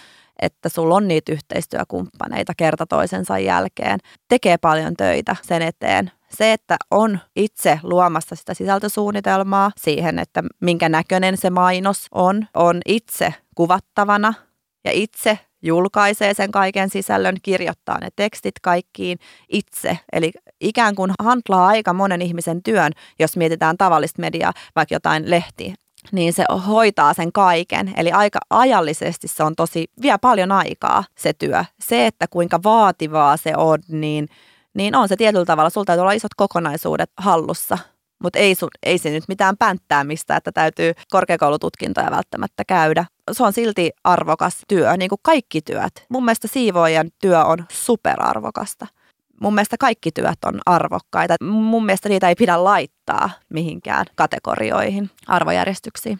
että 0.41 0.69
sulla 0.69 0.95
on 0.95 1.07
niitä 1.07 1.31
yhteistyökumppaneita 1.31 2.53
kerta 2.57 2.85
toisensa 2.85 3.39
jälkeen. 3.39 3.99
Tekee 4.27 4.57
paljon 4.57 4.93
töitä 4.97 5.35
sen 5.41 5.61
eteen. 5.61 6.11
Se, 6.29 6.53
että 6.53 6.77
on 6.91 7.19
itse 7.35 7.79
luomassa 7.83 8.35
sitä 8.35 8.53
sisältösuunnitelmaa 8.53 9.71
siihen, 9.77 10.19
että 10.19 10.43
minkä 10.61 10.89
näköinen 10.89 11.37
se 11.37 11.49
mainos 11.49 12.07
on, 12.11 12.47
on 12.53 12.81
itse 12.85 13.33
kuvattavana 13.55 14.33
ja 14.85 14.91
itse 14.93 15.39
julkaisee 15.61 16.33
sen 16.33 16.51
kaiken 16.51 16.89
sisällön, 16.89 17.35
kirjoittaa 17.41 17.99
ne 17.99 18.09
tekstit 18.15 18.55
kaikkiin 18.61 19.19
itse. 19.49 19.99
Eli 20.13 20.31
ikään 20.61 20.95
kuin 20.95 21.11
handlaa 21.19 21.67
aika 21.67 21.93
monen 21.93 22.21
ihmisen 22.21 22.63
työn, 22.63 22.91
jos 23.19 23.37
mietitään 23.37 23.77
tavallista 23.77 24.21
mediaa, 24.21 24.53
vaikka 24.75 24.95
jotain 24.95 25.29
lehtiä 25.29 25.75
niin 26.11 26.33
se 26.33 26.43
hoitaa 26.67 27.13
sen 27.13 27.31
kaiken. 27.31 27.93
Eli 27.97 28.11
aika 28.11 28.39
ajallisesti 28.49 29.27
se 29.27 29.43
on 29.43 29.55
tosi, 29.55 29.85
vie 30.01 30.17
paljon 30.17 30.51
aikaa 30.51 31.03
se 31.17 31.33
työ. 31.33 31.65
Se, 31.81 32.07
että 32.07 32.25
kuinka 32.29 32.59
vaativaa 32.63 33.37
se 33.37 33.53
on, 33.57 33.79
niin, 33.87 34.27
niin 34.73 34.95
on 34.95 35.07
se 35.07 35.15
tietyllä 35.15 35.45
tavalla. 35.45 35.69
Sulla 35.69 35.85
täytyy 35.85 36.01
olla 36.01 36.11
isot 36.11 36.33
kokonaisuudet 36.37 37.11
hallussa. 37.17 37.77
Mutta 38.23 38.39
ei, 38.39 38.55
ei 38.83 38.97
se 38.97 39.09
nyt 39.09 39.23
mitään 39.27 39.57
pänttäämistä, 39.57 40.35
että 40.35 40.51
täytyy 40.51 40.93
korkeakoulututkintoja 41.11 42.11
välttämättä 42.11 42.63
käydä. 42.65 43.05
Se 43.31 43.43
on 43.43 43.53
silti 43.53 43.91
arvokas 44.03 44.61
työ, 44.67 44.97
niin 44.97 45.09
kuin 45.09 45.19
kaikki 45.21 45.61
työt. 45.61 46.05
Mun 46.09 46.25
mielestä 46.25 46.47
siivoojan 46.47 47.09
työ 47.21 47.45
on 47.45 47.65
superarvokasta 47.71 48.87
mun 49.41 49.55
mielestä 49.55 49.77
kaikki 49.79 50.11
työt 50.11 50.37
on 50.45 50.61
arvokkaita. 50.65 51.35
Mun 51.41 51.85
mielestä 51.85 52.09
niitä 52.09 52.29
ei 52.29 52.35
pidä 52.35 52.63
laittaa 52.63 53.29
mihinkään 53.49 54.05
kategorioihin, 54.15 55.09
arvojärjestyksiin. 55.27 56.19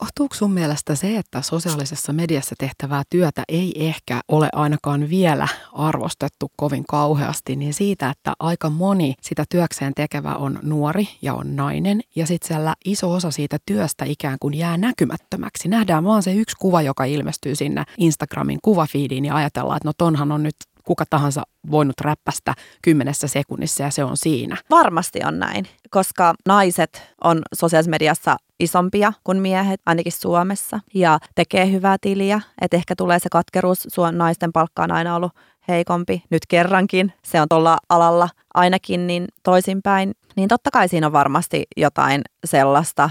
Johtuuko 0.00 0.34
sun 0.34 0.52
mielestä 0.52 0.94
se, 0.94 1.16
että 1.16 1.42
sosiaalisessa 1.42 2.12
mediassa 2.12 2.54
tehtävää 2.58 3.02
työtä 3.10 3.42
ei 3.48 3.86
ehkä 3.86 4.20
ole 4.28 4.48
ainakaan 4.52 5.08
vielä 5.10 5.48
arvostettu 5.72 6.50
kovin 6.56 6.84
kauheasti, 6.88 7.56
niin 7.56 7.74
siitä, 7.74 8.10
että 8.10 8.32
aika 8.38 8.70
moni 8.70 9.14
sitä 9.20 9.44
työkseen 9.48 9.92
tekevä 9.94 10.34
on 10.34 10.58
nuori 10.62 11.08
ja 11.22 11.34
on 11.34 11.56
nainen, 11.56 12.00
ja 12.16 12.26
sitten 12.26 12.48
siellä 12.48 12.74
iso 12.84 13.12
osa 13.12 13.30
siitä 13.30 13.58
työstä 13.66 14.04
ikään 14.04 14.36
kuin 14.40 14.54
jää 14.54 14.76
näkymättömäksi. 14.76 15.68
Nähdään 15.68 16.04
vaan 16.04 16.22
se 16.22 16.34
yksi 16.34 16.56
kuva, 16.56 16.82
joka 16.82 17.04
ilmestyy 17.04 17.54
sinne 17.54 17.84
Instagramin 17.98 18.58
kuvafiidiin 18.62 19.24
ja 19.24 19.34
ajatellaan, 19.34 19.76
että 19.76 19.88
no 19.88 19.92
tonhan 19.98 20.32
on 20.32 20.42
nyt 20.42 20.56
kuka 20.86 21.04
tahansa 21.10 21.42
voinut 21.70 22.00
räppästä 22.00 22.54
kymmenessä 22.82 23.28
sekunnissa 23.28 23.82
ja 23.82 23.90
se 23.90 24.04
on 24.04 24.16
siinä. 24.16 24.56
Varmasti 24.70 25.20
on 25.24 25.38
näin, 25.38 25.66
koska 25.90 26.34
naiset 26.46 27.02
on 27.24 27.42
sosiaalisessa 27.54 27.90
mediassa 27.90 28.36
isompia 28.60 29.12
kuin 29.24 29.38
miehet, 29.38 29.80
ainakin 29.86 30.12
Suomessa, 30.12 30.80
ja 30.94 31.18
tekee 31.34 31.72
hyvää 31.72 31.96
tiliä. 32.00 32.40
Että 32.60 32.76
ehkä 32.76 32.96
tulee 32.96 33.18
se 33.18 33.28
katkeruus, 33.32 33.86
Suon 33.88 34.18
naisten 34.18 34.52
palkka 34.52 34.82
on 34.82 34.92
aina 34.92 35.16
ollut 35.16 35.32
heikompi, 35.68 36.22
nyt 36.30 36.42
kerrankin, 36.48 37.12
se 37.24 37.40
on 37.40 37.48
tuolla 37.48 37.78
alalla 37.88 38.28
ainakin 38.54 39.06
niin 39.06 39.24
toisinpäin, 39.42 40.14
niin 40.36 40.48
totta 40.48 40.70
kai 40.70 40.88
siinä 40.88 41.06
on 41.06 41.12
varmasti 41.12 41.64
jotain 41.76 42.22
sellaista. 42.44 43.10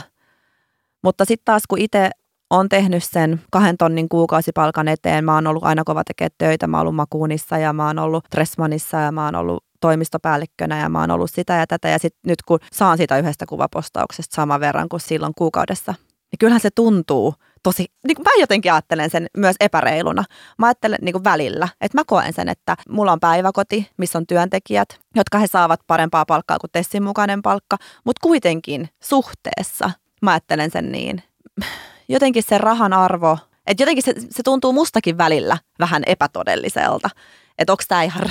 Mutta 1.04 1.26
sitten 1.26 1.46
taas 1.46 1.64
kun 1.70 1.80
itse 1.80 2.10
on 2.50 2.70
tehnyt 2.70 3.04
sen 3.04 3.42
kahden 3.52 3.78
tonnin 3.78 4.10
kuukausipalkan 4.10 4.88
eteen. 4.88 5.26
Mä 5.26 5.36
oon 5.36 5.48
ollut 5.48 5.64
aina 5.64 5.84
kova 5.84 6.04
tekemään 6.04 6.36
töitä. 6.38 6.68
Mä 6.68 6.78
oon 6.78 6.82
ollut 6.82 6.96
Makuunissa 6.96 7.58
ja 7.58 7.74
mä 7.74 7.88
oon 7.88 8.00
ollut 8.00 8.26
Dressmanissa 8.36 8.98
ja 8.98 9.12
mä 9.12 9.26
oon 9.26 9.36
ollut 9.36 9.64
toimistopäällikkönä 9.82 10.80
ja 10.80 10.90
mä 10.90 11.00
oon 11.00 11.12
ollut 11.12 11.32
sitä 11.32 11.54
ja 11.54 11.68
tätä. 11.68 11.90
Ja 11.90 12.00
sitten 12.00 12.30
nyt 12.30 12.42
kun 12.42 12.60
saan 12.74 12.98
sitä 12.98 13.18
yhdestä 13.18 13.46
kuvapostauksesta 13.46 14.36
saman 14.36 14.60
verran 14.60 14.90
kuin 14.90 15.00
silloin 15.00 15.34
kuukaudessa, 15.38 15.94
niin 16.32 16.38
kyllähän 16.40 16.62
se 16.62 16.70
tuntuu 16.76 17.36
tosi, 17.64 17.86
niin 18.08 18.18
mä 18.20 18.30
jotenkin 18.40 18.74
ajattelen 18.74 19.10
sen 19.10 19.28
myös 19.38 19.56
epäreiluna. 19.60 20.24
Mä 20.58 20.66
ajattelen 20.68 21.00
niin 21.02 21.14
kuin 21.14 21.24
välillä, 21.24 21.68
että 21.82 21.98
mä 21.98 22.04
koen 22.08 22.34
sen, 22.34 22.50
että 22.50 22.78
mulla 22.90 23.12
on 23.12 23.20
päiväkoti, 23.20 23.90
missä 23.98 24.18
on 24.18 24.28
työntekijät, 24.28 24.90
jotka 25.16 25.38
he 25.38 25.48
saavat 25.48 25.80
parempaa 25.88 26.26
palkkaa 26.26 26.58
kuin 26.60 26.72
Tessin 26.72 27.04
mukainen 27.04 27.42
palkka, 27.42 27.78
mutta 28.04 28.20
kuitenkin 28.24 28.90
suhteessa 29.04 29.92
mä 30.22 30.32
ajattelen 30.32 30.72
sen 30.72 30.92
niin 30.92 31.24
jotenkin 32.10 32.44
se 32.44 32.58
rahan 32.58 32.94
arvo, 32.94 33.38
että 33.68 33.84
jotenkin 33.84 34.04
se, 34.04 34.14
se 34.30 34.44
tuntuu 34.44 34.74
mustakin 34.74 35.18
välillä 35.18 35.58
vähän 35.80 36.04
epätodelliselta, 36.06 37.10
että 37.58 37.74
onko 37.74 37.84
tämä 37.88 38.04
ihan 38.04 38.24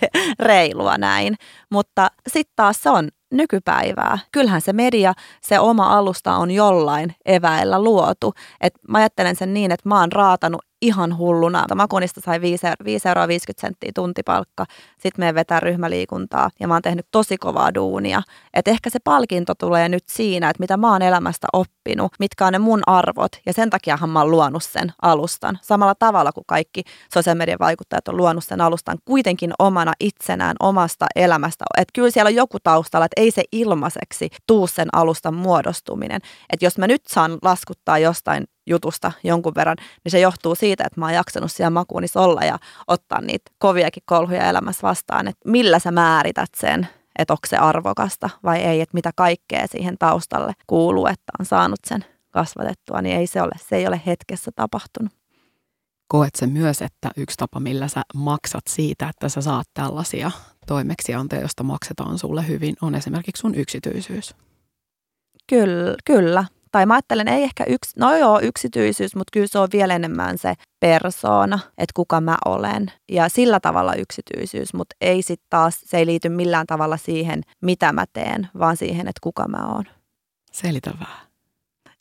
reilua 0.40 0.98
näin. 0.98 1.34
Mutta 1.70 2.10
sitten 2.26 2.52
taas 2.56 2.82
se 2.82 2.90
on 2.90 3.08
nykypäivää. 3.30 4.18
Kyllähän 4.32 4.60
se 4.60 4.72
media, 4.72 5.14
se 5.40 5.58
oma 5.58 5.98
alusta 5.98 6.36
on 6.36 6.50
jollain 6.50 7.14
eväillä 7.26 7.82
luotu. 7.82 8.34
Et 8.60 8.74
mä 8.88 8.98
ajattelen 8.98 9.36
sen 9.36 9.54
niin, 9.54 9.72
että 9.72 9.88
mä 9.88 10.00
oon 10.00 10.12
raatanut 10.12 10.62
ihan 10.82 11.16
hulluna. 11.16 11.64
Makunista 11.74 12.20
sai 12.20 12.40
5, 12.40 12.66
5 12.84 13.08
euroa 13.08 13.28
50 13.28 13.60
senttiä 13.60 13.90
tuntipalkka. 13.94 14.64
Sitten 14.98 15.24
me 15.24 15.34
vetää 15.34 15.60
ryhmäliikuntaa 15.60 16.50
ja 16.60 16.68
mä 16.68 16.74
oon 16.74 16.82
tehnyt 16.82 17.06
tosi 17.10 17.36
kovaa 17.38 17.74
duunia. 17.74 18.22
Et 18.54 18.68
ehkä 18.68 18.90
se 18.90 18.98
palkinto 19.04 19.54
tulee 19.54 19.88
nyt 19.88 20.04
siinä, 20.06 20.50
että 20.50 20.60
mitä 20.60 20.76
mä 20.76 20.92
oon 20.92 21.02
elämästä 21.02 21.46
oppinut, 21.52 22.12
mitkä 22.18 22.46
on 22.46 22.52
ne 22.52 22.58
mun 22.58 22.80
arvot. 22.86 23.32
Ja 23.46 23.52
sen 23.52 23.70
takiahan 23.70 24.10
mä 24.10 24.18
oon 24.18 24.30
luonut 24.30 24.62
sen 24.62 24.92
alustan. 25.02 25.58
Samalla 25.62 25.94
tavalla 25.94 26.32
kuin 26.32 26.44
kaikki 26.46 26.82
sosiaalisen 27.14 27.38
median 27.38 27.58
vaikuttajat 27.58 28.08
on 28.08 28.16
luonut 28.16 28.44
sen 28.44 28.60
alustan 28.60 28.98
kuitenkin 29.04 29.52
omana 29.58 29.92
itsenään, 30.00 30.56
omasta 30.60 31.06
elämästä. 31.16 31.64
Että 31.76 31.92
kyllä 31.94 32.10
siellä 32.10 32.28
on 32.28 32.34
joku 32.34 32.58
taustalla, 32.62 33.06
että 33.06 33.20
ei 33.20 33.30
se 33.30 33.42
ilmaiseksi 33.52 34.28
tuu 34.46 34.66
sen 34.66 34.88
alustan 34.92 35.34
muodostuminen. 35.34 36.20
Että 36.52 36.66
jos 36.66 36.78
mä 36.78 36.86
nyt 36.86 37.02
saan 37.06 37.38
laskuttaa 37.42 37.98
jostain 37.98 38.44
jutusta 38.68 39.12
jonkun 39.24 39.54
verran, 39.54 39.76
niin 40.04 40.10
se 40.10 40.20
johtuu 40.20 40.54
siitä, 40.54 40.84
että 40.86 41.00
mä 41.00 41.06
oon 41.06 41.14
jaksanut 41.14 41.52
siellä 41.52 41.70
makuunissa 41.70 42.20
olla 42.20 42.40
ja 42.40 42.58
ottaa 42.86 43.20
niitä 43.20 43.50
koviakin 43.58 44.02
kolhuja 44.06 44.48
elämässä 44.48 44.82
vastaan, 44.82 45.28
että 45.28 45.48
millä 45.50 45.78
sä 45.78 45.90
määrität 45.90 46.50
sen, 46.56 46.88
että 47.18 47.32
onko 47.32 47.46
se 47.46 47.56
arvokasta 47.56 48.30
vai 48.44 48.58
ei, 48.58 48.80
että 48.80 48.94
mitä 48.94 49.10
kaikkea 49.16 49.66
siihen 49.66 49.98
taustalle 49.98 50.52
kuuluu, 50.66 51.06
että 51.06 51.32
on 51.38 51.46
saanut 51.46 51.80
sen 51.86 52.04
kasvatettua, 52.30 53.02
niin 53.02 53.16
ei 53.16 53.26
se 53.26 53.42
ole, 53.42 53.52
se 53.68 53.76
ei 53.76 53.86
ole 53.86 54.00
hetkessä 54.06 54.50
tapahtunut. 54.56 55.12
Koet 56.08 56.34
se 56.34 56.46
myös, 56.46 56.82
että 56.82 57.10
yksi 57.16 57.36
tapa, 57.36 57.60
millä 57.60 57.88
sä 57.88 58.02
maksat 58.14 58.64
siitä, 58.68 59.08
että 59.08 59.28
sä 59.28 59.40
saat 59.40 59.66
tällaisia 59.74 60.30
toimeksiantoja, 60.66 61.42
josta 61.42 61.62
maksetaan 61.62 62.18
sulle 62.18 62.48
hyvin, 62.48 62.76
on 62.82 62.94
esimerkiksi 62.94 63.40
sun 63.40 63.54
yksityisyys? 63.54 64.34
Kyllä, 65.46 65.96
kyllä 66.04 66.44
tai 66.72 66.86
mä 66.86 66.94
ajattelen, 66.94 67.28
ei 67.28 67.42
ehkä 67.42 67.64
yksi, 67.64 67.92
no 67.98 68.16
joo, 68.16 68.40
yksityisyys, 68.40 69.16
mutta 69.16 69.30
kyllä 69.32 69.46
se 69.46 69.58
on 69.58 69.68
vielä 69.72 69.94
enemmän 69.94 70.38
se 70.38 70.54
persoona, 70.80 71.58
että 71.78 71.92
kuka 71.94 72.20
mä 72.20 72.36
olen. 72.44 72.92
Ja 73.08 73.28
sillä 73.28 73.60
tavalla 73.60 73.94
yksityisyys, 73.94 74.74
mutta 74.74 74.96
ei 75.00 75.22
sitten 75.22 75.46
taas, 75.50 75.80
se 75.84 75.98
ei 75.98 76.06
liity 76.06 76.28
millään 76.28 76.66
tavalla 76.66 76.96
siihen, 76.96 77.42
mitä 77.62 77.92
mä 77.92 78.04
teen, 78.12 78.48
vaan 78.58 78.76
siihen, 78.76 79.08
että 79.08 79.20
kuka 79.22 79.48
mä 79.48 79.66
oon. 79.66 79.84
Selitä 80.52 80.90
vähän. 81.00 81.28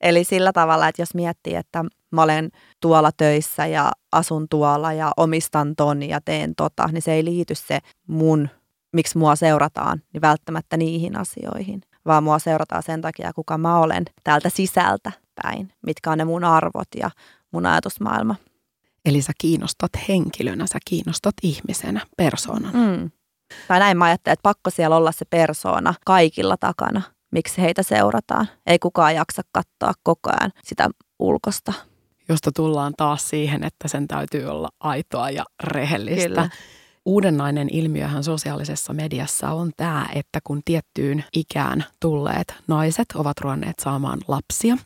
Eli 0.01 0.23
sillä 0.23 0.51
tavalla, 0.53 0.87
että 0.87 1.01
jos 1.01 1.15
miettii, 1.15 1.55
että 1.55 1.85
mä 2.11 2.23
olen 2.23 2.49
tuolla 2.81 3.11
töissä 3.11 3.65
ja 3.65 3.91
asun 4.11 4.49
tuolla 4.49 4.93
ja 4.93 5.11
omistan 5.17 5.75
ton 5.75 6.03
ja 6.03 6.21
teen 6.25 6.55
tota, 6.55 6.87
niin 6.87 7.01
se 7.01 7.13
ei 7.13 7.25
liity 7.25 7.55
se 7.55 7.79
mun, 8.07 8.49
miksi 8.93 9.17
mua 9.17 9.35
seurataan, 9.35 10.01
niin 10.13 10.21
välttämättä 10.21 10.77
niihin 10.77 11.15
asioihin, 11.15 11.81
vaan 12.07 12.23
mua 12.23 12.39
seurataan 12.39 12.83
sen 12.83 13.01
takia, 13.01 13.33
kuka 13.33 13.57
mä 13.57 13.79
olen 13.79 14.05
täältä 14.23 14.49
sisältä 14.49 15.11
päin, 15.43 15.73
mitkä 15.85 16.11
on 16.11 16.17
ne 16.17 16.25
mun 16.25 16.43
arvot 16.43 16.87
ja 16.95 17.09
mun 17.51 17.65
ajatusmaailma. 17.65 18.35
Eli 19.05 19.21
sä 19.21 19.33
kiinnostat 19.37 19.91
henkilönä, 20.09 20.67
sä 20.67 20.79
kiinnostat 20.85 21.35
ihmisenä, 21.43 22.01
persoonana. 22.17 22.87
Mm. 22.87 23.11
Tai 23.67 23.79
näin 23.79 23.97
mä 23.97 24.05
ajattelen, 24.05 24.33
että 24.33 24.43
pakko 24.43 24.69
siellä 24.69 24.95
olla 24.95 25.11
se 25.11 25.25
persoona 25.25 25.93
kaikilla 26.05 26.57
takana, 26.57 27.01
miksi 27.31 27.61
heitä 27.61 27.83
seurataan. 27.83 28.47
Ei 28.65 28.79
kukaan 28.79 29.15
jaksa 29.15 29.41
katsoa 29.51 29.93
koko 30.03 30.29
ajan 30.39 30.51
sitä 30.63 30.89
ulkosta. 31.19 31.73
Josta 32.29 32.51
tullaan 32.51 32.93
taas 32.97 33.29
siihen, 33.29 33.63
että 33.63 33.87
sen 33.87 34.07
täytyy 34.07 34.45
olla 34.45 34.69
aitoa 34.79 35.29
ja 35.29 35.45
rehellistä. 35.63 36.27
Kyllä. 36.27 36.49
Uudenlainen 37.07 37.67
ilmiöhän 37.71 38.23
sosiaalisessa 38.23 38.93
mediassa 38.93 39.51
on 39.51 39.71
tämä, 39.77 40.09
että 40.15 40.39
kun 40.43 40.61
tiettyyn 40.65 41.23
ikään 41.33 41.85
tulleet 41.99 42.55
naiset 42.67 43.05
ovat 43.15 43.41
ruvenneet 43.41 43.79
saamaan 43.79 44.19
lapsia, 44.27 44.77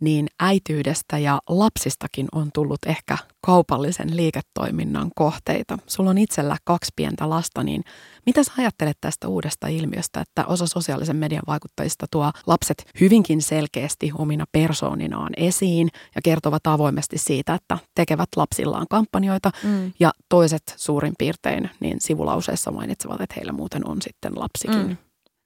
niin 0.00 0.26
äityydestä 0.40 1.18
ja 1.18 1.40
lapsistakin 1.48 2.26
on 2.32 2.50
tullut 2.54 2.78
ehkä 2.86 3.18
kaupallisen 3.46 4.16
liiketoiminnan 4.16 5.10
kohteita. 5.14 5.78
Sulla 5.86 6.10
on 6.10 6.18
itsellä 6.18 6.56
kaksi 6.64 6.92
pientä 6.96 7.30
lasta, 7.30 7.62
niin 7.62 7.84
mitä 8.26 8.44
sä 8.44 8.52
ajattelet 8.58 8.96
tästä 9.00 9.28
uudesta 9.28 9.68
ilmiöstä, 9.68 10.20
että 10.20 10.46
osa 10.46 10.66
sosiaalisen 10.66 11.16
median 11.16 11.42
vaikuttajista 11.46 12.06
tuo 12.10 12.32
lapset 12.46 12.90
hyvinkin 13.00 13.42
selkeästi 13.42 14.12
omina 14.18 14.44
persooninaan 14.52 15.32
esiin 15.36 15.88
ja 16.14 16.22
kertovat 16.22 16.66
avoimesti 16.66 17.18
siitä, 17.18 17.54
että 17.54 17.78
tekevät 17.94 18.28
lapsillaan 18.36 18.86
kampanjoita 18.90 19.50
mm. 19.62 19.92
ja 20.00 20.10
toiset 20.28 20.62
suurin 20.76 21.14
piirtein 21.18 21.70
niin 21.80 22.00
sivulauseessa 22.00 22.70
mainitsevat, 22.70 23.20
että 23.20 23.34
heillä 23.36 23.52
muuten 23.52 23.88
on 23.88 24.02
sitten 24.02 24.32
lapsikin. 24.34 24.86
Mm 24.86 24.96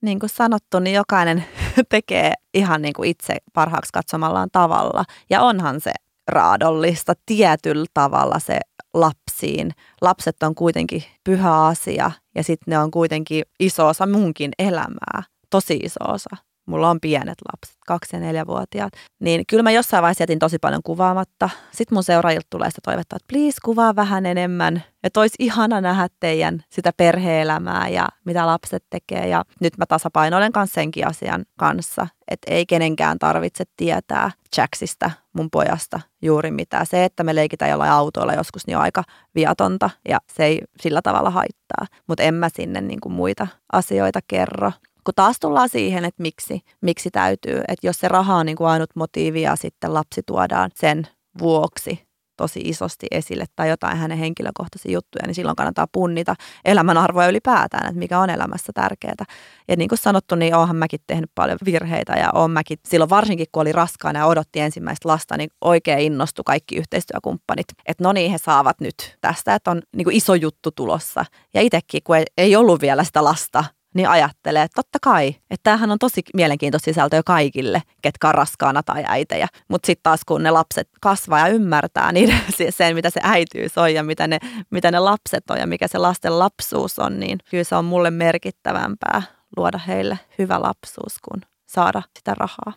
niin 0.02 0.20
kuin 0.20 0.30
sanottu, 0.30 0.78
niin 0.78 0.94
jokainen 0.94 1.44
tekee 1.88 2.34
ihan 2.54 2.82
niin 2.82 2.94
kuin 2.94 3.10
itse 3.10 3.36
parhaaksi 3.52 3.92
katsomallaan 3.92 4.48
tavalla. 4.52 5.04
Ja 5.30 5.42
onhan 5.42 5.80
se 5.80 5.92
raadollista 6.28 7.14
tietyllä 7.26 7.86
tavalla 7.94 8.38
se 8.38 8.60
lapsiin. 8.94 9.70
Lapset 10.00 10.42
on 10.42 10.54
kuitenkin 10.54 11.04
pyhä 11.24 11.66
asia 11.66 12.10
ja 12.34 12.44
sitten 12.44 12.72
ne 12.72 12.78
on 12.78 12.90
kuitenkin 12.90 13.44
iso 13.60 13.86
osa 13.88 14.06
munkin 14.06 14.50
elämää, 14.58 15.22
tosi 15.50 15.76
iso 15.76 16.04
osa 16.12 16.49
mulla 16.66 16.90
on 16.90 17.00
pienet 17.00 17.38
lapset, 17.52 17.76
kaksi- 17.86 18.16
ja 18.16 18.20
neljävuotiaat, 18.20 18.92
niin 19.20 19.44
kyllä 19.48 19.62
mä 19.62 19.70
jossain 19.70 20.02
vaiheessa 20.02 20.22
jätin 20.22 20.38
tosi 20.38 20.58
paljon 20.58 20.82
kuvaamatta. 20.84 21.50
Sitten 21.70 21.96
mun 21.96 22.04
seuraajilta 22.04 22.46
tulee 22.50 22.70
sitä 22.70 22.80
toivetta, 22.84 23.16
että 23.16 23.26
please 23.28 23.58
kuvaa 23.64 23.96
vähän 23.96 24.26
enemmän, 24.26 24.82
että 25.04 25.20
olisi 25.20 25.34
ihana 25.38 25.80
nähdä 25.80 26.08
teidän 26.20 26.64
sitä 26.68 26.92
perheelämää 26.96 27.88
ja 27.88 28.08
mitä 28.24 28.46
lapset 28.46 28.84
tekee. 28.90 29.28
Ja 29.28 29.44
nyt 29.60 29.78
mä 29.78 29.86
tasapainoilen 29.86 30.52
kanssa 30.52 30.74
senkin 30.74 31.06
asian 31.06 31.44
kanssa, 31.58 32.06
että 32.30 32.50
ei 32.50 32.66
kenenkään 32.66 33.18
tarvitse 33.18 33.64
tietää 33.76 34.30
Jacksista, 34.56 35.10
mun 35.32 35.50
pojasta, 35.50 36.00
juuri 36.22 36.50
mitään. 36.50 36.86
Se, 36.86 37.04
että 37.04 37.24
me 37.24 37.34
leikitään 37.34 37.70
jollain 37.70 37.90
autoilla 37.90 38.34
joskus, 38.34 38.66
niin 38.66 38.76
on 38.76 38.82
aika 38.82 39.04
viatonta 39.34 39.90
ja 40.08 40.18
se 40.32 40.44
ei 40.44 40.60
sillä 40.80 41.02
tavalla 41.02 41.30
haittaa. 41.30 41.86
Mutta 42.06 42.22
en 42.22 42.34
mä 42.34 42.48
sinne 42.54 42.80
niin 42.80 43.00
kuin 43.00 43.12
muita 43.12 43.46
asioita 43.72 44.20
kerro 44.28 44.72
kun 45.04 45.14
taas 45.16 45.36
tullaan 45.40 45.68
siihen, 45.68 46.04
että 46.04 46.22
miksi, 46.22 46.60
miksi 46.80 47.10
täytyy, 47.10 47.60
että 47.68 47.86
jos 47.86 47.96
se 47.96 48.08
raha 48.08 48.36
on 48.36 48.46
niin 48.46 48.56
kuin 48.56 48.68
ainut 48.68 48.90
motiivi 48.94 49.42
ja 49.42 49.56
sitten 49.56 49.94
lapsi 49.94 50.22
tuodaan 50.26 50.70
sen 50.74 51.08
vuoksi 51.38 52.10
tosi 52.40 52.60
isosti 52.64 53.06
esille 53.10 53.44
tai 53.56 53.68
jotain 53.68 53.96
hänen 53.96 54.18
henkilökohtaisia 54.18 54.92
juttuja, 54.92 55.26
niin 55.26 55.34
silloin 55.34 55.56
kannattaa 55.56 55.86
punnita 55.92 56.34
elämän 56.64 56.96
arvoja 56.96 57.28
ylipäätään, 57.28 57.86
että 57.86 57.98
mikä 57.98 58.18
on 58.18 58.30
elämässä 58.30 58.72
tärkeää. 58.74 59.24
Ja 59.68 59.76
niin 59.76 59.88
kuin 59.88 59.98
sanottu, 59.98 60.34
niin 60.34 60.54
oonhan 60.54 60.76
mäkin 60.76 61.00
tehnyt 61.06 61.30
paljon 61.34 61.58
virheitä 61.64 62.12
ja 62.12 62.30
oon 62.34 62.50
mäkin, 62.50 62.78
silloin 62.88 63.10
varsinkin 63.10 63.46
kun 63.52 63.60
oli 63.60 63.72
raskaana 63.72 64.18
ja 64.18 64.26
odotti 64.26 64.60
ensimmäistä 64.60 65.08
lasta, 65.08 65.36
niin 65.36 65.50
oikein 65.60 66.00
innostui 66.00 66.42
kaikki 66.46 66.76
yhteistyökumppanit, 66.76 67.66
että 67.86 68.04
no 68.04 68.12
niin, 68.12 68.30
he 68.30 68.38
saavat 68.38 68.80
nyt 68.80 69.16
tästä, 69.20 69.54
että 69.54 69.70
on 69.70 69.82
niin 69.96 70.04
kuin 70.04 70.16
iso 70.16 70.34
juttu 70.34 70.70
tulossa. 70.70 71.24
Ja 71.54 71.60
itsekin, 71.60 72.00
kun 72.04 72.16
ei 72.36 72.56
ollut 72.56 72.80
vielä 72.80 73.04
sitä 73.04 73.24
lasta, 73.24 73.64
niin 73.94 74.08
ajattelee, 74.08 74.62
että 74.62 74.82
totta 74.82 74.98
kai, 75.02 75.28
että 75.28 75.62
tämähän 75.62 75.90
on 75.90 75.98
tosi 75.98 76.22
mielenkiintoista 76.34 76.84
sisältöä 76.84 77.22
kaikille, 77.26 77.82
ketkä 78.02 78.28
on 78.28 78.34
raskaana 78.34 78.82
tai 78.82 79.04
äitejä. 79.06 79.46
Mutta 79.68 79.86
sitten 79.86 80.02
taas 80.02 80.20
kun 80.26 80.42
ne 80.42 80.50
lapset 80.50 80.88
kasvaa 81.00 81.38
ja 81.38 81.48
ymmärtää 81.54 82.12
niin 82.12 82.34
sen, 82.70 82.94
mitä 82.94 83.10
se 83.10 83.20
äityys 83.22 83.78
on 83.78 83.94
ja 83.94 84.02
mitä 84.02 84.26
ne, 84.26 84.38
mitä 84.70 84.90
ne 84.90 84.98
lapset 84.98 85.50
on 85.50 85.58
ja 85.58 85.66
mikä 85.66 85.88
se 85.88 85.98
lasten 85.98 86.38
lapsuus 86.38 86.98
on, 86.98 87.20
niin 87.20 87.38
kyllä 87.50 87.64
se 87.64 87.76
on 87.76 87.84
mulle 87.84 88.10
merkittävämpää 88.10 89.22
luoda 89.56 89.78
heille 89.78 90.18
hyvä 90.38 90.62
lapsuus 90.62 91.18
kuin 91.28 91.42
saada 91.66 92.02
sitä 92.18 92.34
rahaa. 92.34 92.72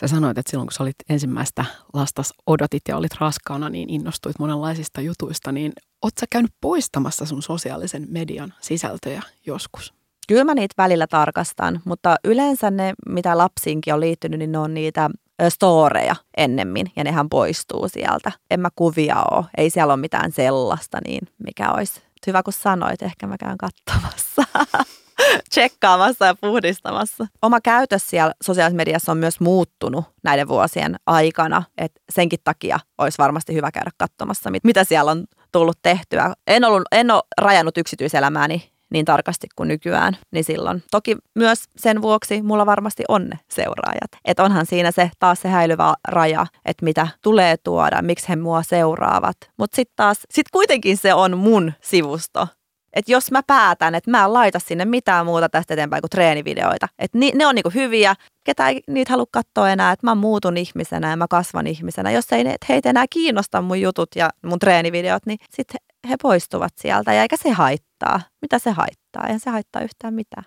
Sä 0.00 0.08
sanoit, 0.08 0.38
että 0.38 0.50
silloin 0.50 0.66
kun 0.66 0.72
sä 0.72 0.82
olit 0.82 0.96
ensimmäistä 1.08 1.64
lastas 1.94 2.32
odotit 2.46 2.82
ja 2.88 2.96
olit 2.96 3.14
raskaana, 3.20 3.70
niin 3.70 3.90
innostuit 3.90 4.38
monenlaisista 4.38 5.00
jutuista, 5.00 5.52
niin 5.52 5.72
oot 6.02 6.12
sä 6.20 6.26
käynyt 6.30 6.52
poistamassa 6.60 7.26
sun 7.26 7.42
sosiaalisen 7.42 8.06
median 8.08 8.54
sisältöjä 8.60 9.22
joskus? 9.46 9.94
Kyllä 10.28 10.44
mä 10.44 10.54
niitä 10.54 10.74
välillä 10.78 11.06
tarkastan, 11.06 11.80
mutta 11.84 12.16
yleensä 12.24 12.70
ne, 12.70 12.92
mitä 13.08 13.38
lapsiinkin 13.38 13.94
on 13.94 14.00
liittynyt, 14.00 14.38
niin 14.38 14.52
ne 14.52 14.58
on 14.58 14.74
niitä 14.74 15.10
storeja 15.48 16.16
ennemmin 16.36 16.86
ja 16.96 17.04
nehän 17.04 17.28
poistuu 17.28 17.88
sieltä. 17.88 18.32
En 18.50 18.60
mä 18.60 18.68
kuvia 18.76 19.22
ole, 19.30 19.44
ei 19.56 19.70
siellä 19.70 19.92
ole 19.92 20.00
mitään 20.00 20.32
sellaista, 20.32 20.98
niin 21.06 21.28
mikä 21.46 21.72
olisi. 21.72 22.02
Hyvä 22.26 22.42
kun 22.42 22.52
sanoit, 22.52 23.02
ehkä 23.02 23.26
mä 23.26 23.36
käyn 23.38 23.58
katsomassa. 23.58 24.42
tsekkaamassa 25.50 26.26
ja 26.26 26.34
puhdistamassa. 26.34 27.26
Oma 27.42 27.60
käytös 27.60 28.10
siellä 28.10 28.32
sosiaalisessa 28.42 28.76
mediassa 28.76 29.12
on 29.12 29.18
myös 29.18 29.40
muuttunut 29.40 30.04
näiden 30.24 30.48
vuosien 30.48 30.96
aikana, 31.06 31.62
että 31.78 32.00
senkin 32.12 32.38
takia 32.44 32.78
olisi 32.98 33.18
varmasti 33.18 33.54
hyvä 33.54 33.70
käydä 33.70 33.90
katsomassa, 33.98 34.50
mitä 34.64 34.84
siellä 34.84 35.10
on 35.10 35.24
tullut 35.52 35.78
tehtyä. 35.82 36.34
En, 36.46 36.64
ollut, 36.64 36.82
en 36.92 37.10
ole 37.10 37.22
rajannut 37.38 37.78
yksityiselämääni 37.78 38.72
niin 38.92 39.04
tarkasti 39.04 39.46
kuin 39.56 39.68
nykyään, 39.68 40.16
niin 40.30 40.44
silloin. 40.44 40.82
Toki 40.90 41.16
myös 41.34 41.64
sen 41.76 42.02
vuoksi 42.02 42.42
mulla 42.42 42.66
varmasti 42.66 43.04
on 43.08 43.28
ne 43.28 43.38
seuraajat. 43.50 44.10
Että 44.24 44.42
onhan 44.42 44.66
siinä 44.66 44.90
se 44.90 45.10
taas 45.18 45.42
se 45.42 45.48
häilyvä 45.48 45.94
raja, 46.08 46.46
että 46.64 46.84
mitä 46.84 47.08
tulee 47.22 47.56
tuoda, 47.56 48.02
miksi 48.02 48.28
he 48.28 48.36
mua 48.36 48.62
seuraavat. 48.62 49.36
Mutta 49.58 49.76
sitten 49.76 49.96
taas, 49.96 50.20
sit 50.30 50.46
kuitenkin 50.52 50.96
se 50.96 51.14
on 51.14 51.38
mun 51.38 51.72
sivusto 51.80 52.48
että 52.92 53.12
jos 53.12 53.30
mä 53.30 53.42
päätän, 53.46 53.94
että 53.94 54.10
mä 54.10 54.24
en 54.24 54.32
laita 54.32 54.58
sinne 54.58 54.84
mitään 54.84 55.26
muuta 55.26 55.48
tästä 55.48 55.74
eteenpäin 55.74 56.02
kuin 56.02 56.10
treenivideoita, 56.10 56.88
että 56.98 57.18
ni, 57.18 57.32
ne 57.34 57.46
on 57.46 57.54
niinku 57.54 57.70
hyviä, 57.74 58.14
ketä 58.44 58.68
ei 58.68 58.80
niitä 58.88 59.12
halua 59.12 59.26
katsoa 59.30 59.70
enää, 59.70 59.92
että 59.92 60.06
mä 60.06 60.14
muutun 60.14 60.56
ihmisenä 60.56 61.10
ja 61.10 61.16
mä 61.16 61.26
kasvan 61.30 61.66
ihmisenä. 61.66 62.10
Jos 62.10 62.32
ei 62.32 62.44
ne, 62.44 62.54
heitä 62.68 62.90
enää 62.90 63.06
kiinnosta 63.10 63.62
mun 63.62 63.80
jutut 63.80 64.08
ja 64.16 64.30
mun 64.46 64.58
treenivideot, 64.58 65.26
niin 65.26 65.38
sitten 65.50 65.80
he, 66.08 66.16
poistuvat 66.22 66.72
sieltä 66.80 67.12
ja 67.12 67.22
eikä 67.22 67.36
se 67.36 67.50
haittaa. 67.50 68.20
Mitä 68.42 68.58
se 68.58 68.70
haittaa? 68.70 69.26
Eihän 69.26 69.40
se 69.40 69.50
haittaa 69.50 69.82
yhtään 69.82 70.14
mitään. 70.14 70.44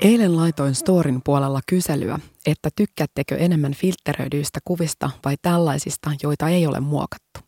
Eilen 0.00 0.36
laitoin 0.36 0.74
Storin 0.74 1.20
puolella 1.24 1.60
kyselyä, 1.68 2.18
että 2.46 2.68
tykkäättekö 2.76 3.36
enemmän 3.36 3.74
filtteröidyistä 3.74 4.60
kuvista 4.64 5.10
vai 5.24 5.36
tällaisista, 5.42 6.10
joita 6.22 6.48
ei 6.48 6.66
ole 6.66 6.80
muokattu. 6.80 7.40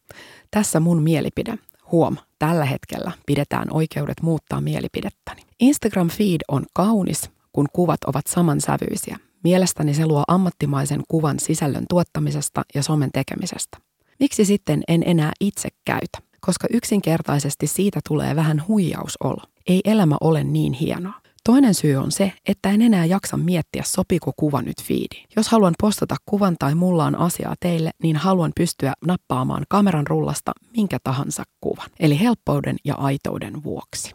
Tässä 0.51 0.81
mun 0.81 1.03
mielipide. 1.03 1.59
Huom, 1.93 2.17
tällä 2.39 2.65
hetkellä 2.65 3.13
pidetään 3.27 3.69
oikeudet 3.71 4.23
muuttaa 4.23 4.61
mielipidettäni. 4.61 5.43
Instagram 5.61 6.09
feed 6.09 6.41
on 6.49 6.65
kaunis, 6.73 7.31
kun 7.53 7.67
kuvat 7.73 8.05
ovat 8.05 8.27
samansävyisiä. 8.27 9.19
Mielestäni 9.45 9.95
se 9.95 10.07
luo 10.07 10.25
ammattimaisen 10.29 11.03
kuvan 11.09 11.41
sisällön 11.41 11.85
tuottamisesta 11.89 12.63
ja 12.75 12.83
somen 12.83 13.11
tekemisestä. 13.13 13.79
Miksi 14.21 14.45
sitten 14.45 14.83
en 14.89 15.03
enää 15.07 15.33
itse 15.41 15.69
käytä? 15.85 16.19
Koska 16.41 16.67
yksinkertaisesti 16.73 17.67
siitä 17.67 18.01
tulee 18.09 18.37
vähän 18.37 18.65
huijausolo. 18.69 19.43
Ei 19.67 19.81
elämä 19.85 20.17
ole 20.21 20.45
niin 20.45 20.73
hienoa. 20.73 21.28
Toinen 21.49 21.75
syy 21.75 21.97
on 21.97 22.13
se, 22.13 22.33
että 22.49 22.71
en 22.71 22.83
enää 22.83 23.05
jaksa 23.05 23.37
miettiä, 23.37 23.83
sopiko 23.87 24.33
kuva 24.37 24.63
nyt 24.63 24.83
fiidiin. 24.83 25.27
Jos 25.37 25.49
haluan 25.49 25.75
postata 25.81 26.17
kuvan 26.27 26.57
tai 26.59 26.75
mulla 26.75 27.05
on 27.05 27.19
asiaa 27.19 27.55
teille, 27.61 27.91
niin 28.03 28.17
haluan 28.17 28.53
pystyä 28.57 28.93
nappaamaan 29.07 29.65
kameran 29.69 30.07
rullasta 30.07 30.53
minkä 30.77 30.99
tahansa 31.05 31.43
kuvan. 31.61 31.91
Eli 32.01 32.21
helppouden 32.21 32.77
ja 32.85 32.95
aitouden 32.95 33.65
vuoksi. 33.65 34.15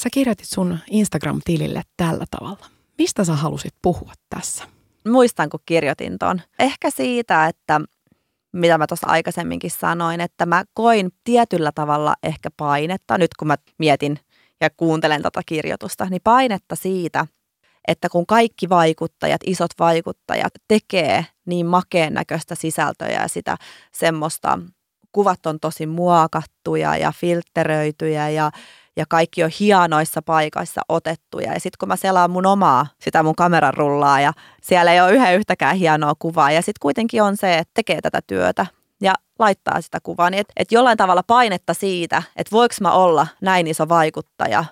Sä 0.00 0.08
kirjoitit 0.12 0.46
sun 0.46 0.78
Instagram-tilille 0.90 1.82
tällä 1.96 2.24
tavalla. 2.30 2.66
Mistä 2.98 3.24
sä 3.24 3.34
halusit 3.34 3.74
puhua 3.82 4.12
tässä? 4.30 4.64
Muistan, 5.08 5.48
kun 5.48 5.60
kirjoitin 5.66 6.18
ton. 6.18 6.40
Ehkä 6.58 6.90
siitä, 6.90 7.46
että 7.46 7.80
mitä 8.52 8.78
mä 8.78 8.86
tuossa 8.86 9.06
aikaisemminkin 9.06 9.70
sanoin, 9.70 10.20
että 10.20 10.46
mä 10.46 10.64
koin 10.74 11.10
tietyllä 11.24 11.72
tavalla 11.74 12.14
ehkä 12.22 12.50
painetta, 12.56 13.18
nyt 13.18 13.30
kun 13.38 13.48
mä 13.48 13.56
mietin 13.78 14.18
ja 14.60 14.70
kuuntelen 14.76 15.22
tätä 15.22 15.40
kirjoitusta, 15.46 16.04
niin 16.04 16.20
painetta 16.24 16.76
siitä, 16.76 17.26
että 17.88 18.08
kun 18.08 18.26
kaikki 18.26 18.68
vaikuttajat, 18.68 19.40
isot 19.46 19.70
vaikuttajat 19.78 20.52
tekee 20.68 21.26
niin 21.46 21.66
makeen 21.66 22.14
näköistä 22.14 22.54
sisältöä 22.54 23.08
ja 23.08 23.28
sitä 23.28 23.56
semmoista, 23.92 24.58
kuvat 25.12 25.46
on 25.46 25.60
tosi 25.60 25.86
muokattuja 25.86 26.96
ja 26.96 27.12
filtteröityjä 27.12 28.28
ja, 28.28 28.50
ja 28.96 29.04
kaikki 29.08 29.44
on 29.44 29.50
hienoissa 29.60 30.22
paikoissa 30.22 30.80
otettuja. 30.88 31.52
Ja 31.52 31.60
sitten 31.60 31.78
kun 31.80 31.88
mä 31.88 31.96
selaan 31.96 32.30
mun 32.30 32.46
omaa, 32.46 32.86
sitä 33.00 33.22
mun 33.22 33.36
kameran 33.36 33.74
rullaa 33.74 34.20
ja 34.20 34.32
siellä 34.62 34.92
ei 34.92 35.00
ole 35.00 35.12
yhden 35.12 35.34
yhtäkään 35.34 35.76
hienoa 35.76 36.12
kuvaa 36.18 36.50
ja 36.50 36.62
sitten 36.62 36.80
kuitenkin 36.82 37.22
on 37.22 37.36
se, 37.36 37.58
että 37.58 37.70
tekee 37.74 38.00
tätä 38.00 38.20
työtä 38.26 38.66
ja 39.00 39.14
laittaa 39.38 39.80
sitä 39.80 39.98
kuvaa, 40.02 40.30
niin 40.30 40.40
että 40.40 40.52
et 40.56 40.72
jollain 40.72 40.98
tavalla 40.98 41.22
painetta 41.22 41.74
siitä, 41.74 42.22
että 42.36 42.52
voiko 42.52 42.74
mä 42.80 42.92
olla 42.92 43.26
näin 43.40 43.66
iso 43.66 43.88
vaikuttaja 43.88 44.64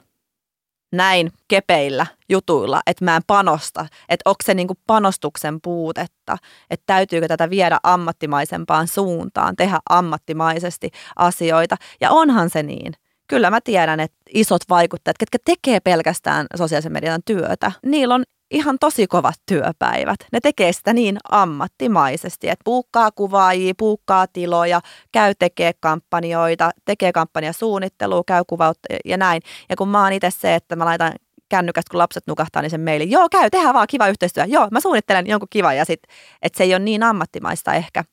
näin 0.93 1.33
kepeillä 1.49 2.07
jutuilla, 2.29 2.81
että 2.87 3.05
mä 3.05 3.17
en 3.17 3.23
panosta, 3.27 3.87
että 4.09 4.31
onko 4.31 4.39
se 4.45 4.55
niinku 4.55 4.75
panostuksen 4.87 5.61
puutetta, 5.61 6.39
että 6.71 6.85
täytyykö 6.87 7.29
tätä 7.29 7.51
viedä 7.51 7.79
ammattimaisempaan 7.83 8.89
suuntaan, 8.89 9.57
tehdä 9.57 9.79
ammattimaisesti 9.91 10.91
asioita. 11.17 11.77
Ja 12.01 12.11
onhan 12.11 12.51
se 12.51 12.63
niin. 12.63 12.93
Kyllä 13.29 13.51
mä 13.51 13.61
tiedän, 13.61 14.01
että 14.01 14.17
isot 14.35 14.63
vaikuttajat, 14.69 15.19
ketkä 15.19 15.39
tekee 15.45 15.81
pelkästään 15.81 16.47
sosiaalisen 16.57 16.93
median 16.93 17.21
työtä, 17.25 17.73
niillä 17.83 18.15
on 18.15 18.25
ihan 18.51 18.79
tosi 18.79 19.07
kovat 19.07 19.35
työpäivät. 19.47 20.17
Ne 20.33 20.41
tekee 20.41 20.73
sitä 20.73 20.93
niin 20.93 21.19
ammattimaisesti, 21.31 22.49
että 22.49 22.63
puukkaa 22.65 23.11
kuvaajia, 23.11 23.75
puukkaa 23.79 24.27
tiloja, 24.27 24.81
käy 25.13 25.35
tekee 25.39 25.73
kampanjoita, 25.81 26.71
tekee 26.85 27.13
kampanjasuunnittelua, 27.13 28.23
käy 28.27 28.43
kuvautta 28.47 28.95
ja 29.05 29.17
näin. 29.17 29.43
Ja 29.69 29.77
kun 29.77 29.89
mä 29.89 30.03
oon 30.03 30.13
itse 30.13 30.31
se, 30.31 30.55
että 30.55 30.77
mä 30.77 30.85
laitan 30.85 31.13
kännykästä, 31.49 31.91
kun 31.91 31.99
lapset 31.99 32.27
nukahtaa, 32.27 32.63
niin 32.63 32.71
sen 32.71 32.81
meili, 32.81 33.11
joo 33.11 33.29
käy, 33.29 33.51
tehdään 33.51 33.75
vaan 33.75 33.87
kiva 33.91 34.09
yhteistyö, 34.09 34.45
joo 34.45 34.69
mä 34.71 34.81
suunnittelen 34.81 35.27
jonkun 35.27 35.49
kiva 35.51 35.73
ja 35.73 35.85
sit, 35.85 36.01
että 36.43 36.57
se 36.57 36.65
ei 36.65 36.75
ole 36.75 36.79
niin 36.79 37.03
ammattimaista 37.03 37.75
ehkä. 37.75 38.05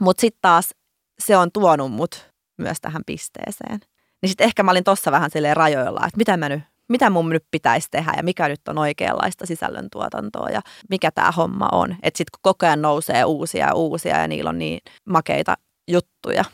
Mutta 0.00 0.20
sitten 0.20 0.38
taas 0.42 0.70
se 1.18 1.36
on 1.36 1.52
tuonut 1.52 1.92
mut 1.92 2.32
myös 2.58 2.80
tähän 2.80 3.02
pisteeseen. 3.06 3.80
Niin 4.22 4.30
sitten 4.30 4.44
ehkä 4.44 4.62
mä 4.62 4.70
olin 4.70 4.84
tossa 4.84 5.12
vähän 5.12 5.30
silleen 5.30 5.56
rajoilla, 5.56 6.06
että 6.06 6.16
mitä 6.16 6.36
mä 6.36 6.48
nyt 6.48 6.62
mitä 6.92 7.10
mun 7.10 7.30
nyt 7.30 7.44
pitäisi 7.50 7.88
tehdä 7.90 8.12
ja 8.16 8.22
mikä 8.22 8.48
nyt 8.48 8.68
on 8.68 8.78
oikeanlaista 8.78 9.46
sisällöntuotantoa 9.46 10.48
ja 10.50 10.60
mikä 10.90 11.10
tämä 11.10 11.30
homma 11.30 11.68
on. 11.72 11.96
Että 12.02 12.18
sitten 12.18 12.32
kun 12.32 12.40
koko 12.42 12.66
ajan 12.66 12.82
nousee 12.82 13.24
uusia 13.24 13.66
ja 13.66 13.74
uusia 13.74 14.18
ja 14.18 14.28
niillä 14.28 14.50
on 14.50 14.58
niin 14.58 14.80
makeita 15.04 15.54
juttuja. 15.88 16.44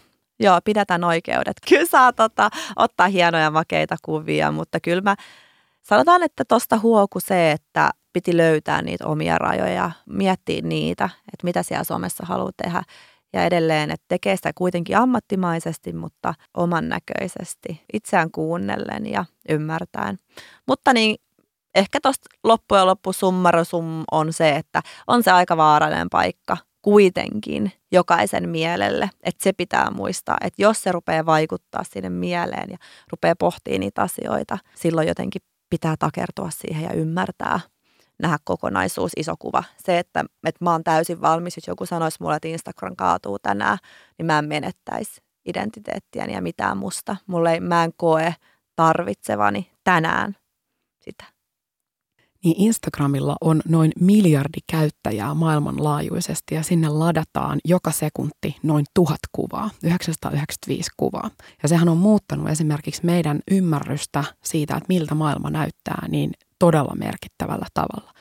Joo, 0.40 0.60
pidetään 0.64 1.04
oikeudet. 1.04 1.56
Kyllä 1.68 1.86
saa 1.86 2.12
tota, 2.12 2.50
ottaa 2.76 3.08
hienoja 3.08 3.50
makeita 3.50 3.96
kuvia, 4.02 4.52
mutta 4.52 4.80
kyllä 4.80 5.02
mä 5.02 5.16
sanotaan, 5.82 6.22
että 6.22 6.44
tosta 6.44 6.78
huoku 6.78 7.20
se, 7.20 7.52
että 7.52 7.90
piti 8.12 8.36
löytää 8.36 8.82
niitä 8.82 9.06
omia 9.06 9.38
rajoja, 9.38 9.90
miettiä 10.06 10.62
niitä, 10.62 11.04
että 11.04 11.44
mitä 11.44 11.62
siellä 11.62 11.84
somessa 11.84 12.26
haluaa 12.26 12.52
tehdä 12.62 12.82
ja 13.32 13.44
edelleen, 13.44 13.90
että 13.90 14.04
tekee 14.08 14.36
sitä 14.36 14.52
kuitenkin 14.54 14.96
ammattimaisesti, 14.96 15.92
mutta 15.92 16.34
oman 16.56 16.88
näköisesti, 16.88 17.82
itseään 17.92 18.30
kuunnellen 18.30 19.06
ja 19.06 19.24
ymmärtäen. 19.48 20.18
Mutta 20.66 20.92
niin 20.92 21.16
ehkä 21.74 21.98
tuosta 22.02 22.28
loppujen 22.44 22.86
loppu 22.86 23.12
summarosum 23.12 24.04
on 24.10 24.32
se, 24.32 24.50
että 24.50 24.82
on 25.06 25.22
se 25.22 25.30
aika 25.30 25.56
vaarallinen 25.56 26.10
paikka 26.10 26.56
kuitenkin 26.82 27.72
jokaisen 27.92 28.48
mielelle, 28.48 29.10
että 29.22 29.42
se 29.44 29.52
pitää 29.52 29.90
muistaa, 29.90 30.36
että 30.40 30.62
jos 30.62 30.82
se 30.82 30.92
rupeaa 30.92 31.26
vaikuttaa 31.26 31.84
sinne 31.84 32.10
mieleen 32.10 32.70
ja 32.70 32.78
rupeaa 33.12 33.36
pohtimaan 33.38 33.80
niitä 33.80 34.02
asioita, 34.02 34.58
silloin 34.74 35.08
jotenkin 35.08 35.42
pitää 35.70 35.94
takertua 35.98 36.50
siihen 36.50 36.82
ja 36.82 36.92
ymmärtää, 36.92 37.60
nähdä 38.22 38.38
kokonaisuus, 38.44 39.12
iso 39.16 39.34
kuva. 39.38 39.64
Se, 39.84 39.98
että, 39.98 40.24
että 40.44 40.64
mä 40.64 40.72
oon 40.72 40.84
täysin 40.84 41.20
valmis, 41.20 41.56
jos 41.56 41.66
joku 41.66 41.86
sanoisi 41.86 42.18
mulle, 42.20 42.36
että 42.36 42.48
Instagram 42.48 42.96
kaatuu 42.96 43.38
tänään, 43.38 43.78
niin 44.18 44.26
mä 44.26 44.38
en 44.38 44.44
menettäisi 44.44 45.20
identiteettiäni 45.46 46.32
ja 46.32 46.42
mitään 46.42 46.76
musta. 46.76 47.16
Mulle 47.26 47.52
ei, 47.52 47.60
mä 47.60 47.84
en 47.84 47.92
koe 47.96 48.34
tarvitsevani 48.76 49.70
tänään 49.84 50.36
sitä. 51.00 51.24
Niin 52.44 52.56
Instagramilla 52.58 53.36
on 53.40 53.60
noin 53.68 53.92
miljardi 54.00 54.58
käyttäjää 54.70 55.34
maailmanlaajuisesti 55.34 56.54
ja 56.54 56.62
sinne 56.62 56.88
ladataan 56.88 57.58
joka 57.64 57.90
sekunti 57.90 58.56
noin 58.62 58.84
tuhat 58.94 59.20
kuvaa, 59.32 59.70
995 59.82 60.90
kuvaa. 60.96 61.30
Ja 61.62 61.68
sehän 61.68 61.88
on 61.88 61.96
muuttanut 61.96 62.48
esimerkiksi 62.48 63.06
meidän 63.06 63.40
ymmärrystä 63.50 64.24
siitä, 64.44 64.76
että 64.76 64.86
miltä 64.88 65.14
maailma 65.14 65.50
näyttää, 65.50 66.08
niin 66.08 66.30
todella 66.58 66.94
merkittävällä 66.96 67.66
tavalla. 67.74 68.12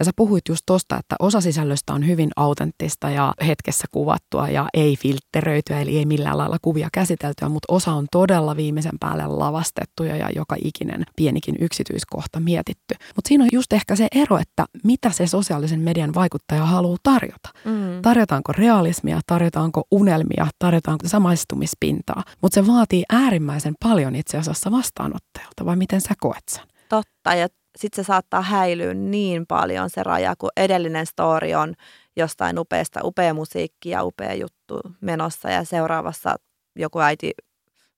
Ja 0.00 0.04
sä 0.04 0.10
puhuit 0.16 0.48
just 0.48 0.62
tosta, 0.66 0.96
että 0.96 1.16
osa 1.18 1.40
sisällöstä 1.40 1.92
on 1.92 2.06
hyvin 2.06 2.30
autenttista 2.36 3.10
ja 3.10 3.34
hetkessä 3.46 3.84
kuvattua 3.90 4.48
ja 4.48 4.68
ei 4.74 4.96
filtteröityä, 4.96 5.80
eli 5.80 5.98
ei 5.98 6.06
millään 6.06 6.38
lailla 6.38 6.56
kuvia 6.62 6.88
käsiteltyä, 6.92 7.48
mutta 7.48 7.74
osa 7.74 7.92
on 7.92 8.06
todella 8.12 8.56
viimeisen 8.56 8.98
päälle 9.00 9.26
lavastettuja 9.26 10.16
ja 10.16 10.28
joka 10.34 10.56
ikinen 10.64 11.04
pienikin 11.16 11.56
yksityiskohta 11.60 12.40
mietitty. 12.40 12.94
Mutta 13.16 13.28
siinä 13.28 13.44
on 13.44 13.50
just 13.52 13.72
ehkä 13.72 13.96
se 13.96 14.08
ero, 14.14 14.38
että 14.38 14.64
mitä 14.84 15.10
se 15.10 15.26
sosiaalisen 15.26 15.80
median 15.80 16.14
vaikuttaja 16.14 16.66
haluaa 16.66 16.98
tarjota. 17.02 17.48
Mm. 17.64 18.02
Tarjotaanko 18.02 18.52
realismia, 18.52 19.20
tarjotaanko 19.26 19.82
unelmia, 19.90 20.46
tarjotaanko 20.58 21.08
samaistumispintaa, 21.08 22.22
mutta 22.42 22.54
se 22.54 22.66
vaatii 22.66 23.04
äärimmäisen 23.12 23.74
paljon 23.82 24.16
itse 24.16 24.38
asiassa 24.38 24.70
vastaanottajalta, 24.70 25.64
vai 25.64 25.76
miten 25.76 26.00
sä 26.00 26.14
koet 26.20 26.48
sen? 26.48 26.64
Totta, 26.88 27.34
ja 27.34 27.48
sitten 27.76 28.04
se 28.04 28.06
saattaa 28.06 28.42
häilyä 28.42 28.94
niin 28.94 29.46
paljon 29.46 29.90
se 29.90 30.02
raja, 30.02 30.34
kun 30.38 30.50
edellinen 30.56 31.06
story 31.06 31.54
on 31.54 31.74
jostain 32.16 32.58
upeasta, 32.58 33.00
upea 33.04 33.34
musiikki 33.34 33.90
ja 33.90 34.04
upea 34.04 34.34
juttu 34.34 34.80
menossa 35.00 35.50
ja 35.50 35.64
seuraavassa 35.64 36.36
joku 36.76 36.98
äiti 36.98 37.32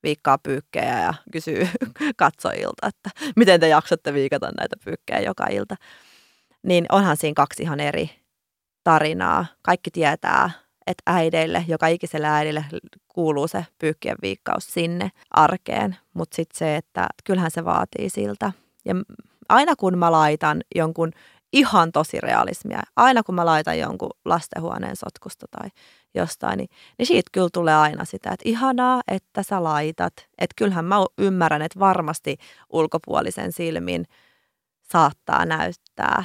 viikkaa 0.02 0.38
pyykkejä 0.38 1.00
ja 1.00 1.14
kysyy 1.32 1.68
katsojilta, 2.16 2.86
että 2.86 3.10
miten 3.36 3.60
te 3.60 3.68
jaksatte 3.68 4.14
viikata 4.14 4.50
näitä 4.58 4.76
pyykkejä 4.84 5.20
joka 5.20 5.46
ilta. 5.50 5.76
Niin 6.62 6.86
onhan 6.92 7.16
siinä 7.16 7.34
kaksi 7.34 7.62
ihan 7.62 7.80
eri 7.80 8.10
tarinaa. 8.84 9.46
Kaikki 9.62 9.90
tietää, 9.90 10.50
että 10.86 11.02
äideille, 11.06 11.64
joka 11.68 11.86
ikiselle 11.86 12.28
äidille 12.28 12.64
kuuluu 13.08 13.48
se 13.48 13.66
pyykkien 13.78 14.16
viikkaus 14.22 14.74
sinne 14.74 15.10
arkeen, 15.30 15.96
mutta 16.14 16.36
sitten 16.36 16.58
se, 16.58 16.76
että 16.76 17.06
kyllähän 17.24 17.50
se 17.50 17.64
vaatii 17.64 18.10
siltä. 18.10 18.52
Ja 18.84 18.94
aina 19.49 19.76
kun 19.76 19.99
mä 19.99 20.12
laitan 20.12 20.61
jonkun 20.74 21.12
ihan 21.53 21.93
tosi 21.93 22.20
realismia, 22.20 22.80
aina 22.97 23.22
kun 23.22 23.34
mä 23.34 23.47
laitan 23.47 23.78
jonkun 23.78 24.11
lastenhuoneen 24.24 24.97
sotkusta 24.97 25.47
tai 25.51 25.68
jostain, 26.14 26.57
niin, 26.57 26.68
niin 26.99 27.07
siitä 27.07 27.30
kyllä 27.32 27.49
tulee 27.53 27.74
aina 27.74 28.05
sitä, 28.05 28.30
että 28.30 28.49
ihanaa, 28.49 29.01
että 29.09 29.43
sä 29.43 29.64
laitat. 29.64 30.12
Että 30.16 30.55
kyllähän 30.57 30.84
mä 30.84 30.97
ymmärrän, 31.18 31.62
että 31.62 31.78
varmasti 31.78 32.36
ulkopuolisen 32.70 33.53
silmin 33.53 34.05
saattaa 34.82 35.45
näyttää, 35.45 36.24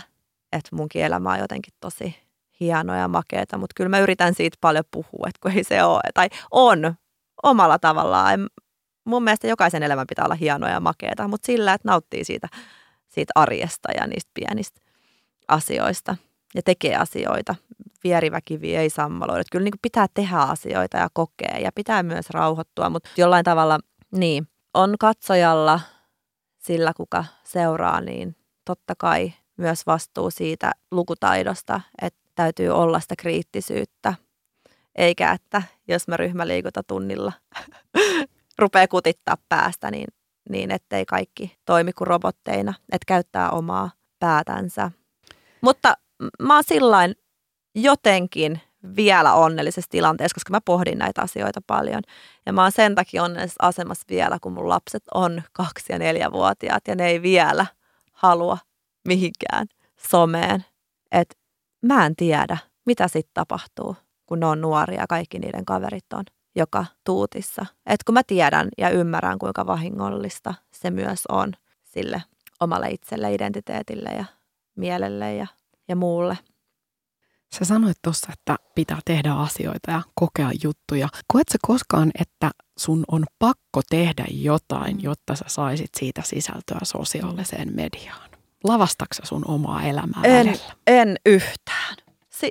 että 0.52 0.76
munkin 0.76 1.04
elämä 1.04 1.32
on 1.32 1.40
jotenkin 1.40 1.74
tosi 1.80 2.16
hienoa 2.60 2.98
ja 2.98 3.08
makeeta, 3.08 3.58
mutta 3.58 3.74
kyllä 3.76 3.90
mä 3.90 4.00
yritän 4.00 4.34
siitä 4.34 4.58
paljon 4.62 4.86
puhua, 4.92 5.28
että 5.28 5.40
kun 5.42 5.52
ei 5.52 5.64
se 5.64 5.84
ole, 5.84 6.02
tai 6.14 6.28
on 6.52 6.96
omalla 7.44 7.80
tavallaan. 7.80 8.48
Mun 9.06 9.24
mielestä 9.24 9.48
jokaisen 9.48 9.84
elämä 9.84 10.06
pitää 10.10 10.26
olla 10.26 10.36
hienoa 10.36 10.70
ja 10.70 10.80
makeeta, 10.80 11.28
mutta 11.28 11.46
sillä, 11.46 11.74
että 11.74 11.88
nauttii 11.88 12.24
siitä 12.24 12.48
siitä 13.18 13.32
arjesta 13.36 13.92
ja 13.92 14.08
niistä 14.08 14.32
pienistä 14.34 14.82
asioista 15.48 16.16
ja 16.56 16.62
tekee 16.64 16.96
asioita. 16.96 17.56
Vierivä 18.04 18.40
kivi 18.46 18.76
ei 18.76 18.90
sammaloida. 18.90 19.44
Kyllä 19.52 19.64
niin 19.64 19.74
pitää 19.82 20.08
tehdä 20.14 20.38
asioita 20.38 20.98
ja 20.98 21.08
kokea 21.14 21.58
ja 21.60 21.72
pitää 21.76 22.04
myös 22.04 22.30
rauhoittua, 22.30 22.90
mutta 22.90 23.10
jollain 23.18 23.46
tavalla 23.46 23.80
niin, 24.12 24.48
on 24.74 24.96
katsojalla 25.00 25.80
sillä, 26.58 26.94
kuka 26.98 27.26
seuraa, 27.44 28.02
niin 28.02 28.36
totta 28.66 28.94
kai 28.98 29.34
myös 29.58 29.86
vastuu 29.86 30.32
siitä 30.32 30.72
lukutaidosta, 30.92 31.82
että 32.02 32.20
täytyy 32.36 32.70
olla 32.70 33.00
sitä 33.00 33.16
kriittisyyttä. 33.18 34.14
Eikä, 34.96 35.32
että 35.32 35.62
jos 35.88 36.08
mä 36.08 36.18
ryhmäliikuta 36.18 36.84
tunnilla 36.84 37.34
rupeaa 38.60 38.88
kutittaa 38.88 39.38
päästä, 39.50 39.92
niin 39.92 40.08
niin 40.50 40.72
ettei 40.72 41.06
kaikki 41.06 41.58
toimi 41.66 41.94
kuin 41.94 42.08
robotteina, 42.08 42.74
että 42.92 43.06
käyttää 43.08 43.50
omaa 43.50 43.92
päätänsä. 44.20 44.92
Mutta 45.62 45.98
mä 46.42 46.54
oon 46.54 46.64
sillain 46.64 47.16
jotenkin 47.76 48.62
vielä 48.96 49.34
onnellisessa 49.34 49.92
tilanteessa, 49.92 50.34
koska 50.34 50.52
mä 50.52 50.62
pohdin 50.62 50.98
näitä 50.98 51.22
asioita 51.22 51.62
paljon. 51.68 52.02
Ja 52.46 52.54
mä 52.54 52.62
oon 52.62 52.72
sen 52.72 52.96
takia 52.96 53.24
onnellisessa 53.24 53.68
asemassa 53.68 54.06
vielä, 54.10 54.38
kun 54.42 54.54
mun 54.54 54.70
lapset 54.70 55.04
on 55.14 55.44
kaksi- 55.54 55.94
ja 55.94 56.00
neljävuotiaat 56.00 56.88
ja 56.88 56.96
ne 56.96 57.08
ei 57.08 57.22
vielä 57.22 57.66
halua 58.12 58.58
mihinkään 59.08 59.68
someen. 60.10 60.66
Että 61.12 61.36
mä 61.82 62.06
en 62.06 62.16
tiedä, 62.16 62.58
mitä 62.86 63.08
sitten 63.08 63.34
tapahtuu, 63.34 63.96
kun 64.26 64.40
ne 64.40 64.46
on 64.46 64.62
nuoria 64.62 65.02
ja 65.02 65.08
kaikki 65.10 65.40
niiden 65.40 65.66
kaverit 65.66 66.14
on 66.14 66.24
joka 66.58 66.86
tuutissa. 67.04 67.66
Et 67.86 68.04
kun 68.04 68.14
mä 68.14 68.24
tiedän 68.24 68.70
ja 68.78 68.90
ymmärrän, 68.90 69.40
kuinka 69.40 69.66
vahingollista 69.68 70.54
se 70.72 70.92
myös 70.92 71.24
on 71.30 71.54
sille 71.84 72.24
omalle 72.60 72.90
itselle, 72.90 73.34
identiteetille 73.34 74.10
ja 74.10 74.26
mielelle 74.76 75.36
ja, 75.36 75.48
ja 75.88 75.96
muulle. 75.96 76.38
Sä 77.56 77.66
sanoit 77.66 77.98
tuossa, 78.04 78.28
että 78.34 78.56
pitää 78.76 79.00
tehdä 79.06 79.34
asioita 79.34 79.92
ja 79.92 80.02
kokea 80.16 80.52
juttuja. 80.64 81.10
Koet 81.34 81.48
sä 81.52 81.58
koskaan, 81.62 82.12
että 82.20 82.52
sun 82.78 83.04
on 83.12 83.26
pakko 83.40 83.82
tehdä 83.90 84.26
jotain, 84.32 85.04
jotta 85.04 85.36
sä 85.36 85.46
saisit 85.48 85.90
siitä 85.98 86.22
sisältöä 86.22 86.80
sosiaaliseen 86.84 87.76
mediaan? 87.76 88.30
Lavastaksa 88.64 89.26
sun 89.26 89.44
omaa 89.48 89.84
elämää 89.84 90.22
en, 90.24 90.48
välillä? 90.48 90.76
En 90.88 91.16
yhtään. 91.26 91.96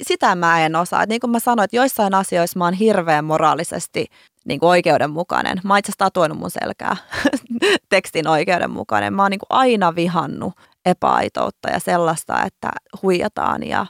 Sitä 0.02 0.34
mä 0.34 0.66
en 0.66 0.76
osaa. 0.76 1.02
Et 1.02 1.08
niin 1.08 1.20
kuin 1.20 1.30
mä 1.30 1.40
sanoin, 1.40 1.64
että 1.64 1.76
joissain 1.76 2.14
asioissa 2.14 2.58
mä 2.58 2.64
oon 2.64 2.74
hirveän 2.74 3.24
moraalisesti 3.24 4.06
niin 4.44 4.60
kuin 4.60 4.70
oikeudenmukainen. 4.70 5.60
Mä 5.64 5.72
oon 5.72 5.78
itse 5.78 5.92
asiassa 5.98 6.34
mun 6.34 6.50
selkää 6.50 6.96
tekstin 7.88 8.28
oikeudenmukainen. 8.28 9.14
Mä 9.14 9.22
oon 9.22 9.30
niin 9.30 9.38
kuin 9.38 9.58
aina 9.58 9.94
vihannut 9.94 10.54
epäaitoutta 10.86 11.70
ja 11.70 11.80
sellaista, 11.80 12.44
että 12.44 12.70
huijataan 13.02 13.62
ja 13.62 13.86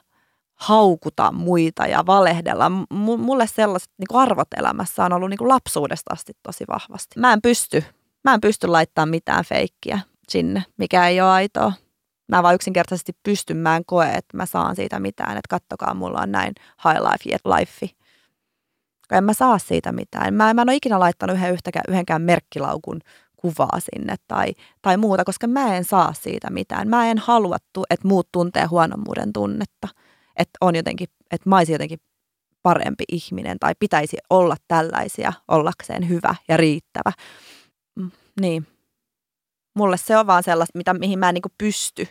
haukuta 0.55 1.32
muita 1.32 1.86
ja 1.86 2.07
valehdella. 2.07 2.70
Mulle 3.18 3.47
sellaiset 3.47 3.90
niin 3.99 4.07
kuin 4.09 4.20
arvot 4.20 4.49
elämässä 4.57 5.05
on 5.05 5.12
ollut 5.12 5.30
niin 5.30 5.38
kuin 5.38 5.49
lapsuudesta 5.49 6.14
asti 6.14 6.32
tosi 6.42 6.64
vahvasti. 6.68 7.20
Mä 7.20 7.32
en 7.32 7.42
pysty, 7.42 7.84
mä 8.24 8.34
en 8.34 8.40
pysty 8.40 8.66
laittamaan 8.66 9.09
mitään 9.09 9.44
feikkiä 9.44 9.99
sinne, 10.28 10.64
mikä 10.76 11.09
ei 11.09 11.20
ole 11.20 11.30
aitoa. 11.30 11.72
Mä 12.29 12.43
vaan 12.43 12.55
yksinkertaisesti 12.55 13.12
pystyn, 13.22 13.57
mä 13.57 13.77
en 13.77 13.85
koe, 13.85 14.07
että 14.07 14.37
mä 14.37 14.47
saan 14.47 14.77
siitä 14.77 15.01
mitään, 15.01 15.31
että 15.31 15.49
kattokaa, 15.49 15.95
mulla 15.95 16.20
on 16.20 16.33
näin 16.33 16.53
high 16.85 17.01
life 17.01 17.31
yet 17.31 17.59
life. 17.59 17.87
En 19.12 19.24
mä 19.24 19.33
saa 19.33 19.59
siitä 19.59 19.93
mitään. 19.93 20.35
Mä, 20.35 20.55
mä 20.55 20.62
en 20.62 20.68
ole 20.68 20.77
ikinä 20.77 21.01
laittanut 21.01 21.37
yhden 21.37 21.53
yhtäkään, 21.53 21.85
yhdenkään 21.89 22.22
merkkilaukun 22.22 23.01
kuvaa 23.37 23.79
sinne 23.79 24.14
tai, 24.29 24.53
tai 24.83 24.97
muuta, 24.97 25.24
koska 25.24 25.47
mä 25.47 25.77
en 25.77 25.85
saa 25.85 26.12
siitä 26.12 26.51
mitään. 26.51 26.89
Mä 26.89 27.11
en 27.11 27.18
halua, 27.18 27.57
että 27.91 28.09
muut 28.09 28.29
tuntee 28.33 28.64
huonommuuden 28.64 29.33
tunnetta 29.33 29.89
että 30.37 30.59
on 30.61 30.77
jotenkin, 30.77 31.09
että 31.31 31.49
mä 31.49 31.57
olisin 31.57 31.72
jotenkin 31.72 32.01
parempi 32.62 33.05
ihminen 33.12 33.59
tai 33.59 33.74
pitäisi 33.79 34.16
olla 34.31 34.57
tällaisia 34.68 35.33
ollakseen 35.49 36.09
hyvä 36.09 36.35
ja 36.49 36.57
riittävä. 36.57 37.12
Mm, 37.97 38.11
niin. 38.41 38.66
Mulle 39.74 39.97
se 39.97 40.16
on 40.16 40.27
vaan 40.27 40.43
sellaista, 40.43 40.79
mitä, 40.79 40.95
mihin 40.95 41.18
mä 41.18 41.29
en 41.29 41.35
niin 41.35 41.55
pysty. 41.59 42.09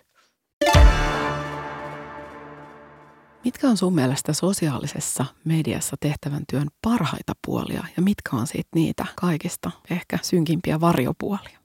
Mitkä 3.45 3.67
on 3.67 3.77
sun 3.77 3.95
mielestä 3.95 4.33
sosiaalisessa 4.33 5.25
mediassa 5.43 5.95
tehtävän 5.99 6.43
työn 6.49 6.67
parhaita 6.81 7.33
puolia 7.45 7.83
ja 7.97 8.03
mitkä 8.03 8.29
on 8.33 8.47
siitä 8.47 8.69
niitä 8.75 9.05
kaikista 9.15 9.71
ehkä 9.91 10.19
synkimpiä 10.21 10.81
varjopuolia? 10.81 11.59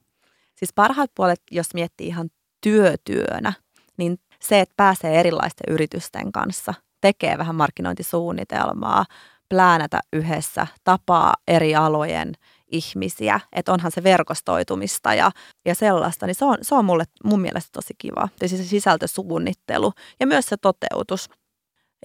Siis 0.55 0.73
parhaat 0.75 1.11
puolet, 1.15 1.43
jos 1.51 1.75
miettii 1.75 2.07
ihan 2.07 2.31
työtyönä, 2.61 3.53
niin 3.97 4.19
se, 4.41 4.61
että 4.61 4.75
pääsee 4.77 5.21
erilaisten 5.21 5.75
yritysten 5.75 6.33
kanssa, 6.33 6.75
tekee 7.01 7.39
vähän 7.39 7.55
markkinointisuunnitelmaa, 7.55 9.05
pläänätä 9.49 10.01
yhdessä, 10.13 10.67
tapaa 10.85 11.35
eri 11.49 11.75
alojen 11.75 12.33
ihmisiä, 12.73 13.41
että 13.53 13.73
onhan 13.73 13.93
se 13.93 14.03
verkostoitumista 14.03 15.15
ja, 15.15 15.31
ja 15.65 15.75
sellaista, 15.75 16.27
niin 16.27 16.35
se 16.35 16.45
on, 16.45 16.59
se 16.63 16.75
on 16.75 16.85
mulle 16.85 17.05
mun 17.25 17.41
mielestä 17.41 17.71
tosi 17.73 17.95
kiva. 17.99 18.29
Ja 18.43 18.49
siis 18.49 18.61
se 18.61 18.69
sisältösuunnittelu 18.69 19.93
ja 20.21 20.27
myös 20.27 20.47
se 20.47 20.57
toteutus. 20.57 21.31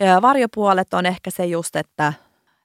Ja 0.02 0.22
varjopuolet 0.22 0.94
on 0.94 1.06
ehkä 1.06 1.32
se 1.32 1.46
just, 1.46 1.76
että 1.76 2.14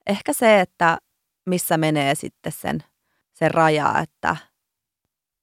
ehkä 0.07 0.33
se, 0.33 0.61
että 0.61 0.99
missä 1.47 1.79
menee 1.79 2.15
sitten 2.15 2.53
sen, 2.53 2.85
sen 3.33 3.51
raja, 3.51 3.95
että, 4.03 4.37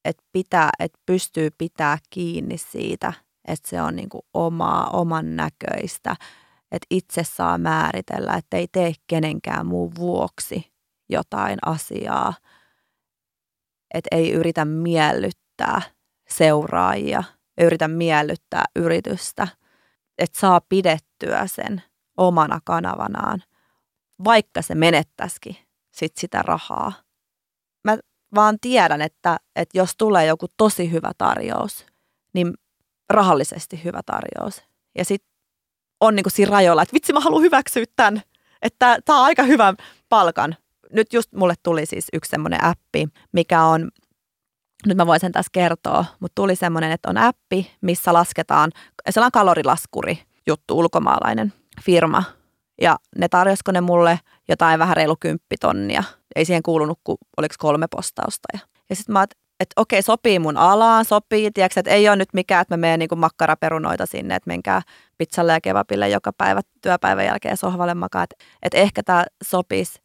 että, 0.06 0.24
pitää, 0.32 0.70
että 0.80 1.00
pystyy 1.06 1.50
pitää 1.58 1.98
kiinni 2.10 2.58
siitä– 2.58 3.14
että 3.48 3.70
se 3.70 3.82
on 3.82 3.96
niin 3.96 4.10
kuin 4.10 4.22
omaa, 4.34 4.90
oman 4.90 5.36
näköistä, 5.36 6.16
että 6.72 6.88
itse 6.90 7.24
saa 7.24 7.58
määritellä, 7.58 8.34
että 8.34 8.58
ei 8.58 8.68
tee 8.72 8.94
kenenkään 9.08 9.66
muun 9.66 9.92
vuoksi 9.98 10.72
jotain 11.10 11.60
asiaa, 11.66 12.34
että 13.94 14.08
ei 14.12 14.32
yritä 14.32 14.66
miellyttää 14.66 15.82
seuraajia, 16.30 17.24
ei 17.58 17.66
yritä 17.66 17.88
miellyttää 17.88 18.66
yritystä, 18.76 19.48
että 20.18 20.40
saa 20.40 20.62
pidettyä 20.70 21.48
sen 21.48 21.84
omana 22.18 22.60
kanavanaan, 22.66 23.44
vaikka 24.24 24.62
se 24.62 24.76
menettäisikin 24.76 25.58
sit 25.92 26.18
sitä 26.18 26.42
rahaa. 26.42 26.94
Mä 27.84 27.98
vaan 28.36 28.58
tiedän, 28.62 29.02
että, 29.02 29.38
että 29.56 29.78
jos 29.78 29.96
tulee 29.98 30.26
joku 30.26 30.46
tosi 30.58 30.92
hyvä 30.92 31.12
tarjous, 31.18 31.86
niin 32.34 32.54
rahallisesti 33.10 33.84
hyvä 33.84 34.02
tarjous. 34.06 34.64
Ja 34.98 35.06
sitten 35.06 35.38
on 36.02 36.16
niin 36.16 36.24
kuin 36.24 36.34
siinä 36.34 36.52
rajoilla, 36.52 36.82
että 36.82 36.94
vitsi 36.94 37.14
mä 37.14 37.20
haluan 37.20 37.42
hyväksyä 37.42 37.84
tämän, 37.96 38.22
että 38.62 38.98
tämä 39.06 39.20
on 39.20 39.26
aika 39.26 39.44
hyvän 39.44 39.76
palkan. 40.10 40.56
Nyt 40.94 41.14
just 41.14 41.34
mulle 41.34 41.54
tuli 41.64 41.86
siis 41.86 42.08
yksi 42.14 42.30
semmoinen 42.30 42.64
appi, 42.64 43.08
mikä 43.32 43.64
on, 43.64 43.90
nyt 44.86 44.98
mä 44.98 45.08
voin 45.08 45.20
sen 45.20 45.32
tässä 45.32 45.50
kertoa, 45.52 46.06
mutta 46.20 46.36
tuli 46.36 46.56
semmoinen, 46.56 46.92
että 46.92 47.10
on 47.10 47.18
appi, 47.18 47.72
missä 47.82 48.14
lasketaan, 48.14 48.72
sellainen 49.10 49.32
kalorilaskuri 49.32 50.20
juttu, 50.48 50.80
ulkomaalainen 50.80 51.54
firma. 51.86 52.24
Ja 52.82 52.98
ne 53.18 53.30
tarjosiko 53.30 53.72
ne 53.72 53.82
mulle 53.82 54.20
jotain 54.50 54.80
vähän 54.80 54.98
reilu 54.98 55.16
kymppitonnia. 55.20 56.04
Ei 56.36 56.46
siihen 56.46 56.64
kuulunut, 56.64 57.00
kuin 57.04 57.18
oliko 57.38 57.56
kolme 57.60 57.88
postausta. 57.88 58.48
Ja, 58.90 58.96
sitten 58.96 59.14
mä 59.14 59.26
että 59.60 59.82
okei, 59.82 60.02
sopii 60.02 60.40
mun 60.40 60.58
alaan, 60.58 61.06
sopii, 61.06 61.52
tiedätkö, 61.52 61.80
että 61.80 61.92
ei 61.92 62.10
ole 62.10 62.16
nyt 62.16 62.34
mikään, 62.34 62.62
että 62.62 62.74
mä 62.74 62.82
menen 62.82 63.00
niin 63.00 63.20
makkaraperunoita 63.20 64.06
sinne, 64.06 64.36
että 64.36 64.48
menkää 64.48 64.82
pizzalle 65.18 65.54
ja 65.54 65.62
kebabille 65.62 66.10
joka 66.10 66.34
päivä 66.34 66.62
työpäivän 66.82 67.26
jälkeen 67.26 67.58
sohvalle 67.58 67.94
makaa, 67.94 68.24
että, 68.24 68.36
että 68.64 68.78
ehkä 68.78 69.04
tämä 69.04 69.26
sopisi. 69.44 70.00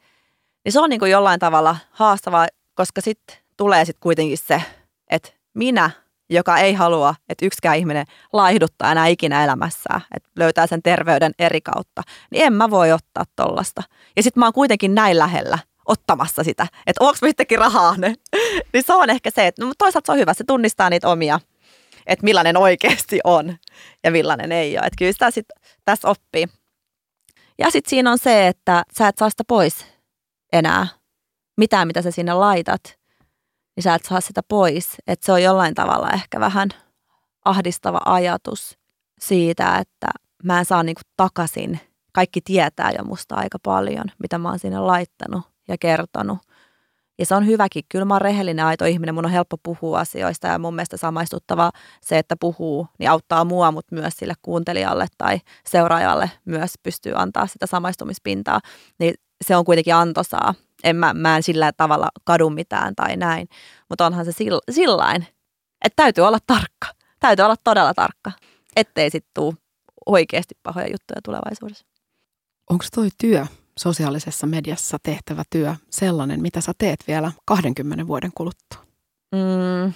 Niin 0.64 0.72
se 0.72 0.80
on 0.80 0.90
niin 0.90 1.00
kuin 1.00 1.10
jollain 1.10 1.40
tavalla 1.40 1.76
haastavaa, 1.90 2.46
koska 2.74 3.00
sitten 3.00 3.36
tulee 3.56 3.84
sitten 3.84 4.02
kuitenkin 4.02 4.38
se, 4.38 4.62
että 5.10 5.28
minä, 5.54 5.90
joka 6.30 6.58
ei 6.58 6.74
halua, 6.74 7.14
että 7.28 7.46
yksikään 7.46 7.76
ihminen 7.76 8.06
laihduttaa 8.32 8.92
enää 8.92 9.06
ikinä 9.06 9.44
elämässään, 9.44 10.00
että 10.16 10.28
löytää 10.36 10.66
sen 10.66 10.82
terveyden 10.82 11.32
eri 11.38 11.60
kautta, 11.60 12.02
niin 12.30 12.44
en 12.44 12.52
mä 12.52 12.70
voi 12.70 12.92
ottaa 12.92 13.24
tollasta. 13.36 13.82
Ja 14.16 14.22
sitten 14.22 14.40
mä 14.40 14.46
oon 14.46 14.52
kuitenkin 14.52 14.94
näin 14.94 15.18
lähellä 15.18 15.58
ottamassa 15.84 16.44
sitä, 16.44 16.66
että 16.86 17.04
onko 17.04 17.18
yhtäkkiä 17.22 17.58
rahaa 17.58 17.96
ne. 17.96 18.14
niin 18.72 18.84
se 18.86 18.94
on 18.94 19.10
ehkä 19.10 19.30
se, 19.30 19.46
että 19.46 19.64
no, 19.64 19.72
toisaalta 19.78 20.06
se 20.06 20.12
on 20.12 20.18
hyvä, 20.18 20.34
se 20.34 20.44
tunnistaa 20.44 20.90
niitä 20.90 21.08
omia, 21.08 21.40
että 22.06 22.24
millainen 22.24 22.56
oikeasti 22.56 23.20
on 23.24 23.56
ja 24.04 24.10
millainen 24.10 24.52
ei 24.52 24.78
ole. 24.78 24.86
Että 24.86 24.96
kyllä 24.98 25.12
sitä 25.12 25.30
sit 25.30 25.46
tässä 25.84 26.08
oppii. 26.08 26.46
Ja 27.58 27.70
sitten 27.70 27.90
siinä 27.90 28.10
on 28.10 28.18
se, 28.18 28.48
että 28.48 28.84
sä 28.98 29.08
et 29.08 29.18
saa 29.18 29.30
sitä 29.30 29.44
pois 29.48 29.91
enää. 30.53 30.86
Mitään, 31.57 31.86
mitä 31.86 32.03
sä 32.03 32.11
sinne 32.11 32.34
laitat, 32.34 32.98
niin 33.76 33.82
sä 33.82 33.94
et 33.94 34.05
saa 34.05 34.20
sitä 34.20 34.40
pois. 34.48 34.96
Että 35.07 35.26
se 35.26 35.32
on 35.32 35.42
jollain 35.42 35.74
tavalla 35.74 36.11
ehkä 36.11 36.40
vähän 36.40 36.68
ahdistava 37.44 38.00
ajatus 38.05 38.78
siitä, 39.20 39.78
että 39.78 40.09
mä 40.44 40.59
en 40.59 40.64
saa 40.64 40.82
niinku 40.82 41.03
takaisin. 41.16 41.80
Kaikki 42.12 42.40
tietää 42.40 42.90
jo 42.98 43.05
musta 43.05 43.34
aika 43.34 43.59
paljon, 43.62 44.05
mitä 44.18 44.38
mä 44.38 44.48
oon 44.48 44.59
sinne 44.59 44.78
laittanut 44.78 45.42
ja 45.68 45.78
kertonut. 45.78 46.38
Ja 47.18 47.26
se 47.26 47.34
on 47.34 47.46
hyväkin. 47.46 47.84
Kyllä 47.88 48.05
mä 48.05 48.14
oon 48.14 48.20
rehellinen 48.20 48.64
aito 48.64 48.84
ihminen, 48.84 49.14
mun 49.14 49.24
on 49.24 49.30
helppo 49.30 49.57
puhua 49.62 50.00
asioista 50.00 50.46
ja 50.46 50.59
mun 50.59 50.74
mielestä 50.74 50.96
samaistuttava 50.96 51.70
se, 52.03 52.18
että 52.18 52.36
puhuu, 52.40 52.86
niin 52.98 53.11
auttaa 53.11 53.44
mua, 53.44 53.72
mutta 53.72 53.94
myös 53.94 54.14
sille 54.16 54.34
kuuntelijalle 54.42 55.07
tai 55.18 55.40
seuraajalle 55.66 56.30
myös 56.44 56.74
pystyy 56.82 57.12
antaa 57.16 57.46
sitä 57.46 57.66
samaistumispintaa. 57.66 58.61
Niin 58.98 59.14
se 59.43 59.57
on 59.57 59.64
kuitenkin 59.64 59.95
antosaa. 59.95 60.55
En 60.84 60.97
mä, 60.97 61.14
mä 61.14 61.36
en 61.36 61.43
sillä 61.43 61.72
tavalla 61.76 62.09
kadu 62.24 62.51
mitään 62.51 62.95
tai 62.95 63.16
näin, 63.16 63.49
mutta 63.88 64.07
onhan 64.07 64.24
se 64.24 64.32
sillain, 64.70 65.26
että 65.84 65.97
täytyy 65.97 66.24
olla 66.24 66.38
tarkka. 66.47 66.86
Täytyy 67.20 67.45
olla 67.45 67.57
todella 67.64 67.95
tarkka, 67.95 68.32
ettei 68.76 69.11
sitten 69.11 69.30
tule 69.34 69.55
oikeasti 70.07 70.55
pahoja 70.62 70.86
juttuja 70.86 71.20
tulevaisuudessa. 71.24 71.86
Onko 72.70 72.84
toi 72.95 73.09
työ, 73.18 73.47
sosiaalisessa 73.78 74.47
mediassa 74.47 74.99
tehtävä 75.03 75.43
työ 75.51 75.74
sellainen, 75.90 76.43
mitä 76.43 76.61
sä 76.61 76.72
teet 76.78 77.05
vielä 77.09 77.32
20 77.45 78.07
vuoden 78.07 78.30
kuluttua? 78.34 78.86
Mm, 79.32 79.93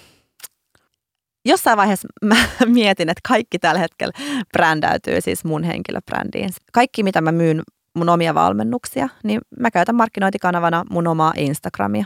jossain 1.45 1.77
vaiheessa 1.77 2.07
mä 2.23 2.35
mietin, 2.65 3.09
että 3.09 3.21
kaikki 3.27 3.59
tällä 3.59 3.79
hetkellä 3.79 4.13
brändäytyy 4.53 5.21
siis 5.21 5.45
mun 5.45 5.63
henkilöbrändiin. 5.63 6.49
Kaikki, 6.73 7.03
mitä 7.03 7.21
mä 7.21 7.31
myyn 7.31 7.61
mun 7.97 8.09
omia 8.09 8.33
valmennuksia, 8.33 9.09
niin 9.23 9.41
mä 9.59 9.71
käytän 9.71 9.95
markkinointikanavana 9.95 10.85
mun 10.89 11.07
omaa 11.07 11.33
Instagramia. 11.37 12.05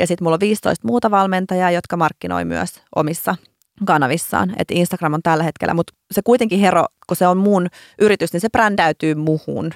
Ja 0.00 0.06
sitten 0.06 0.24
mulla 0.24 0.34
on 0.34 0.40
15 0.40 0.86
muuta 0.86 1.10
valmentajaa, 1.10 1.70
jotka 1.70 1.96
markkinoi 1.96 2.44
myös 2.44 2.82
omissa 2.96 3.34
kanavissaan. 3.84 4.54
Että 4.58 4.74
Instagram 4.74 5.14
on 5.14 5.22
tällä 5.22 5.44
hetkellä, 5.44 5.74
mutta 5.74 5.94
se 6.10 6.22
kuitenkin 6.24 6.60
hero, 6.60 6.84
kun 7.06 7.16
se 7.16 7.26
on 7.26 7.36
mun 7.36 7.66
yritys, 7.98 8.32
niin 8.32 8.40
se 8.40 8.48
brändäytyy 8.48 9.14
muhun. 9.14 9.70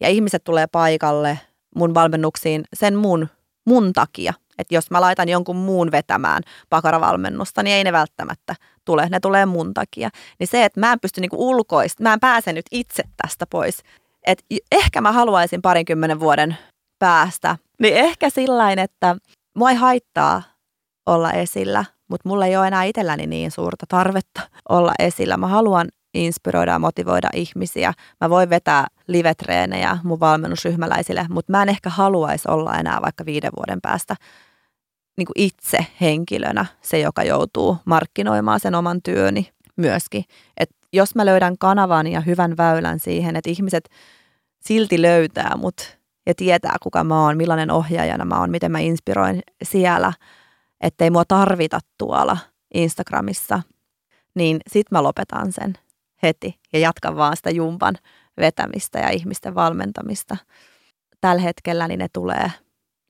Ja 0.00 0.08
ihmiset 0.08 0.44
tulee 0.44 0.66
paikalle 0.66 1.38
mun 1.76 1.94
valmennuksiin 1.94 2.64
sen 2.74 2.96
mun, 2.96 3.28
mun 3.66 3.92
takia. 3.92 4.34
Että 4.58 4.74
jos 4.74 4.90
mä 4.90 5.00
laitan 5.00 5.28
jonkun 5.28 5.56
muun 5.56 5.90
vetämään 5.92 6.42
pakaravalmennusta, 6.68 7.62
niin 7.62 7.76
ei 7.76 7.84
ne 7.84 7.92
välttämättä 7.92 8.54
tule. 8.84 9.08
Ne 9.08 9.20
tulee 9.20 9.46
mun 9.46 9.74
takia. 9.74 10.10
Niin 10.38 10.48
se, 10.48 10.64
että 10.64 10.80
mä 10.80 10.92
en 10.92 11.00
pysty 11.00 11.20
niinku 11.20 11.48
ulkoista, 11.48 12.02
mä 12.02 12.12
en 12.12 12.20
pääse 12.20 12.52
nyt 12.52 12.66
itse 12.70 13.02
tästä 13.22 13.46
pois. 13.46 13.82
Et 14.26 14.44
ehkä 14.72 15.00
mä 15.00 15.12
haluaisin 15.12 15.62
parinkymmenen 15.62 16.20
vuoden 16.20 16.56
päästä, 16.98 17.56
niin 17.80 17.94
ehkä 17.94 18.30
sillain, 18.30 18.78
että 18.78 19.16
mua 19.56 19.70
ei 19.70 19.76
haittaa 19.76 20.42
olla 21.06 21.32
esillä, 21.32 21.84
mutta 22.08 22.28
mulla 22.28 22.46
ei 22.46 22.56
ole 22.56 22.66
enää 22.66 22.84
itselläni 22.84 23.26
niin 23.26 23.50
suurta 23.50 23.86
tarvetta 23.88 24.40
olla 24.68 24.92
esillä. 24.98 25.36
Mä 25.36 25.46
haluan 25.46 25.88
inspiroida 26.14 26.72
ja 26.72 26.78
motivoida 26.78 27.28
ihmisiä. 27.34 27.92
Mä 28.20 28.30
voin 28.30 28.50
vetää 28.50 28.86
livetreenejä 29.06 29.98
mun 30.04 30.20
valmennusryhmäläisille, 30.20 31.26
mutta 31.30 31.52
mä 31.52 31.62
en 31.62 31.68
ehkä 31.68 31.90
haluaisi 31.90 32.48
olla 32.48 32.78
enää 32.78 32.98
vaikka 33.02 33.26
viiden 33.26 33.50
vuoden 33.56 33.80
päästä 33.80 34.16
niin 35.16 35.26
kuin 35.26 35.46
itse 35.46 35.86
henkilönä 36.00 36.66
se, 36.80 36.98
joka 36.98 37.22
joutuu 37.22 37.76
markkinoimaan 37.84 38.60
sen 38.60 38.74
oman 38.74 39.02
työni 39.02 39.50
myöskin. 39.76 40.24
Et 40.56 40.70
jos 40.92 41.14
mä 41.14 41.26
löydän 41.26 41.58
kanavan 41.58 42.06
ja 42.06 42.20
hyvän 42.20 42.56
väylän 42.56 42.98
siihen, 42.98 43.36
että 43.36 43.50
ihmiset 43.50 43.88
silti 44.60 45.02
löytää 45.02 45.56
mut 45.56 45.98
ja 46.26 46.34
tietää, 46.34 46.76
kuka 46.82 47.04
mä 47.04 47.24
oon, 47.24 47.36
millainen 47.36 47.70
ohjaajana 47.70 48.24
mä 48.24 48.40
oon, 48.40 48.50
miten 48.50 48.72
mä 48.72 48.78
inspiroin 48.78 49.42
siellä, 49.62 50.12
ettei 50.80 51.10
mua 51.10 51.24
tarvita 51.28 51.78
tuolla 51.98 52.36
Instagramissa, 52.74 53.62
niin 54.34 54.60
sit 54.66 54.90
mä 54.90 55.02
lopetan 55.02 55.52
sen 55.52 55.74
heti 56.22 56.60
ja 56.72 56.78
jatkan 56.78 57.16
vaan 57.16 57.36
sitä 57.36 57.50
jumpan 57.50 57.94
vetämistä 58.36 58.98
ja 58.98 59.10
ihmisten 59.10 59.54
valmentamista. 59.54 60.36
Tällä 61.20 61.42
hetkellä 61.42 61.88
niin 61.88 61.98
ne 61.98 62.06
tulee 62.12 62.50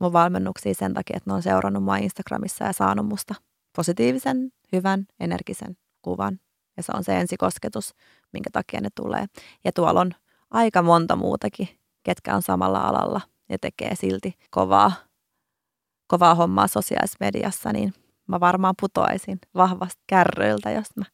mun 0.00 0.12
valmennuksiin 0.12 0.74
sen 0.74 0.94
takia, 0.94 1.16
että 1.16 1.30
ne 1.30 1.34
on 1.34 1.42
seurannut 1.42 1.84
mua 1.84 1.96
Instagramissa 1.96 2.64
ja 2.64 2.72
saanut 2.72 3.06
musta 3.06 3.34
positiivisen, 3.76 4.52
hyvän, 4.72 5.06
energisen 5.20 5.76
kuvan. 6.02 6.40
Se 6.82 6.92
on 6.96 7.04
se 7.04 7.20
ensikosketus, 7.20 7.94
minkä 8.32 8.50
takia 8.52 8.80
ne 8.80 8.88
tulee. 8.94 9.26
Ja 9.64 9.72
tuolla 9.72 10.00
on 10.00 10.10
aika 10.50 10.82
monta 10.82 11.16
muutakin, 11.16 11.68
ketkä 12.02 12.34
on 12.34 12.42
samalla 12.42 12.80
alalla 12.80 13.20
ja 13.48 13.58
tekee 13.58 13.94
silti 13.94 14.38
kovaa, 14.50 14.92
kovaa 16.06 16.34
hommaa 16.34 16.66
sosiaalisessa 16.66 17.16
mediassa, 17.20 17.72
niin 17.72 17.94
mä 18.26 18.40
varmaan 18.40 18.74
putoaisin 18.80 19.38
vahvasti 19.54 20.02
kärryiltä, 20.06 20.70
jos 20.70 20.86
mä. 20.96 21.04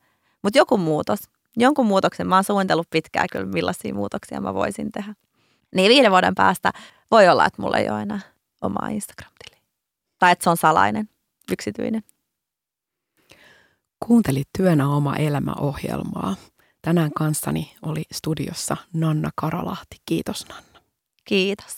Mutta 0.42 0.58
joku 0.58 0.76
muutos, 0.76 1.18
jonkun 1.56 1.86
muutoksen 1.86 2.26
mä 2.26 2.34
oon 2.34 2.44
suunnitellut 2.44 2.90
pitkään 2.90 3.26
kyllä, 3.32 3.46
millaisia 3.46 3.94
muutoksia 3.94 4.40
mä 4.40 4.54
voisin 4.54 4.92
tehdä. 4.92 5.14
Niin 5.74 5.88
viiden 5.88 6.10
vuoden 6.10 6.34
päästä 6.34 6.72
voi 7.10 7.28
olla, 7.28 7.46
että 7.46 7.62
mulla 7.62 7.78
ei 7.78 7.90
ole 7.90 8.02
enää 8.02 8.20
omaa 8.62 8.88
Instagram-tiliä. 8.88 9.62
Tai 10.18 10.32
että 10.32 10.44
se 10.44 10.50
on 10.50 10.56
salainen, 10.56 11.08
yksityinen. 11.52 12.02
Kuuntelit 14.08 14.48
Työnä 14.58 14.88
oma 14.88 15.16
elämä 15.16 15.52
ohjelmaa. 15.60 16.36
Tänään 16.82 17.10
kanssani 17.16 17.74
oli 17.82 18.02
studiossa 18.12 18.76
Nanna 18.92 19.30
Karalahti. 19.36 19.96
Kiitos 20.06 20.46
Nanna. 20.48 20.80
Kiitos. 21.24 21.76